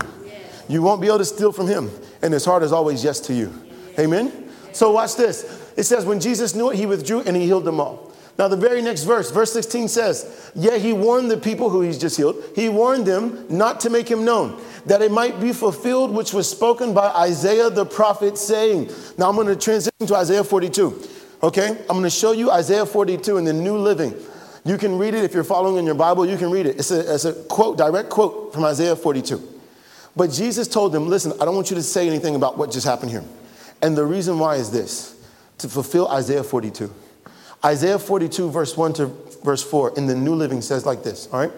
You 0.69 0.83
won't 0.83 1.01
be 1.01 1.07
able 1.07 1.19
to 1.19 1.25
steal 1.25 1.53
from 1.53 1.67
him, 1.67 1.91
and 2.21 2.33
his 2.33 2.45
heart 2.45 2.63
is 2.63 2.73
always 2.73 3.03
yes 3.03 3.21
to 3.21 3.35
you. 3.35 3.53
Amen? 3.99 4.51
So 4.73 4.93
watch 4.93 5.17
this. 5.17 5.73
It 5.77 5.85
says, 5.85 6.05
when 6.05 6.21
Jesus 6.21 6.55
knew 6.55 6.71
it, 6.71 6.77
he 6.77 6.87
withdrew 6.87 7.23
and 7.23 7.37
he 7.37 7.45
healed 7.45 7.65
them 7.65 7.81
all. 7.81 8.08
Now, 8.39 8.47
the 8.47 8.57
very 8.57 8.81
next 8.81 9.03
verse, 9.03 9.33
verse 9.33 9.53
16 9.53 9.89
says, 9.89 10.53
Yet 10.55 10.81
he 10.81 10.93
warned 10.93 11.29
the 11.29 11.37
people 11.37 11.71
who 11.71 11.81
he's 11.81 11.99
just 11.99 12.17
healed, 12.17 12.43
he 12.55 12.69
warned 12.69 13.05
them 13.05 13.45
not 13.49 13.81
to 13.81 13.91
make 13.91 14.09
him 14.09 14.25
known, 14.25 14.63
that 14.87 15.03
it 15.03 15.11
might 15.11 15.41
be 15.41 15.53
fulfilled 15.53 16.13
which 16.13 16.33
was 16.33 16.49
spoken 16.49 16.95
by 16.95 17.09
Isaiah 17.09 17.69
the 17.69 17.85
prophet, 17.85 18.39
saying, 18.39 18.91
Now 19.19 19.29
I'm 19.29 19.35
going 19.35 19.49
to 19.49 19.57
transition 19.57 20.07
to 20.07 20.15
Isaiah 20.15 20.45
42. 20.45 21.03
Okay? 21.43 21.69
I'm 21.69 21.87
going 21.87 22.03
to 22.05 22.11
show 22.11 22.31
you 22.31 22.53
Isaiah 22.53 22.87
42 22.87 23.39
in 23.39 23.45
the 23.45 23.53
New 23.53 23.77
Living. 23.77 24.15
You 24.65 24.79
can 24.79 24.99
read 24.99 25.15
it 25.15 25.25
if 25.25 25.35
you're 25.35 25.45
following 25.45 25.77
in 25.79 25.87
your 25.87 25.97
Bible, 25.97 26.25
you 26.25 26.37
can 26.37 26.51
read 26.51 26.67
it. 26.67 26.79
It's 26.79 26.93
a, 26.93 27.15
it's 27.15 27.25
a 27.25 27.33
quote, 27.33 27.77
direct 27.77 28.09
quote 28.09 28.53
from 28.55 28.65
Isaiah 28.65 28.95
42. 28.95 29.43
But 30.15 30.31
Jesus 30.31 30.69
told 30.69 30.93
them, 30.93 31.09
Listen, 31.09 31.33
I 31.41 31.45
don't 31.45 31.57
want 31.57 31.71
you 31.71 31.77
to 31.77 31.83
say 31.83 32.07
anything 32.07 32.37
about 32.37 32.57
what 32.57 32.71
just 32.71 32.87
happened 32.87 33.11
here. 33.11 33.25
And 33.83 33.97
the 33.97 34.05
reason 34.05 34.39
why 34.39 34.57
is 34.57 34.71
this 34.71 35.17
to 35.59 35.69
fulfill 35.69 36.07
Isaiah 36.09 36.45
42. 36.45 36.93
Isaiah 37.65 37.99
42, 37.99 38.51
verse 38.51 38.77
1 38.77 38.93
to 38.95 39.07
verse 39.45 39.63
4 39.63 39.97
in 39.97 40.07
the 40.07 40.15
New 40.15 40.35
Living 40.35 40.61
says 40.61 40.87
like 40.87 41.03
this, 41.03 41.29
all 41.33 41.41
right? 41.41 41.53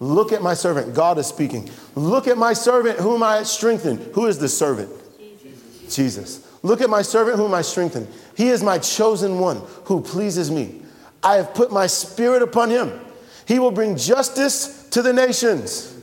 Look 0.00 0.32
at 0.32 0.42
my 0.42 0.54
servant. 0.54 0.94
God 0.94 1.18
is 1.18 1.26
speaking. 1.26 1.70
Look 1.94 2.26
at 2.26 2.36
my 2.36 2.52
servant 2.52 2.98
whom 2.98 3.22
I 3.22 3.42
strengthened. 3.44 4.00
Who 4.14 4.26
is 4.26 4.38
the 4.38 4.48
servant? 4.48 4.90
Jesus. 5.18 5.94
Jesus. 5.94 6.58
Look 6.62 6.80
at 6.80 6.90
my 6.90 7.02
servant 7.02 7.36
whom 7.36 7.54
I 7.54 7.62
strengthened. 7.62 8.08
He 8.36 8.48
is 8.48 8.62
my 8.62 8.78
chosen 8.78 9.38
one 9.38 9.62
who 9.84 10.00
pleases 10.00 10.50
me. 10.50 10.82
I 11.22 11.36
have 11.36 11.54
put 11.54 11.70
my 11.70 11.86
spirit 11.86 12.42
upon 12.42 12.70
him. 12.70 12.92
He 13.46 13.58
will 13.58 13.70
bring 13.70 13.96
justice 13.96 14.88
to 14.90 15.00
the 15.00 15.12
nations. 15.12 15.96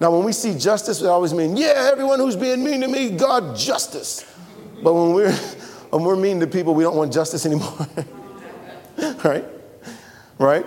Now, 0.00 0.10
when 0.10 0.24
we 0.24 0.32
see 0.32 0.58
justice, 0.58 1.00
we 1.00 1.08
always 1.08 1.34
mean, 1.34 1.56
yeah, 1.56 1.90
everyone 1.92 2.18
who's 2.18 2.36
being 2.36 2.64
mean 2.64 2.80
to 2.80 2.88
me, 2.88 3.10
God, 3.10 3.56
justice. 3.56 4.24
But 4.82 4.94
when 4.94 5.12
we're, 5.12 5.32
when 5.90 6.02
we're 6.02 6.16
mean 6.16 6.40
to 6.40 6.46
people, 6.46 6.74
we 6.74 6.82
don't 6.82 6.96
want 6.96 7.12
justice 7.12 7.46
anymore. 7.46 7.86
right? 9.24 9.44
Right? 10.38 10.66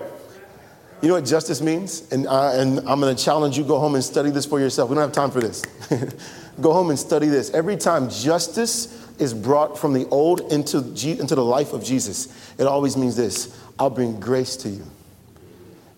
You 1.02 1.10
know 1.10 1.15
what 1.15 1.26
justice 1.26 1.62
means? 1.62 2.12
And, 2.12 2.26
and 2.28 2.80
I'm 2.80 3.02
going 3.02 3.13
to 3.13 3.24
challenge 3.24 3.58
you 3.58 3.63
go 3.65 3.78
home 3.78 3.96
and 3.96 4.04
study 4.04 4.30
this 4.30 4.46
for 4.46 4.60
yourself. 4.60 4.89
We 4.89 4.96
don't 4.96 5.04
have 5.04 5.12
time 5.12 5.32
for 5.32 5.41
this. 5.41 5.62
go 6.62 6.72
home 6.72 6.89
and 6.89 6.98
study 6.98 7.28
this. 7.28 7.50
Every 7.50 7.76
time 7.76 8.10
justice 8.10 9.06
is 9.19 9.34
brought 9.34 9.78
from 9.78 9.93
the 9.93 10.08
old 10.08 10.52
into, 10.52 10.82
G- 10.93 11.19
into 11.19 11.36
the 11.36 11.43
life 11.43 11.74
of 11.74 11.84
Jesus, 11.84 12.54
it 12.58 12.67
always 12.67 12.96
means 12.96 13.17
this 13.17 13.60
I'll 13.78 13.89
bring 13.89 14.19
grace 14.19 14.56
to 14.58 14.69
you. 14.69 14.86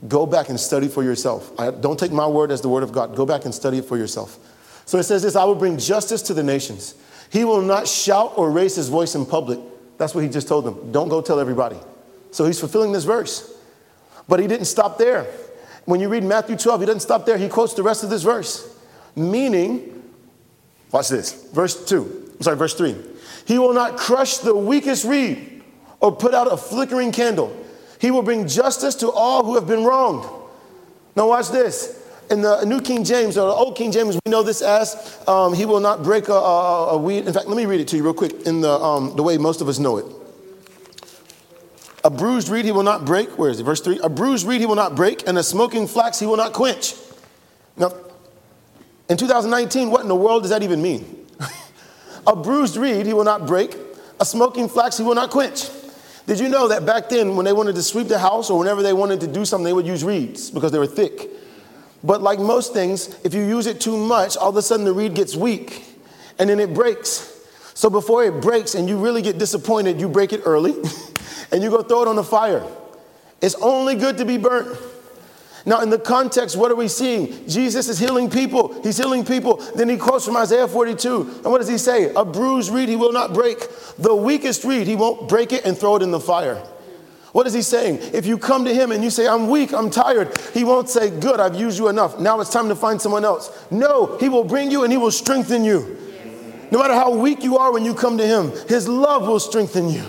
Go 0.07 0.25
back 0.25 0.49
and 0.49 0.59
study 0.59 0.87
for 0.87 1.03
yourself. 1.03 1.51
I, 1.59 1.71
don't 1.71 1.99
take 1.99 2.11
my 2.11 2.27
word 2.27 2.51
as 2.51 2.61
the 2.61 2.69
word 2.69 2.83
of 2.83 2.91
God. 2.91 3.15
Go 3.15 3.25
back 3.25 3.45
and 3.45 3.53
study 3.53 3.77
it 3.77 3.85
for 3.85 3.97
yourself. 3.97 4.39
So 4.85 4.97
it 4.97 5.03
says 5.03 5.21
this 5.21 5.35
I 5.35 5.43
will 5.43 5.55
bring 5.55 5.77
justice 5.77 6.21
to 6.23 6.33
the 6.33 6.43
nations. 6.43 6.95
He 7.31 7.43
will 7.43 7.61
not 7.61 7.87
shout 7.87 8.33
or 8.37 8.49
raise 8.49 8.75
his 8.75 8.89
voice 8.89 9.13
in 9.13 9.25
public. 9.25 9.59
That's 9.97 10.15
what 10.15 10.23
he 10.23 10.29
just 10.29 10.47
told 10.47 10.65
them. 10.65 10.91
Don't 10.91 11.09
go 11.09 11.21
tell 11.21 11.39
everybody. 11.39 11.77
So 12.35 12.43
he's 12.43 12.59
fulfilling 12.59 12.91
this 12.91 13.05
verse. 13.05 13.57
But 14.27 14.41
he 14.41 14.47
didn't 14.47 14.65
stop 14.65 14.97
there. 14.97 15.25
When 15.85 16.01
you 16.01 16.09
read 16.09 16.25
Matthew 16.25 16.57
12, 16.57 16.81
he 16.81 16.85
doesn't 16.85 16.99
stop 16.99 17.25
there. 17.25 17.37
He 17.37 17.47
quotes 17.47 17.73
the 17.75 17.81
rest 17.81 18.03
of 18.03 18.09
this 18.09 18.23
verse. 18.23 18.77
Meaning, 19.15 20.03
watch 20.91 21.07
this, 21.07 21.31
verse 21.53 21.85
2, 21.85 22.33
I'm 22.35 22.41
sorry, 22.41 22.57
verse 22.57 22.73
3. 22.73 22.93
He 23.45 23.57
will 23.57 23.71
not 23.71 23.95
crush 23.95 24.39
the 24.39 24.53
weakest 24.53 25.05
reed 25.05 25.63
or 26.01 26.13
put 26.13 26.33
out 26.33 26.51
a 26.51 26.57
flickering 26.57 27.13
candle. 27.13 27.55
He 28.01 28.11
will 28.11 28.21
bring 28.21 28.49
justice 28.49 28.95
to 28.95 29.09
all 29.11 29.45
who 29.45 29.55
have 29.55 29.65
been 29.65 29.85
wronged. 29.85 30.29
Now, 31.15 31.29
watch 31.29 31.51
this 31.51 32.05
in 32.29 32.41
the 32.41 32.65
New 32.65 32.81
King 32.81 33.05
James 33.05 33.37
or 33.37 33.47
the 33.47 33.53
Old 33.53 33.77
King 33.77 33.93
James, 33.93 34.19
we 34.25 34.29
know 34.29 34.43
this 34.43 34.61
as 34.61 35.23
um, 35.25 35.53
he 35.53 35.65
will 35.65 35.79
not 35.79 36.03
break 36.03 36.27
a, 36.27 36.33
a, 36.33 36.87
a, 36.89 36.97
weed. 36.97 37.27
In 37.27 37.31
fact, 37.31 37.47
let 37.47 37.55
me 37.55 37.65
read 37.65 37.79
it 37.79 37.87
to 37.89 37.95
you 37.95 38.03
real 38.03 38.13
quick 38.13 38.45
in 38.45 38.59
the, 38.59 38.71
um, 38.71 39.15
the 39.15 39.23
way 39.23 39.37
most 39.37 39.61
of 39.61 39.69
us 39.69 39.79
know 39.79 39.95
it. 39.95 40.24
A 42.05 42.09
bruised 42.11 42.49
reed 42.49 42.65
he 42.65 42.71
will 42.71 42.83
not 42.83 43.03
break. 43.03 43.35
Where 43.39 43.49
is 43.49 43.59
it? 43.59 43.63
Verse 43.63 43.81
3. 43.81 43.99
A 44.03 44.09
bruised 44.09 44.45
reed 44.45 44.59
he 44.59 44.67
will 44.67 44.75
not 44.75 44.95
break, 44.95 45.27
and 45.27 45.39
a 45.39 45.43
smoking 45.43 45.87
flax 45.87 46.19
he 46.19 46.27
will 46.27 46.37
not 46.37 46.53
quench. 46.53 46.93
Now, 47.77 47.91
in 49.09 49.17
2019, 49.17 49.89
what 49.89 50.01
in 50.01 50.07
the 50.07 50.15
world 50.15 50.43
does 50.43 50.51
that 50.51 50.61
even 50.61 50.83
mean? 50.83 51.25
a 52.27 52.35
bruised 52.35 52.77
reed 52.77 53.07
he 53.07 53.13
will 53.13 53.23
not 53.23 53.47
break, 53.47 53.75
a 54.19 54.25
smoking 54.25 54.69
flax 54.69 54.97
he 54.97 55.03
will 55.03 55.15
not 55.15 55.31
quench. 55.31 55.67
Did 56.27 56.39
you 56.39 56.47
know 56.47 56.67
that 56.67 56.85
back 56.85 57.09
then, 57.09 57.35
when 57.35 57.43
they 57.43 57.53
wanted 57.53 57.73
to 57.73 57.81
sweep 57.81 58.07
the 58.07 58.19
house 58.19 58.51
or 58.51 58.59
whenever 58.59 58.83
they 58.83 58.93
wanted 58.93 59.19
to 59.21 59.27
do 59.27 59.43
something, 59.43 59.65
they 59.65 59.73
would 59.73 59.87
use 59.87 60.03
reeds 60.03 60.51
because 60.51 60.71
they 60.71 60.79
were 60.79 60.85
thick? 60.85 61.31
But 62.03 62.21
like 62.21 62.37
most 62.37 62.71
things, 62.71 63.19
if 63.23 63.33
you 63.33 63.41
use 63.41 63.65
it 63.65 63.81
too 63.81 63.97
much, 63.97 64.37
all 64.37 64.49
of 64.49 64.57
a 64.57 64.61
sudden 64.61 64.85
the 64.85 64.93
reed 64.93 65.15
gets 65.15 65.35
weak 65.35 65.83
and 66.37 66.51
then 66.51 66.59
it 66.59 66.71
breaks. 66.71 67.34
So 67.75 67.89
before 67.89 68.23
it 68.23 68.41
breaks 68.41 68.73
and 68.73 68.89
you 68.89 68.97
really 68.97 69.21
get 69.21 69.37
disappointed, 69.37 69.99
you 69.99 70.09
break 70.09 70.33
it 70.33 70.41
early 70.45 70.73
and 71.51 71.61
you 71.61 71.69
go 71.69 71.83
throw 71.83 72.01
it 72.01 72.07
on 72.07 72.15
the 72.15 72.23
fire. 72.23 72.65
It's 73.41 73.55
only 73.55 73.95
good 73.95 74.17
to 74.17 74.25
be 74.25 74.37
burnt. 74.37 74.75
Now, 75.67 75.81
in 75.81 75.89
the 75.89 75.99
context, 75.99 76.55
what 76.55 76.71
are 76.71 76.75
we 76.75 76.87
seeing? 76.87 77.47
Jesus 77.49 77.89
is 77.89 77.99
healing 77.99 78.29
people. 78.29 78.81
He's 78.81 78.97
healing 78.97 79.25
people. 79.25 79.57
Then 79.75 79.89
he 79.89 79.97
quotes 79.97 80.23
from 80.23 80.37
Isaiah 80.37 80.67
42. 80.67 81.21
And 81.43 81.45
what 81.45 81.57
does 81.57 81.67
he 81.67 81.77
say? 81.77 82.13
A 82.13 82.23
bruised 82.23 82.71
reed 82.71 82.87
he 82.87 82.95
will 82.95 83.11
not 83.11 83.33
break. 83.33 83.57
The 83.97 84.15
weakest 84.15 84.63
reed, 84.63 84.87
he 84.87 84.95
won't 84.95 85.27
break 85.27 85.51
it 85.51 85.65
and 85.65 85.77
throw 85.77 85.97
it 85.97 86.01
in 86.01 86.11
the 86.11 86.19
fire. 86.19 86.55
What 87.33 87.45
is 87.45 87.53
he 87.53 87.63
saying? 87.63 87.97
If 88.13 88.25
you 88.25 88.37
come 88.37 88.63
to 88.63 88.73
him 88.73 88.93
and 88.93 89.03
you 89.03 89.09
say, 89.09 89.27
I'm 89.27 89.49
weak, 89.49 89.73
I'm 89.73 89.89
tired, 89.89 90.37
he 90.53 90.63
won't 90.63 90.87
say, 90.87 91.09
Good, 91.09 91.41
I've 91.41 91.55
used 91.55 91.77
you 91.77 91.89
enough. 91.89 92.17
Now 92.17 92.39
it's 92.39 92.51
time 92.51 92.69
to 92.69 92.75
find 92.75 93.01
someone 93.01 93.25
else. 93.25 93.51
No, 93.69 94.17
he 94.19 94.29
will 94.29 94.45
bring 94.45 94.71
you 94.71 94.83
and 94.83 94.91
he 94.93 94.97
will 94.97 95.11
strengthen 95.11 95.65
you. 95.65 96.04
No 96.75 96.81
matter 96.81 96.93
how 96.93 97.15
weak 97.15 97.41
you 97.41 97.57
are 97.57 97.71
when 97.71 97.85
you 97.85 97.93
come 97.93 98.17
to 98.17 98.27
him, 98.27 98.51
his 98.67 98.85
love 98.85 99.25
will 99.25 99.39
strengthen 99.39 99.87
you. 99.87 100.03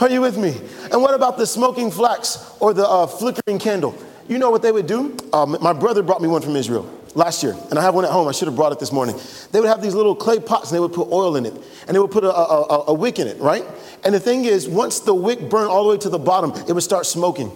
Are 0.00 0.10
you 0.10 0.20
with 0.20 0.36
me? 0.36 0.54
And 0.92 1.00
what 1.00 1.14
about 1.14 1.38
the 1.38 1.46
smoking 1.46 1.90
flax 1.90 2.54
or 2.60 2.74
the 2.74 2.86
uh, 2.86 3.06
flickering 3.06 3.58
candle? 3.58 3.94
You 4.28 4.36
know 4.36 4.50
what 4.50 4.60
they 4.60 4.70
would 4.70 4.86
do? 4.86 5.16
Um, 5.32 5.56
my 5.62 5.72
brother 5.72 6.02
brought 6.02 6.20
me 6.20 6.28
one 6.28 6.42
from 6.42 6.56
Israel 6.56 6.86
last 7.14 7.42
year, 7.42 7.56
and 7.70 7.78
I 7.78 7.82
have 7.82 7.94
one 7.94 8.04
at 8.04 8.10
home. 8.10 8.28
I 8.28 8.32
should 8.32 8.48
have 8.48 8.54
brought 8.54 8.72
it 8.72 8.78
this 8.78 8.92
morning. 8.92 9.18
They 9.50 9.60
would 9.60 9.68
have 9.70 9.80
these 9.80 9.94
little 9.94 10.14
clay 10.14 10.38
pots 10.40 10.70
and 10.70 10.76
they 10.76 10.80
would 10.80 10.92
put 10.92 11.10
oil 11.10 11.36
in 11.36 11.46
it, 11.46 11.54
and 11.86 11.94
they 11.94 11.98
would 11.98 12.10
put 12.10 12.22
a, 12.22 12.36
a, 12.36 12.64
a, 12.64 12.84
a 12.88 12.92
wick 12.92 13.18
in 13.18 13.26
it, 13.26 13.40
right? 13.40 13.64
And 14.04 14.14
the 14.14 14.20
thing 14.20 14.44
is, 14.44 14.68
once 14.68 15.00
the 15.00 15.14
wick 15.14 15.48
burned 15.48 15.70
all 15.70 15.84
the 15.84 15.90
way 15.92 15.98
to 16.00 16.10
the 16.10 16.18
bottom, 16.18 16.52
it 16.68 16.74
would 16.74 16.82
start 16.82 17.06
smoking. 17.06 17.50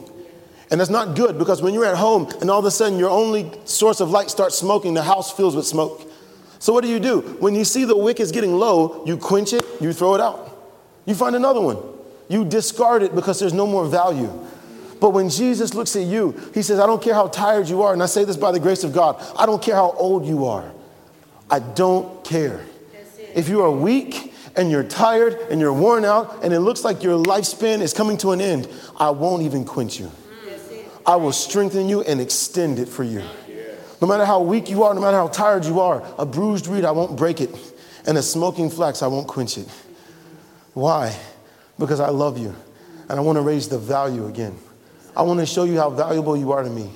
And 0.71 0.81
that's 0.81 0.89
not 0.89 1.17
good 1.17 1.37
because 1.37 1.61
when 1.61 1.75
you're 1.75 1.85
at 1.85 1.99
home 1.99 2.33
and 2.41 2.51
all 2.51 2.61
of 2.61 2.65
a 2.65 2.71
sudden 2.71 2.99
your 2.99 3.11
only 3.11 3.53
source 3.67 4.01
of 4.01 4.09
light 4.09 4.31
starts 4.31 4.57
smoking, 4.57 4.95
the 4.95 5.03
house 5.03 5.31
fills 5.31 5.55
with 5.55 5.67
smoke. 5.67 6.09
So 6.63 6.73
what 6.73 6.85
do 6.85 6.89
you 6.89 7.01
do? 7.01 7.23
When 7.41 7.57
you 7.57 7.65
see 7.65 7.85
the 7.85 7.97
wick 7.97 8.21
is 8.21 8.31
getting 8.31 8.55
low, 8.55 9.05
you 9.05 9.17
quench 9.17 9.53
it, 9.53 9.65
you 9.81 9.93
throw 9.93 10.15
it 10.15 10.21
out. 10.21 10.73
You 11.07 11.17
find 11.17 11.35
another 11.35 11.61
one. 11.61 11.79
You 12.29 12.45
discard 12.45 13.03
it 13.03 13.17
because 13.17 13.41
there's 13.41 13.53
no 13.53 13.67
more 13.67 13.85
value. 13.85 14.31
But 15.01 15.11
when 15.11 15.29
Jesus 15.29 15.75
looks 15.75 15.97
at 15.97 16.05
you, 16.05 16.41
he 16.55 16.63
says, 16.63 16.79
I 16.79 16.87
don't 16.87 17.03
care 17.03 17.15
how 17.15 17.27
tired 17.27 17.69
you 17.69 17.83
are. 17.83 17.93
And 17.93 18.01
I 18.01 18.07
say 18.07 18.25
this 18.25 18.37
by 18.37 18.53
the 18.53 18.61
grace 18.61 18.85
of 18.85 18.93
God. 18.93 19.21
I 19.37 19.45
don't 19.45 19.61
care 19.61 19.75
how 19.75 19.91
old 19.99 20.25
you 20.25 20.47
are. 20.47 20.71
I 21.51 21.59
don't 21.59 22.23
care. 22.23 22.65
If 23.35 23.49
you 23.49 23.63
are 23.63 23.71
weak 23.73 24.33
and 24.55 24.71
you're 24.71 24.85
tired 24.85 25.35
and 25.51 25.61
you're 25.61 25.73
worn 25.73 26.05
out 26.05 26.45
and 26.45 26.53
it 26.55 26.61
looks 26.61 26.85
like 26.85 27.03
your 27.03 27.21
lifespan 27.21 27.81
is 27.81 27.93
coming 27.93 28.17
to 28.19 28.31
an 28.31 28.41
end, 28.41 28.69
I 29.01 29.11
won't 29.11 29.43
even 29.43 29.65
quench 29.65 29.99
you. 29.99 30.13
I 31.05 31.17
will 31.17 31.33
strengthen 31.33 31.89
you 31.89 32.03
and 32.03 32.21
extend 32.21 32.79
it 32.79 32.87
for 32.87 33.03
you. 33.03 33.25
No 34.03 34.09
matter 34.09 34.25
how 34.25 34.43
weak 34.43 34.69
you 34.69 34.83
are, 34.83 34.93
no 34.95 35.01
matter 35.01 35.17
how 35.17 35.29
tired 35.29 35.65
you 35.65 35.79
are, 35.79 36.03
a 36.19 36.27
bruised 36.27 36.67
reed, 36.67 36.85
I 36.85 36.91
won't 36.91 37.17
break 37.17 37.41
it. 37.41 37.55
And 38.05 38.19
a 38.19 38.23
smoking 38.23 38.69
flax, 38.69 39.01
I 39.01 39.07
won't 39.07 39.29
quench 39.29 39.57
it. 39.57 39.69
Why? 40.75 41.17
Because 41.79 42.01
I 42.01 42.09
love 42.09 42.37
you 42.37 42.53
and 43.09 43.13
I 43.13 43.21
want 43.21 43.37
to 43.37 43.43
raise 43.43 43.69
the 43.69 43.79
value 43.79 44.27
again. 44.27 44.59
I 45.17 45.23
want 45.23 45.39
to 45.39 45.47
show 45.47 45.63
you 45.63 45.79
how 45.79 45.89
valuable 45.89 46.37
you 46.37 46.51
are 46.51 46.65
to 46.65 46.69
me. 46.69 46.91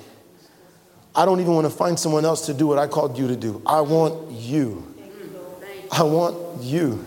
I 1.15 1.23
don't 1.23 1.39
even 1.39 1.53
want 1.53 1.65
to 1.65 1.71
find 1.71 1.97
someone 1.97 2.25
else 2.25 2.45
to 2.47 2.53
do 2.53 2.67
what 2.67 2.77
I 2.77 2.87
called 2.87 3.17
you 3.17 3.29
to 3.29 3.37
do. 3.37 3.61
I 3.65 3.79
want 3.79 4.29
you. 4.29 4.93
I 5.89 6.03
want 6.03 6.61
you. 6.61 7.05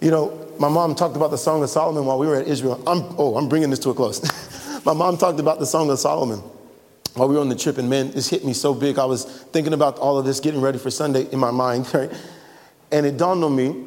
You 0.00 0.12
know, 0.12 0.54
my 0.60 0.68
mom 0.68 0.94
talked 0.94 1.16
about 1.16 1.32
the 1.32 1.38
Song 1.38 1.64
of 1.64 1.68
Solomon 1.68 2.06
while 2.06 2.20
we 2.20 2.28
were 2.28 2.36
at 2.36 2.46
Israel. 2.46 2.80
I'm, 2.86 3.16
oh, 3.18 3.36
I'm 3.36 3.48
bringing 3.48 3.70
this 3.70 3.80
to 3.80 3.90
a 3.90 3.94
close. 3.94 4.22
my 4.84 4.92
mom 4.92 5.16
talked 5.16 5.40
about 5.40 5.58
the 5.58 5.66
Song 5.66 5.90
of 5.90 5.98
Solomon 5.98 6.40
while 7.14 7.28
we 7.28 7.34
were 7.34 7.40
on 7.40 7.48
the 7.48 7.56
trip, 7.56 7.78
and 7.78 7.88
man, 7.88 8.10
this 8.10 8.28
hit 8.28 8.44
me 8.44 8.52
so 8.52 8.74
big. 8.74 8.98
I 8.98 9.04
was 9.04 9.24
thinking 9.24 9.72
about 9.72 9.98
all 9.98 10.18
of 10.18 10.24
this, 10.24 10.40
getting 10.40 10.60
ready 10.60 10.78
for 10.78 10.90
Sunday 10.90 11.30
in 11.30 11.38
my 11.38 11.50
mind, 11.50 11.86
right? 11.94 12.10
And 12.90 13.06
it 13.06 13.16
dawned 13.16 13.42
on 13.44 13.54
me 13.54 13.86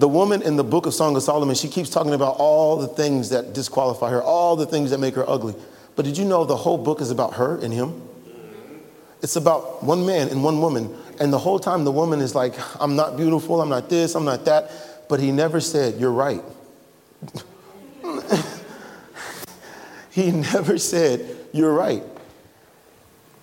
the 0.00 0.08
woman 0.08 0.40
in 0.40 0.56
the 0.56 0.64
book 0.64 0.86
of 0.86 0.94
Song 0.94 1.14
of 1.14 1.22
Solomon, 1.22 1.54
she 1.54 1.68
keeps 1.68 1.90
talking 1.90 2.14
about 2.14 2.36
all 2.38 2.78
the 2.78 2.88
things 2.88 3.28
that 3.28 3.52
disqualify 3.52 4.10
her, 4.10 4.22
all 4.22 4.56
the 4.56 4.64
things 4.64 4.90
that 4.92 4.98
make 4.98 5.14
her 5.14 5.28
ugly. 5.28 5.54
But 5.94 6.06
did 6.06 6.16
you 6.16 6.24
know 6.24 6.46
the 6.46 6.56
whole 6.56 6.78
book 6.78 7.02
is 7.02 7.10
about 7.10 7.34
her 7.34 7.58
and 7.62 7.70
him? 7.70 8.00
It's 9.22 9.36
about 9.36 9.84
one 9.84 10.06
man 10.06 10.28
and 10.28 10.42
one 10.42 10.62
woman. 10.62 10.96
And 11.20 11.30
the 11.30 11.38
whole 11.38 11.58
time 11.58 11.84
the 11.84 11.92
woman 11.92 12.20
is 12.20 12.34
like, 12.34 12.54
I'm 12.80 12.96
not 12.96 13.18
beautiful, 13.18 13.60
I'm 13.60 13.68
not 13.68 13.90
this, 13.90 14.14
I'm 14.14 14.24
not 14.24 14.46
that. 14.46 14.70
But 15.06 15.20
he 15.20 15.32
never 15.32 15.60
said, 15.60 16.00
You're 16.00 16.12
right. 16.12 16.42
he 20.10 20.30
never 20.30 20.78
said, 20.78 21.36
You're 21.52 21.74
right. 21.74 22.02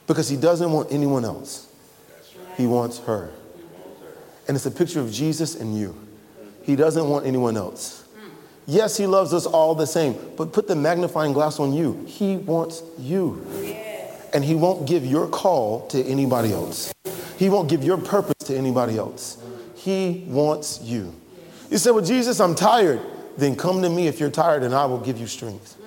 Because 0.07 0.29
he 0.29 0.37
doesn't 0.37 0.71
want 0.71 0.91
anyone 0.91 1.25
else, 1.25 1.67
he 2.55 2.65
wants 2.65 2.99
her. 2.99 3.29
And 4.47 4.55
it's 4.55 4.65
a 4.65 4.71
picture 4.71 5.01
of 5.01 5.11
Jesus 5.11 5.55
and 5.55 5.77
you. 5.77 5.95
He 6.63 6.75
doesn't 6.75 7.07
want 7.07 7.25
anyone 7.25 7.57
else. 7.57 8.05
Yes, 8.65 8.97
He 8.97 9.07
loves 9.07 9.33
us 9.33 9.45
all 9.45 9.73
the 9.73 9.87
same, 9.87 10.17
but 10.35 10.51
put 10.51 10.67
the 10.67 10.75
magnifying 10.75 11.31
glass 11.31 11.59
on 11.59 11.73
you. 11.73 12.03
He 12.05 12.35
wants 12.35 12.83
you. 12.99 13.45
And 14.33 14.43
He 14.43 14.55
won't 14.55 14.85
give 14.85 15.05
your 15.05 15.27
call 15.27 15.87
to 15.87 16.03
anybody 16.03 16.51
else. 16.51 16.93
He 17.37 17.49
won't 17.49 17.69
give 17.69 17.83
your 17.83 17.97
purpose 17.97 18.45
to 18.47 18.57
anybody 18.57 18.97
else. 18.97 19.37
He 19.75 20.25
wants 20.27 20.81
you. 20.81 21.13
You 21.69 21.77
say, 21.77 21.91
Well, 21.91 22.03
Jesus, 22.03 22.41
I'm 22.41 22.55
tired. 22.55 22.99
Then 23.37 23.55
come 23.55 23.81
to 23.83 23.89
me 23.89 24.07
if 24.07 24.19
you're 24.19 24.31
tired, 24.31 24.63
and 24.63 24.73
I 24.75 24.85
will 24.85 24.99
give 24.99 25.17
you 25.17 25.27
strength. 25.27 25.77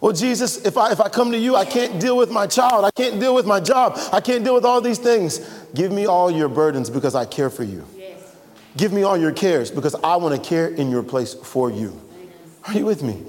Well, 0.00 0.12
Jesus, 0.12 0.64
if 0.64 0.76
I, 0.76 0.92
if 0.92 1.00
I 1.00 1.08
come 1.08 1.32
to 1.32 1.38
you, 1.38 1.56
I 1.56 1.64
can't 1.64 2.00
deal 2.00 2.16
with 2.16 2.30
my 2.30 2.46
child. 2.46 2.84
I 2.84 2.90
can't 2.92 3.18
deal 3.18 3.34
with 3.34 3.46
my 3.46 3.58
job. 3.58 3.98
I 4.12 4.20
can't 4.20 4.44
deal 4.44 4.54
with 4.54 4.64
all 4.64 4.80
these 4.80 4.98
things. 4.98 5.38
Give 5.74 5.90
me 5.90 6.06
all 6.06 6.30
your 6.30 6.48
burdens 6.48 6.88
because 6.88 7.14
I 7.14 7.24
care 7.24 7.50
for 7.50 7.64
you. 7.64 7.84
Yes. 7.96 8.36
Give 8.76 8.92
me 8.92 9.02
all 9.02 9.16
your 9.16 9.32
cares 9.32 9.70
because 9.70 9.96
I 9.96 10.16
want 10.16 10.40
to 10.40 10.48
care 10.48 10.68
in 10.68 10.90
your 10.90 11.02
place 11.02 11.34
for 11.34 11.70
you. 11.70 12.00
Are 12.66 12.74
you 12.74 12.84
with 12.84 13.02
me? 13.02 13.24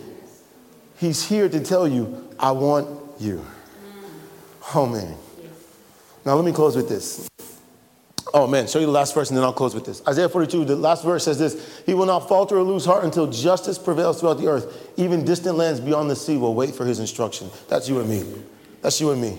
He's 1.00 1.28
here 1.28 1.50
to 1.50 1.64
tell 1.64 1.88
you, 1.88 2.30
I 2.38 2.52
want 2.52 2.88
you. 3.20 3.38
Mm. 3.38 4.76
Oh, 4.76 4.86
man. 4.86 5.16
Now, 6.26 6.36
let 6.36 6.46
me 6.46 6.52
close 6.52 6.76
with 6.76 6.90
this. 6.90 7.28
Oh, 8.34 8.48
man, 8.48 8.68
show 8.68 8.80
you 8.80 8.86
the 8.86 8.92
last 8.92 9.14
verse 9.14 9.30
and 9.30 9.38
then 9.38 9.44
I'll 9.44 9.54
close 9.54 9.74
with 9.74 9.86
this. 9.86 10.02
Isaiah 10.08 10.30
42, 10.30 10.66
the 10.66 10.76
last 10.76 11.04
verse 11.04 11.26
says 11.26 11.40
this 11.40 11.82
He 11.86 11.94
will 11.94 12.06
not 12.06 12.28
falter 12.28 12.58
or 12.58 12.64
lose 12.64 12.86
heart 12.86 13.04
until 13.04 13.28
justice 13.28 13.78
prevails 13.78 14.20
throughout 14.20 14.38
the 14.38 14.48
earth. 14.48 14.92
Even 14.98 15.26
distant 15.26 15.58
lands 15.58 15.80
beyond 15.80 16.10
the 16.10 16.16
sea 16.16 16.38
will 16.38 16.54
wait 16.54 16.76
for 16.76 16.86
his 16.86 17.00
instruction. 17.00 17.50
That's 17.68 17.90
you 17.90 18.00
and 18.00 18.10
me. 18.10 18.24
That's 18.82 19.00
you 19.02 19.12
and 19.12 19.22
me. 19.22 19.38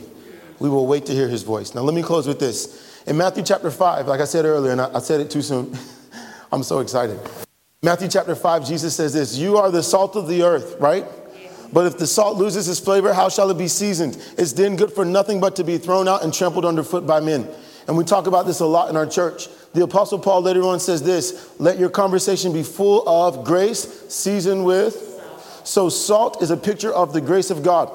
We 0.59 0.69
will 0.69 0.87
wait 0.87 1.07
to 1.07 1.13
hear 1.13 1.29
his 1.29 1.43
voice. 1.43 1.75
Now, 1.75 1.83
let 1.83 1.95
me 1.95 2.03
close 2.03 2.27
with 2.27 2.39
this. 2.39 3.03
In 3.07 3.17
Matthew 3.17 3.43
chapter 3.43 3.71
5, 3.71 4.07
like 4.07 4.21
I 4.21 4.25
said 4.25 4.45
earlier, 4.45 4.73
and 4.73 4.81
I, 4.81 4.95
I 4.95 4.99
said 4.99 5.21
it 5.21 5.31
too 5.31 5.43
soon. 5.43 5.77
I'm 6.53 6.63
so 6.63 6.81
excited. 6.81 7.19
Matthew 7.83 8.09
chapter 8.09 8.35
5, 8.35 8.67
Jesus 8.67 8.95
says 8.95 9.13
this 9.13 9.37
You 9.37 9.57
are 9.57 9.71
the 9.71 9.83
salt 9.83 10.17
of 10.17 10.29
the 10.29 10.43
earth, 10.43 10.77
right? 10.79 11.07
But 11.73 11.87
if 11.87 11.99
the 11.99 12.07
salt 12.07 12.37
loses 12.37 12.69
its 12.69 12.81
flavor, 12.81 13.15
how 13.15 13.29
shall 13.29 13.51
it 13.51 13.57
be 13.57 13.69
seasoned? 13.69 14.17
It's 14.37 14.53
then 14.53 14.77
good 14.77 14.93
for 14.93 15.05
nothing 15.05 15.41
but 15.41 15.57
to 15.57 15.65
be 15.65 15.79
thrown 15.79 16.09
out 16.09 16.25
and 16.25 16.35
trampled 16.35 16.65
underfoot 16.65 17.07
by 17.07 17.21
men. 17.21 17.49
And 17.91 17.99
we 17.99 18.05
talk 18.05 18.29
about 18.29 18.47
this 18.47 18.61
a 18.61 18.67
lot 18.67 18.89
in 18.89 18.95
our 18.95 19.05
church. 19.05 19.49
The 19.73 19.83
Apostle 19.83 20.21
Paul 20.21 20.43
later 20.43 20.63
on 20.63 20.79
says 20.79 21.03
this 21.03 21.51
Let 21.59 21.77
your 21.77 21.91
conversation 21.91 22.53
be 22.53 22.63
full 22.63 23.03
of 23.09 23.45
grace, 23.45 23.81
seasoned 24.09 24.65
with. 24.65 25.21
So, 25.65 25.89
salt 25.89 26.41
is 26.41 26.53
a 26.53 26.57
picture 26.57 26.93
of 26.93 27.13
the 27.13 27.21
grace 27.21 27.51
of 27.51 27.65
God. 27.65 27.91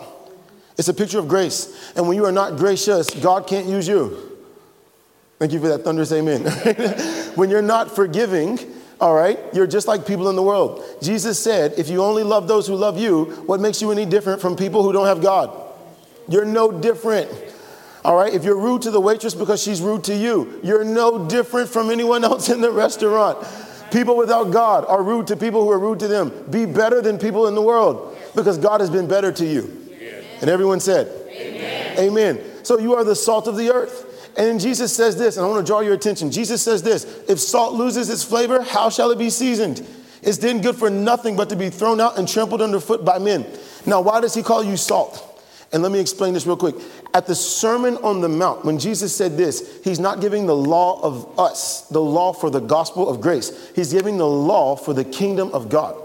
It's 0.78 0.90
a 0.90 0.94
picture 0.94 1.18
of 1.18 1.30
grace. 1.30 1.94
And 1.96 2.10
when 2.10 2.18
you 2.18 2.26
are 2.26 2.34
not 2.34 2.58
gracious, 2.58 3.10
God 3.10 3.48
can't 3.48 3.68
use 3.68 3.88
you. 3.88 4.38
Thank 5.40 5.54
you 5.54 5.62
for 5.62 5.70
that 5.70 5.86
thunderous 5.86 6.12
amen. 6.12 6.42
when 7.36 7.50
you're 7.50 7.62
not 7.62 7.96
forgiving, 7.96 8.60
all 9.00 9.16
right, 9.16 9.40
you're 9.54 9.66
just 9.66 9.88
like 9.88 10.06
people 10.06 10.28
in 10.28 10.36
the 10.36 10.44
world. 10.44 10.84
Jesus 11.02 11.42
said, 11.42 11.72
if 11.78 11.88
you 11.88 12.04
only 12.04 12.24
love 12.24 12.50
those 12.50 12.68
who 12.68 12.76
love 12.76 13.00
you, 13.00 13.28
what 13.46 13.62
makes 13.62 13.82
you 13.82 13.92
any 13.94 14.06
different 14.06 14.42
from 14.42 14.58
people 14.58 14.84
who 14.84 14.92
don't 14.92 15.08
have 15.08 15.22
God? 15.22 15.58
You're 16.28 16.44
no 16.44 16.70
different. 16.70 17.30
All 18.06 18.16
right, 18.16 18.32
if 18.32 18.44
you're 18.44 18.60
rude 18.60 18.84
to 18.84 18.92
the 18.92 19.02
waitress 19.02 19.34
because 19.34 19.64
she's 19.64 19.82
rude 19.82 20.04
to 20.04 20.16
you, 20.16 20.60
you're 20.64 20.84
no 20.84 21.28
different 21.28 21.68
from 21.70 21.90
anyone 21.90 22.24
else 22.32 22.50
in 22.50 22.62
the 22.62 22.70
restaurant. 22.72 23.44
People 23.92 24.16
without 24.16 24.52
God 24.52 24.86
are 24.88 25.02
rude 25.02 25.26
to 25.28 25.36
people 25.36 25.64
who 25.64 25.72
are 25.72 25.80
rude 25.80 26.00
to 26.02 26.08
them. 26.08 26.32
Be 26.52 26.68
better 26.68 27.02
than 27.02 27.18
people 27.18 27.48
in 27.48 27.56
the 27.56 27.64
world 27.64 28.16
because 28.36 28.60
God 28.60 28.80
has 28.80 28.92
been 28.92 29.08
better 29.08 29.32
to 29.32 29.46
you. 29.46 29.90
And 30.40 30.52
everyone 30.52 30.80
said, 30.80 31.08
Amen. 31.32 31.98
Amen. 31.98 32.42
So 32.62 32.78
you 32.78 32.94
are 32.94 33.04
the 33.04 33.16
salt 33.16 33.48
of 33.48 33.58
the 33.58 33.72
earth. 33.72 34.32
And 34.38 34.60
Jesus 34.60 34.94
says 34.94 35.18
this, 35.18 35.38
and 35.38 35.46
I 35.46 35.50
want 35.50 35.66
to 35.66 35.68
draw 35.70 35.80
your 35.80 35.94
attention. 35.94 36.30
Jesus 36.30 36.62
says 36.62 36.84
this 36.84 37.06
if 37.28 37.40
salt 37.40 37.74
loses 37.74 38.12
its 38.12 38.24
flavor, 38.24 38.62
how 38.62 38.92
shall 38.92 39.10
it 39.10 39.18
be 39.18 39.32
seasoned? 39.32 39.84
It's 40.22 40.38
then 40.38 40.62
good 40.62 40.76
for 40.76 40.92
nothing 40.92 41.36
but 41.36 41.50
to 41.50 41.56
be 41.56 41.72
thrown 41.72 42.00
out 42.00 42.20
and 42.20 42.28
trampled 42.28 42.62
underfoot 42.62 43.04
by 43.04 43.18
men. 43.18 43.48
Now, 43.88 44.02
why 44.02 44.22
does 44.22 44.36
he 44.36 44.44
call 44.44 44.64
you 44.64 44.78
salt? 44.78 45.35
And 45.74 45.84
let 45.84 45.92
me 45.92 46.00
explain 46.00 46.34
this 46.34 46.46
real 46.46 46.58
quick. 46.58 46.76
At 47.14 47.28
the 47.28 47.36
Sermon 47.36 47.98
on 47.98 48.22
the 48.22 48.30
Mount, 48.30 48.64
when 48.66 48.80
Jesus 48.80 49.16
said 49.16 49.38
this, 49.38 49.80
he's 49.84 50.00
not 50.00 50.22
giving 50.22 50.46
the 50.46 50.56
law 50.56 51.02
of 51.02 51.40
us, 51.40 51.82
the 51.90 52.02
law 52.02 52.34
for 52.34 52.50
the 52.50 52.60
gospel 52.62 53.10
of 53.10 53.20
grace. 53.20 53.72
He's 53.76 53.92
giving 53.92 54.18
the 54.18 54.28
law 54.28 54.76
for 54.76 54.94
the 54.94 55.04
kingdom 55.04 55.52
of 55.52 55.70
God. 55.70 56.02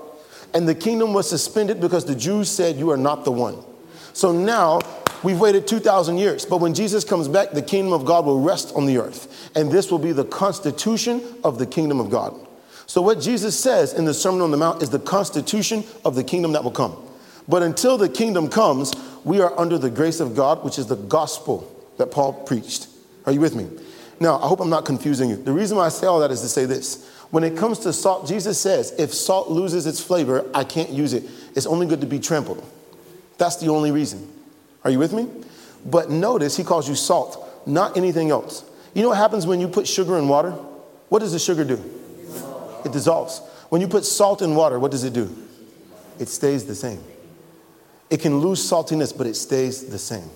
And 0.54 0.68
the 0.68 0.74
kingdom 0.74 1.12
was 1.12 1.28
suspended 1.28 1.80
because 1.80 2.04
the 2.04 2.16
Jews 2.16 2.50
said, 2.50 2.76
You 2.76 2.90
are 2.90 2.96
not 2.96 3.24
the 3.24 3.32
one. 3.32 3.56
So 4.12 4.32
now 4.32 4.80
We've 5.22 5.38
waited 5.38 5.66
2,000 5.66 6.16
years, 6.16 6.46
but 6.46 6.58
when 6.58 6.72
Jesus 6.72 7.04
comes 7.04 7.28
back, 7.28 7.50
the 7.50 7.60
kingdom 7.60 7.92
of 7.92 8.06
God 8.06 8.24
will 8.24 8.40
rest 8.40 8.72
on 8.74 8.86
the 8.86 8.96
earth. 8.96 9.50
And 9.54 9.70
this 9.70 9.90
will 9.90 9.98
be 9.98 10.12
the 10.12 10.24
constitution 10.24 11.22
of 11.44 11.58
the 11.58 11.66
kingdom 11.66 12.00
of 12.00 12.08
God. 12.08 12.34
So, 12.86 13.02
what 13.02 13.20
Jesus 13.20 13.58
says 13.58 13.92
in 13.92 14.06
the 14.06 14.14
Sermon 14.14 14.40
on 14.40 14.50
the 14.50 14.56
Mount 14.56 14.82
is 14.82 14.88
the 14.90 14.98
constitution 14.98 15.84
of 16.06 16.14
the 16.14 16.24
kingdom 16.24 16.52
that 16.52 16.64
will 16.64 16.70
come. 16.70 16.96
But 17.50 17.64
until 17.64 17.98
the 17.98 18.08
kingdom 18.08 18.48
comes, 18.48 18.92
we 19.24 19.40
are 19.40 19.58
under 19.58 19.76
the 19.76 19.90
grace 19.90 20.20
of 20.20 20.36
God, 20.36 20.64
which 20.64 20.78
is 20.78 20.86
the 20.86 20.94
gospel 20.94 21.68
that 21.98 22.12
Paul 22.12 22.32
preached. 22.32 22.86
Are 23.26 23.32
you 23.32 23.40
with 23.40 23.56
me? 23.56 23.68
Now, 24.20 24.38
I 24.38 24.46
hope 24.46 24.60
I'm 24.60 24.70
not 24.70 24.84
confusing 24.84 25.28
you. 25.30 25.36
The 25.36 25.52
reason 25.52 25.76
why 25.76 25.86
I 25.86 25.88
say 25.88 26.06
all 26.06 26.20
that 26.20 26.30
is 26.30 26.42
to 26.42 26.48
say 26.48 26.64
this. 26.64 27.10
When 27.30 27.42
it 27.42 27.56
comes 27.56 27.80
to 27.80 27.92
salt, 27.92 28.28
Jesus 28.28 28.60
says, 28.60 28.92
if 28.98 29.12
salt 29.12 29.48
loses 29.48 29.86
its 29.86 30.00
flavor, 30.00 30.48
I 30.54 30.62
can't 30.62 30.90
use 30.90 31.12
it. 31.12 31.24
It's 31.56 31.66
only 31.66 31.86
good 31.86 32.00
to 32.02 32.06
be 32.06 32.20
trampled. 32.20 32.64
That's 33.36 33.56
the 33.56 33.68
only 33.68 33.90
reason. 33.90 34.30
Are 34.84 34.90
you 34.90 35.00
with 35.00 35.12
me? 35.12 35.28
But 35.84 36.08
notice 36.08 36.56
he 36.56 36.62
calls 36.62 36.88
you 36.88 36.94
salt, 36.94 37.66
not 37.66 37.96
anything 37.96 38.30
else. 38.30 38.64
You 38.94 39.02
know 39.02 39.08
what 39.08 39.18
happens 39.18 39.44
when 39.44 39.60
you 39.60 39.66
put 39.66 39.88
sugar 39.88 40.18
in 40.18 40.28
water? 40.28 40.52
What 41.08 41.18
does 41.18 41.32
the 41.32 41.38
sugar 41.40 41.64
do? 41.64 41.82
It 42.84 42.92
dissolves. 42.92 43.40
When 43.70 43.80
you 43.80 43.88
put 43.88 44.04
salt 44.04 44.40
in 44.40 44.54
water, 44.54 44.78
what 44.78 44.92
does 44.92 45.02
it 45.02 45.12
do? 45.12 45.34
It 46.20 46.28
stays 46.28 46.64
the 46.64 46.74
same. 46.76 47.02
It 48.10 48.20
can 48.20 48.40
lose 48.40 48.60
saltiness, 48.60 49.16
but 49.16 49.26
it 49.26 49.34
stays 49.34 49.86
the 49.86 49.98
same. 49.98 50.28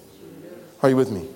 Are 0.82 0.88
you 0.88 0.96
with 0.96 1.10
me? 1.10 1.28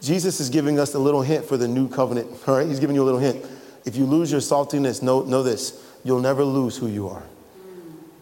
Jesus 0.00 0.40
is 0.40 0.50
giving 0.50 0.78
us 0.78 0.94
a 0.94 0.98
little 0.98 1.22
hint 1.22 1.44
for 1.44 1.56
the 1.56 1.68
new 1.68 1.88
covenant. 1.88 2.28
All 2.48 2.56
right, 2.56 2.66
he's 2.66 2.80
giving 2.80 2.96
you 2.96 3.02
a 3.02 3.04
little 3.04 3.20
hint. 3.20 3.44
If 3.84 3.96
you 3.96 4.04
lose 4.04 4.32
your 4.32 4.40
saltiness, 4.40 5.02
know, 5.02 5.22
know 5.22 5.42
this 5.42 5.82
you'll 6.04 6.20
never 6.20 6.44
lose 6.44 6.76
who 6.76 6.86
you 6.86 7.08
are. 7.08 7.24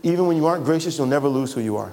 Even 0.02 0.26
when 0.26 0.38
you 0.38 0.46
aren't 0.46 0.64
gracious, 0.64 0.96
you'll 0.96 1.06
never 1.06 1.28
lose 1.28 1.52
who 1.52 1.60
you 1.60 1.76
are. 1.76 1.92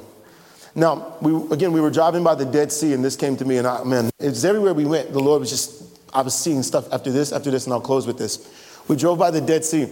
Now, 0.74 1.18
we, 1.22 1.36
again, 1.54 1.74
we 1.74 1.82
were 1.82 1.92
driving 1.92 2.24
by 2.24 2.36
the 2.36 2.46
Dead 2.46 2.72
Sea, 2.72 2.94
and 2.94 3.04
this 3.04 3.18
came 3.18 3.36
to 3.38 3.44
me, 3.44 3.58
and 3.58 3.68
I, 3.68 3.84
man, 3.84 4.10
it's 4.20 4.46
everywhere 4.46 4.74
we 4.74 4.86
went. 4.86 5.12
The 5.12 5.20
Lord 5.20 5.42
was 5.42 5.50
just, 5.50 5.84
I 6.14 6.22
was 6.22 6.34
seeing 6.34 6.64
stuff 6.64 6.92
after 6.94 7.12
this, 7.12 7.34
after 7.34 7.52
this, 7.52 7.66
and 7.66 7.74
I'll 7.74 7.82
close 7.82 8.08
with 8.08 8.18
this. 8.18 8.50
We 8.88 8.96
drove 8.96 9.20
by 9.20 9.32
the 9.32 9.42
Dead 9.42 9.66
Sea, 9.66 9.84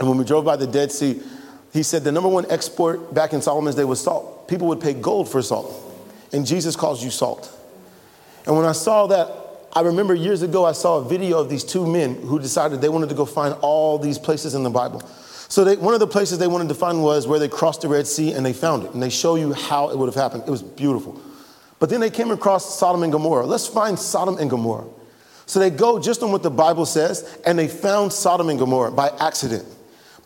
and 0.00 0.08
when 0.08 0.18
we 0.18 0.24
drove 0.24 0.44
by 0.44 0.56
the 0.56 0.66
Dead 0.66 0.90
Sea, 0.90 1.22
he 1.72 1.84
said 1.84 2.02
the 2.02 2.10
number 2.10 2.28
one 2.28 2.44
export 2.50 3.14
back 3.14 3.32
in 3.32 3.40
Solomon's 3.40 3.76
day 3.76 3.84
was 3.84 4.00
salt. 4.00 4.39
People 4.50 4.66
would 4.66 4.80
pay 4.80 4.94
gold 4.94 5.28
for 5.30 5.40
salt, 5.42 5.72
and 6.32 6.44
Jesus 6.44 6.74
calls 6.74 7.04
you 7.04 7.10
salt. 7.10 7.56
And 8.46 8.56
when 8.56 8.66
I 8.66 8.72
saw 8.72 9.06
that, 9.06 9.30
I 9.72 9.82
remember 9.82 10.12
years 10.12 10.42
ago, 10.42 10.64
I 10.64 10.72
saw 10.72 10.98
a 10.98 11.04
video 11.04 11.38
of 11.38 11.48
these 11.48 11.62
two 11.62 11.86
men 11.86 12.16
who 12.16 12.40
decided 12.40 12.80
they 12.80 12.88
wanted 12.88 13.10
to 13.10 13.14
go 13.14 13.24
find 13.24 13.54
all 13.60 13.96
these 13.96 14.18
places 14.18 14.56
in 14.56 14.64
the 14.64 14.70
Bible. 14.70 15.02
So 15.48 15.62
they, 15.62 15.76
one 15.76 15.94
of 15.94 16.00
the 16.00 16.08
places 16.08 16.38
they 16.38 16.48
wanted 16.48 16.68
to 16.68 16.74
find 16.74 17.00
was 17.00 17.28
where 17.28 17.38
they 17.38 17.46
crossed 17.48 17.82
the 17.82 17.88
Red 17.88 18.08
Sea 18.08 18.32
and 18.32 18.44
they 18.44 18.52
found 18.52 18.84
it. 18.84 18.92
And 18.92 19.00
they 19.00 19.08
show 19.08 19.36
you 19.36 19.52
how 19.52 19.90
it 19.90 19.96
would 19.98 20.06
have 20.06 20.16
happened. 20.16 20.42
It 20.48 20.50
was 20.50 20.64
beautiful. 20.64 21.20
But 21.78 21.88
then 21.88 22.00
they 22.00 22.10
came 22.10 22.32
across 22.32 22.76
Sodom 22.76 23.04
and 23.04 23.12
Gomorrah. 23.12 23.46
Let's 23.46 23.68
find 23.68 23.96
Sodom 23.96 24.38
and 24.38 24.50
Gomorrah. 24.50 24.88
So 25.46 25.60
they 25.60 25.70
go 25.70 26.00
just 26.00 26.24
on 26.24 26.32
what 26.32 26.42
the 26.42 26.50
Bible 26.50 26.86
says, 26.86 27.38
and 27.46 27.56
they 27.56 27.68
found 27.68 28.12
Sodom 28.12 28.48
and 28.48 28.58
Gomorrah 28.58 28.90
by 28.90 29.10
accident. 29.20 29.64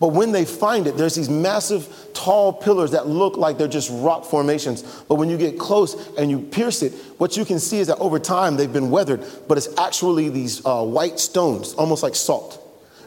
But 0.00 0.08
when 0.08 0.32
they 0.32 0.44
find 0.44 0.86
it, 0.86 0.96
there's 0.96 1.14
these 1.14 1.30
massive, 1.30 1.88
tall 2.14 2.52
pillars 2.52 2.90
that 2.90 3.06
look 3.06 3.36
like 3.36 3.58
they're 3.58 3.68
just 3.68 3.90
rock 3.92 4.24
formations. 4.24 4.82
But 5.08 5.16
when 5.16 5.28
you 5.28 5.36
get 5.36 5.58
close 5.58 5.94
and 6.16 6.30
you 6.30 6.40
pierce 6.40 6.82
it, 6.82 6.92
what 7.18 7.36
you 7.36 7.44
can 7.44 7.58
see 7.60 7.78
is 7.78 7.86
that 7.86 7.98
over 7.98 8.18
time 8.18 8.56
they've 8.56 8.72
been 8.72 8.90
weathered, 8.90 9.24
but 9.46 9.56
it's 9.56 9.68
actually 9.78 10.28
these 10.30 10.64
uh, 10.66 10.84
white 10.84 11.20
stones, 11.20 11.74
almost 11.74 12.02
like 12.02 12.14
salt. 12.14 12.60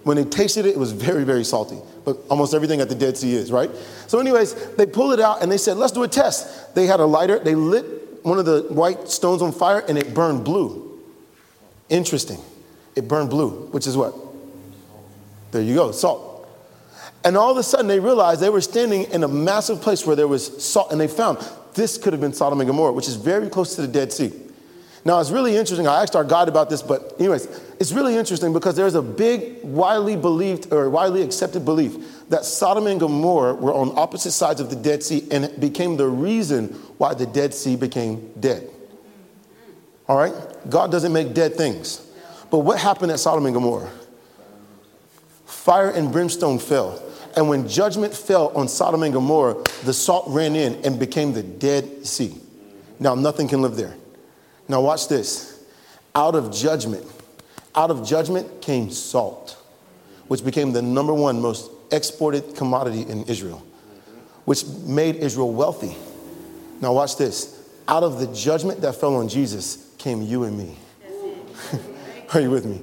When 0.03 0.15
they 0.15 0.23
tasted 0.23 0.65
it, 0.65 0.69
it 0.69 0.77
was 0.77 0.93
very, 0.93 1.25
very 1.25 1.43
salty. 1.43 1.77
But 2.05 2.17
almost 2.29 2.53
everything 2.53 2.79
at 2.79 2.87
the 2.87 2.95
Dead 2.95 3.17
Sea 3.17 3.33
is, 3.33 3.51
right? 3.51 3.69
So, 4.07 4.19
anyways, 4.19 4.53
they 4.75 4.85
pulled 4.85 5.11
it 5.13 5.19
out 5.19 5.43
and 5.43 5.51
they 5.51 5.57
said, 5.57 5.75
let's 5.75 5.91
do 5.91 6.03
a 6.03 6.07
test. 6.07 6.73
They 6.75 6.85
had 6.85 7.01
a 7.01 7.05
lighter, 7.05 7.39
they 7.39 7.55
lit 7.55 8.23
one 8.23 8.39
of 8.39 8.45
the 8.45 8.61
white 8.69 9.09
stones 9.09 9.41
on 9.41 9.51
fire 9.51 9.83
and 9.87 9.97
it 9.97 10.13
burned 10.13 10.45
blue. 10.45 11.01
Interesting. 11.89 12.39
It 12.95 13.07
burned 13.07 13.29
blue, 13.29 13.67
which 13.71 13.87
is 13.87 13.97
what? 13.97 14.15
There 15.51 15.61
you 15.61 15.75
go, 15.75 15.91
salt. 15.91 16.26
And 17.23 17.35
all 17.35 17.51
of 17.51 17.57
a 17.57 17.63
sudden, 17.63 17.87
they 17.87 17.99
realized 17.99 18.41
they 18.41 18.49
were 18.49 18.61
standing 18.61 19.03
in 19.05 19.23
a 19.23 19.27
massive 19.27 19.81
place 19.81 20.05
where 20.05 20.15
there 20.15 20.27
was 20.27 20.63
salt, 20.63 20.91
and 20.91 21.01
they 21.01 21.07
found 21.07 21.39
this 21.73 21.97
could 21.97 22.13
have 22.13 22.21
been 22.21 22.33
Sodom 22.33 22.59
and 22.61 22.67
Gomorrah, 22.67 22.93
which 22.93 23.07
is 23.07 23.15
very 23.15 23.49
close 23.49 23.75
to 23.75 23.81
the 23.81 23.87
Dead 23.87 24.13
Sea. 24.13 24.31
Now, 25.05 25.19
it's 25.21 25.31
really 25.31 25.55
interesting. 25.55 25.87
I 25.87 26.01
asked 26.01 26.15
our 26.15 26.23
guide 26.23 26.49
about 26.49 26.69
this, 26.69 26.81
but, 26.81 27.15
anyways, 27.17 27.47
it's 27.79 27.93
really 27.93 28.17
interesting 28.17 28.51
because 28.51 28.75
there's 28.75 28.95
a 28.95 29.01
big, 29.01 29.63
widely 29.63 30.17
believed 30.17 30.73
or 30.73 30.89
widely 30.89 31.21
accepted 31.21 31.63
belief 31.63 32.27
that 32.29 32.43
Sodom 32.43 32.87
and 32.87 32.99
Gomorrah 32.99 33.53
were 33.53 33.73
on 33.73 33.97
opposite 33.97 34.31
sides 34.31 34.59
of 34.59 34.69
the 34.69 34.75
Dead 34.75 35.03
Sea 35.03 35.25
and 35.31 35.45
it 35.45 35.59
became 35.61 35.95
the 35.95 36.07
reason 36.07 36.67
why 36.97 37.13
the 37.13 37.25
Dead 37.25 37.53
Sea 37.53 37.77
became 37.77 38.33
dead. 38.39 38.69
All 40.09 40.17
right? 40.17 40.33
God 40.69 40.91
doesn't 40.91 41.13
make 41.13 41.33
dead 41.33 41.55
things. 41.55 42.05
But 42.49 42.59
what 42.59 42.79
happened 42.79 43.11
at 43.11 43.19
Sodom 43.19 43.45
and 43.45 43.53
Gomorrah? 43.53 43.91
Fire 45.45 45.89
and 45.89 46.11
brimstone 46.11 46.59
fell. 46.59 47.01
And 47.37 47.47
when 47.49 47.67
judgment 47.67 48.15
fell 48.15 48.47
on 48.57 48.67
Sodom 48.67 49.03
and 49.03 49.13
Gomorrah, 49.13 49.63
the 49.85 49.93
salt 49.93 50.25
ran 50.27 50.55
in 50.55 50.83
and 50.83 50.99
became 50.99 51.33
the 51.33 51.43
Dead 51.43 52.03
Sea. 52.03 52.33
Now, 52.99 53.13
nothing 53.13 53.47
can 53.47 53.61
live 53.61 53.75
there. 53.75 53.95
Now, 54.67 54.81
watch 54.81 55.07
this. 55.07 55.63
Out 56.15 56.33
of 56.33 56.51
judgment, 56.51 57.05
out 57.75 57.91
of 57.91 58.03
judgment 58.03 58.63
came 58.63 58.89
salt, 58.89 59.55
which 60.27 60.43
became 60.43 60.73
the 60.73 60.81
number 60.81 61.13
one 61.13 61.39
most 61.39 61.69
exported 61.91 62.55
commodity 62.55 63.03
in 63.03 63.23
Israel, 63.25 63.63
which 64.45 64.65
made 64.65 65.17
Israel 65.17 65.53
wealthy. 65.53 65.95
Now, 66.81 66.93
watch 66.93 67.17
this. 67.17 67.69
Out 67.87 68.01
of 68.01 68.19
the 68.19 68.33
judgment 68.33 68.81
that 68.81 68.95
fell 68.95 69.15
on 69.15 69.29
Jesus 69.29 69.93
came 69.99 70.23
you 70.23 70.45
and 70.45 70.57
me. 70.57 70.75
are 72.33 72.41
you 72.41 72.49
with 72.49 72.65
me? 72.65 72.81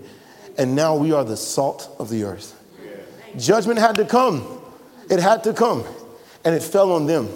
And 0.56 0.76
now 0.76 0.94
we 0.94 1.10
are 1.10 1.24
the 1.24 1.36
salt 1.36 1.90
of 1.98 2.08
the 2.08 2.22
earth. 2.22 2.60
Judgment 3.38 3.78
had 3.78 3.96
to 3.96 4.04
come. 4.04 4.60
It 5.10 5.20
had 5.20 5.44
to 5.44 5.52
come. 5.52 5.84
And 6.44 6.54
it 6.54 6.62
fell 6.62 6.92
on 6.92 7.06
them. 7.06 7.28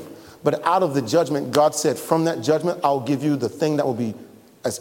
But 0.45 0.65
out 0.65 0.83
of 0.83 0.95
the 0.95 1.03
judgment, 1.03 1.53
God 1.53 1.75
said, 1.75 1.99
From 1.99 2.25
that 2.25 2.43
judgment, 2.43 2.81
I'll 2.85 3.01
give 3.01 3.23
you 3.23 3.37
the 3.37 3.49
thing 3.49 3.77
that 3.77 3.87
will 3.87 3.95
be 3.95 4.15
as, 4.65 4.81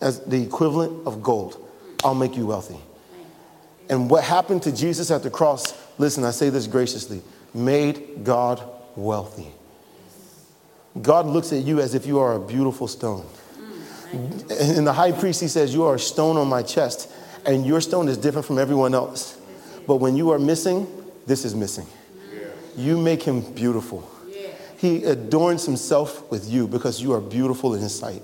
as 0.00 0.20
the 0.20 0.42
equivalent 0.42 1.06
of 1.06 1.22
gold. 1.22 1.58
I'll 2.04 2.14
make 2.14 2.36
you 2.36 2.46
wealthy. 2.46 2.78
And 3.88 4.08
what 4.08 4.24
happened 4.24 4.62
to 4.62 4.72
Jesus 4.72 5.10
at 5.10 5.22
the 5.22 5.30
cross, 5.30 5.74
listen, 5.98 6.24
I 6.24 6.30
say 6.30 6.50
this 6.50 6.66
graciously, 6.66 7.22
made 7.52 8.24
God 8.24 8.62
wealthy. 8.96 9.48
God 11.00 11.26
looks 11.26 11.52
at 11.52 11.64
you 11.64 11.80
as 11.80 11.94
if 11.94 12.06
you 12.06 12.18
are 12.18 12.34
a 12.34 12.40
beautiful 12.40 12.86
stone. 12.86 13.26
Mm, 14.12 14.78
and 14.78 14.86
the 14.86 14.92
high 14.92 15.12
priest, 15.12 15.40
he 15.40 15.48
says, 15.48 15.74
You 15.74 15.84
are 15.84 15.94
a 15.94 15.98
stone 15.98 16.36
on 16.36 16.48
my 16.48 16.62
chest, 16.62 17.10
and 17.44 17.66
your 17.66 17.80
stone 17.80 18.08
is 18.08 18.18
different 18.18 18.46
from 18.46 18.58
everyone 18.58 18.94
else. 18.94 19.38
But 19.86 19.96
when 19.96 20.16
you 20.16 20.30
are 20.30 20.38
missing, 20.38 20.86
this 21.26 21.44
is 21.44 21.54
missing. 21.54 21.86
You 22.76 22.98
make 22.98 23.22
him 23.22 23.40
beautiful. 23.52 24.08
He 24.78 25.04
adorns 25.04 25.64
himself 25.64 26.28
with 26.30 26.48
you 26.48 26.66
because 26.66 27.00
you 27.00 27.12
are 27.12 27.20
beautiful 27.20 27.74
in 27.74 27.80
his 27.80 27.96
sight. 27.96 28.22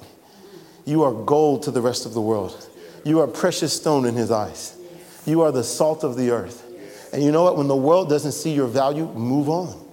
You 0.84 1.04
are 1.04 1.12
gold 1.12 1.62
to 1.64 1.70
the 1.70 1.80
rest 1.80 2.06
of 2.06 2.14
the 2.14 2.20
world. 2.20 2.68
You 3.04 3.20
are 3.20 3.26
precious 3.26 3.72
stone 3.72 4.06
in 4.06 4.14
his 4.14 4.30
eyes. 4.30 4.76
You 5.24 5.42
are 5.42 5.52
the 5.52 5.62
salt 5.62 6.02
of 6.02 6.16
the 6.16 6.30
earth. 6.30 6.64
And 7.12 7.22
you 7.22 7.30
know 7.30 7.44
what? 7.44 7.56
When 7.56 7.68
the 7.68 7.76
world 7.76 8.08
doesn't 8.08 8.32
see 8.32 8.52
your 8.52 8.66
value, 8.66 9.06
move 9.12 9.48
on. 9.48 9.86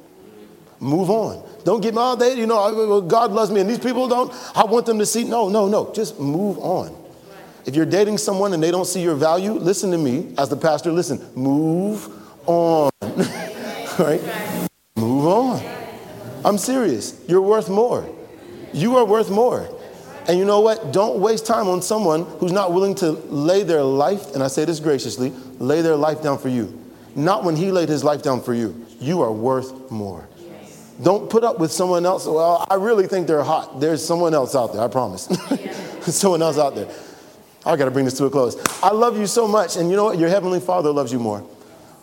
Move 0.80 1.10
on. 1.10 1.48
Don't 1.64 1.82
get 1.82 1.94
mad. 1.94 2.20
They, 2.20 2.38
you 2.38 2.48
know, 2.48 3.02
God 3.02 3.32
loves 3.32 3.52
me 3.52 3.62
and 3.62 3.70
these 3.70 3.80
people 3.80 4.08
don't. 4.08 4.34
I 4.56 4.66
want 4.66 4.86
them 4.86 5.00
to 5.00 5.06
see. 5.06 5.24
No, 5.24 5.50
no, 5.50 5.68
no. 5.68 5.94
Just 5.94 6.20
move 6.20 6.58
on. 6.60 6.96
If 7.66 7.76
you're 7.76 7.86
dating 7.86 8.20
someone 8.20 8.54
and 8.54 8.62
they 8.62 8.70
don't 8.70 8.86
see 8.86 9.02
your 9.02 9.16
value, 9.16 9.54
listen 9.54 9.90
to 9.92 9.98
me 9.98 10.34
as 10.38 10.50
the 10.50 10.56
pastor. 10.56 10.92
Listen, 10.92 11.20
move 11.36 12.08
on. 12.48 12.92
right? 14.00 14.22
Move 14.96 15.26
on. 15.26 15.64
I'm 16.46 16.60
serious. 16.60 17.20
You're 17.28 17.42
worth 17.42 17.70
more. 17.70 18.08
You 18.72 18.98
are 18.98 19.06
worth 19.06 19.32
more. 19.32 19.68
And 20.28 20.38
you 20.38 20.46
know 20.46 20.60
what? 20.60 20.92
Don't 20.92 21.20
waste 21.20 21.46
time 21.46 21.68
on 21.68 21.82
someone 21.82 22.24
who's 22.40 22.52
not 22.52 22.72
willing 22.72 22.94
to 22.96 23.12
lay 23.12 23.64
their 23.64 23.84
life, 23.84 24.34
and 24.34 24.44
I 24.44 24.48
say 24.48 24.66
this 24.66 24.80
graciously, 24.80 25.32
lay 25.60 25.82
their 25.82 25.96
life 25.96 26.22
down 26.22 26.38
for 26.38 26.50
you. 26.50 26.82
Not 27.16 27.44
when 27.44 27.56
he 27.56 27.72
laid 27.72 27.90
his 27.90 28.04
life 28.04 28.22
down 28.22 28.42
for 28.42 28.54
you. 28.54 28.86
You 29.00 29.22
are 29.22 29.32
worth 29.32 29.90
more. 29.92 30.28
Don't 31.02 31.30
put 31.30 31.44
up 31.44 31.60
with 31.60 31.72
someone 31.72 32.06
else. 32.06 32.26
Well, 32.26 32.66
I 32.70 32.76
really 32.76 33.08
think 33.08 33.28
they're 33.28 33.44
hot. 33.44 33.80
There's 33.80 34.06
someone 34.06 34.34
else 34.34 34.56
out 34.56 34.74
there, 34.74 34.82
I 34.82 34.88
promise. 34.88 35.26
There's 35.28 36.16
someone 36.16 36.42
else 36.42 36.58
out 36.58 36.76
there. 36.76 36.88
I 37.66 37.76
got 37.76 37.86
to 37.86 37.92
bring 37.92 38.06
this 38.06 38.18
to 38.18 38.26
a 38.26 38.30
close. 38.30 38.56
I 38.84 38.92
love 38.92 39.18
you 39.18 39.26
so 39.26 39.48
much, 39.48 39.76
and 39.76 39.90
you 39.90 39.96
know 39.96 40.06
what? 40.06 40.20
Your 40.20 40.30
heavenly 40.30 40.60
Father 40.60 40.92
loves 40.92 41.12
you 41.12 41.20
more. 41.20 41.44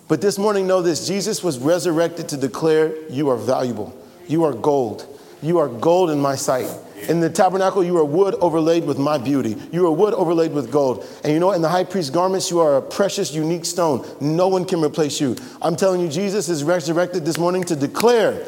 But 0.08 0.20
this 0.20 0.38
morning, 0.38 0.66
know 0.66 0.82
this 0.82 1.06
Jesus 1.06 1.42
was 1.42 1.58
resurrected 1.58 2.28
to 2.30 2.36
declare 2.36 2.94
you 3.08 3.28
are 3.30 3.36
valuable. 3.36 3.96
You 4.26 4.44
are 4.44 4.52
gold. 4.52 5.06
You 5.40 5.58
are 5.58 5.68
gold 5.68 6.10
in 6.10 6.20
my 6.20 6.34
sight. 6.34 6.68
In 7.08 7.20
the 7.20 7.30
tabernacle, 7.30 7.82
you 7.82 7.96
are 7.98 8.04
wood 8.04 8.34
overlaid 8.40 8.84
with 8.84 8.98
my 8.98 9.18
beauty. 9.18 9.56
You 9.72 9.86
are 9.86 9.92
wood 9.92 10.14
overlaid 10.14 10.52
with 10.52 10.70
gold. 10.70 11.04
And 11.24 11.32
you 11.32 11.40
know 11.40 11.48
what? 11.48 11.56
In 11.56 11.62
the 11.62 11.68
high 11.68 11.84
priest's 11.84 12.10
garments, 12.10 12.50
you 12.50 12.60
are 12.60 12.76
a 12.76 12.82
precious, 12.82 13.32
unique 13.32 13.64
stone. 13.64 14.06
No 14.20 14.48
one 14.48 14.64
can 14.64 14.80
replace 14.80 15.20
you. 15.20 15.36
I'm 15.60 15.74
telling 15.74 16.00
you, 16.00 16.08
Jesus 16.08 16.48
is 16.48 16.62
resurrected 16.62 17.24
this 17.24 17.38
morning 17.38 17.64
to 17.64 17.76
declare 17.76 18.46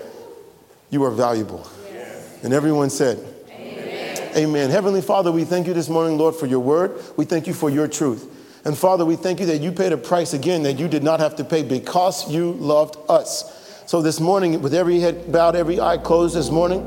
you 0.91 1.03
are 1.05 1.11
valuable. 1.11 1.69
And 2.43 2.53
everyone 2.53 2.91
said. 2.91 3.34
Amen. 4.37 4.71
Heavenly 4.71 5.01
Father, 5.01 5.31
we 5.31 5.45
thank 5.45 5.67
you 5.67 5.75
this 5.75 5.89
morning, 5.89 6.19
Lord, 6.19 6.35
for 6.35 6.47
your 6.47 6.61
word. 6.61 7.01
We 7.17 7.25
thank 7.25 7.47
you 7.47 7.55
for 7.55 7.71
your 7.71 7.87
truth. 7.87 8.31
And 8.65 8.77
Father, 8.77 9.05
we 9.05 9.17
thank 9.17 9.41
you 9.41 9.47
that 9.47 9.61
you 9.61 9.71
paid 9.71 9.93
a 9.93 9.97
price 9.97 10.33
again 10.33 10.63
that 10.63 10.79
you 10.79 10.89
did 10.89 11.03
not 11.03 11.21
have 11.21 11.37
to 11.37 11.45
pay 11.45 11.63
because 11.63 12.31
you 12.31 12.53
loved 12.53 12.97
us. 13.09 13.85
So 13.87 14.01
this 14.01 14.19
morning, 14.19 14.61
with 14.63 14.75
every 14.75 14.99
head 14.99 15.31
bowed, 15.31 15.55
every 15.55 15.79
eye 15.79 15.99
closed 15.99 16.35
this 16.35 16.51
morning, 16.51 16.85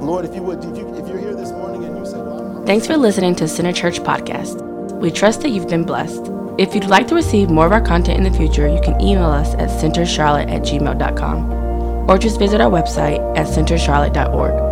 Lord, 0.00 0.24
if 0.24 0.34
you 0.34 0.42
would, 0.42 0.64
if, 0.64 0.76
you, 0.76 0.88
if 0.94 1.06
you're 1.06 1.18
here 1.18 1.34
this 1.34 1.50
morning 1.50 1.84
and 1.84 1.98
you 1.98 2.06
said, 2.06 2.24
well, 2.24 2.64
Thanks 2.64 2.86
for 2.86 2.96
listening 2.96 3.34
to 3.36 3.46
Center 3.46 3.72
Church 3.72 4.00
Podcast. 4.00 4.62
We 5.00 5.10
trust 5.10 5.42
that 5.42 5.50
you've 5.50 5.68
been 5.68 5.84
blessed. 5.84 6.30
If 6.58 6.74
you'd 6.74 6.84
like 6.84 7.06
to 7.08 7.14
receive 7.14 7.50
more 7.50 7.66
of 7.66 7.72
our 7.72 7.80
content 7.80 8.18
in 8.18 8.30
the 8.30 8.36
future, 8.36 8.66
you 8.66 8.80
can 8.80 9.00
email 9.00 9.26
us 9.26 9.54
at 9.54 9.68
centercharlotte 9.68 10.50
at 10.50 10.62
gmail.com 10.62 12.10
or 12.10 12.18
just 12.18 12.38
visit 12.38 12.60
our 12.60 12.70
website 12.70 13.18
at 13.36 13.46
centercharlotte.org. 13.46 14.67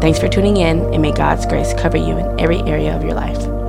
Thanks 0.00 0.18
for 0.18 0.28
tuning 0.28 0.56
in, 0.56 0.80
and 0.94 1.02
may 1.02 1.12
God's 1.12 1.44
grace 1.44 1.74
cover 1.74 1.98
you 1.98 2.16
in 2.16 2.40
every 2.40 2.60
area 2.60 2.96
of 2.96 3.02
your 3.02 3.12
life. 3.12 3.59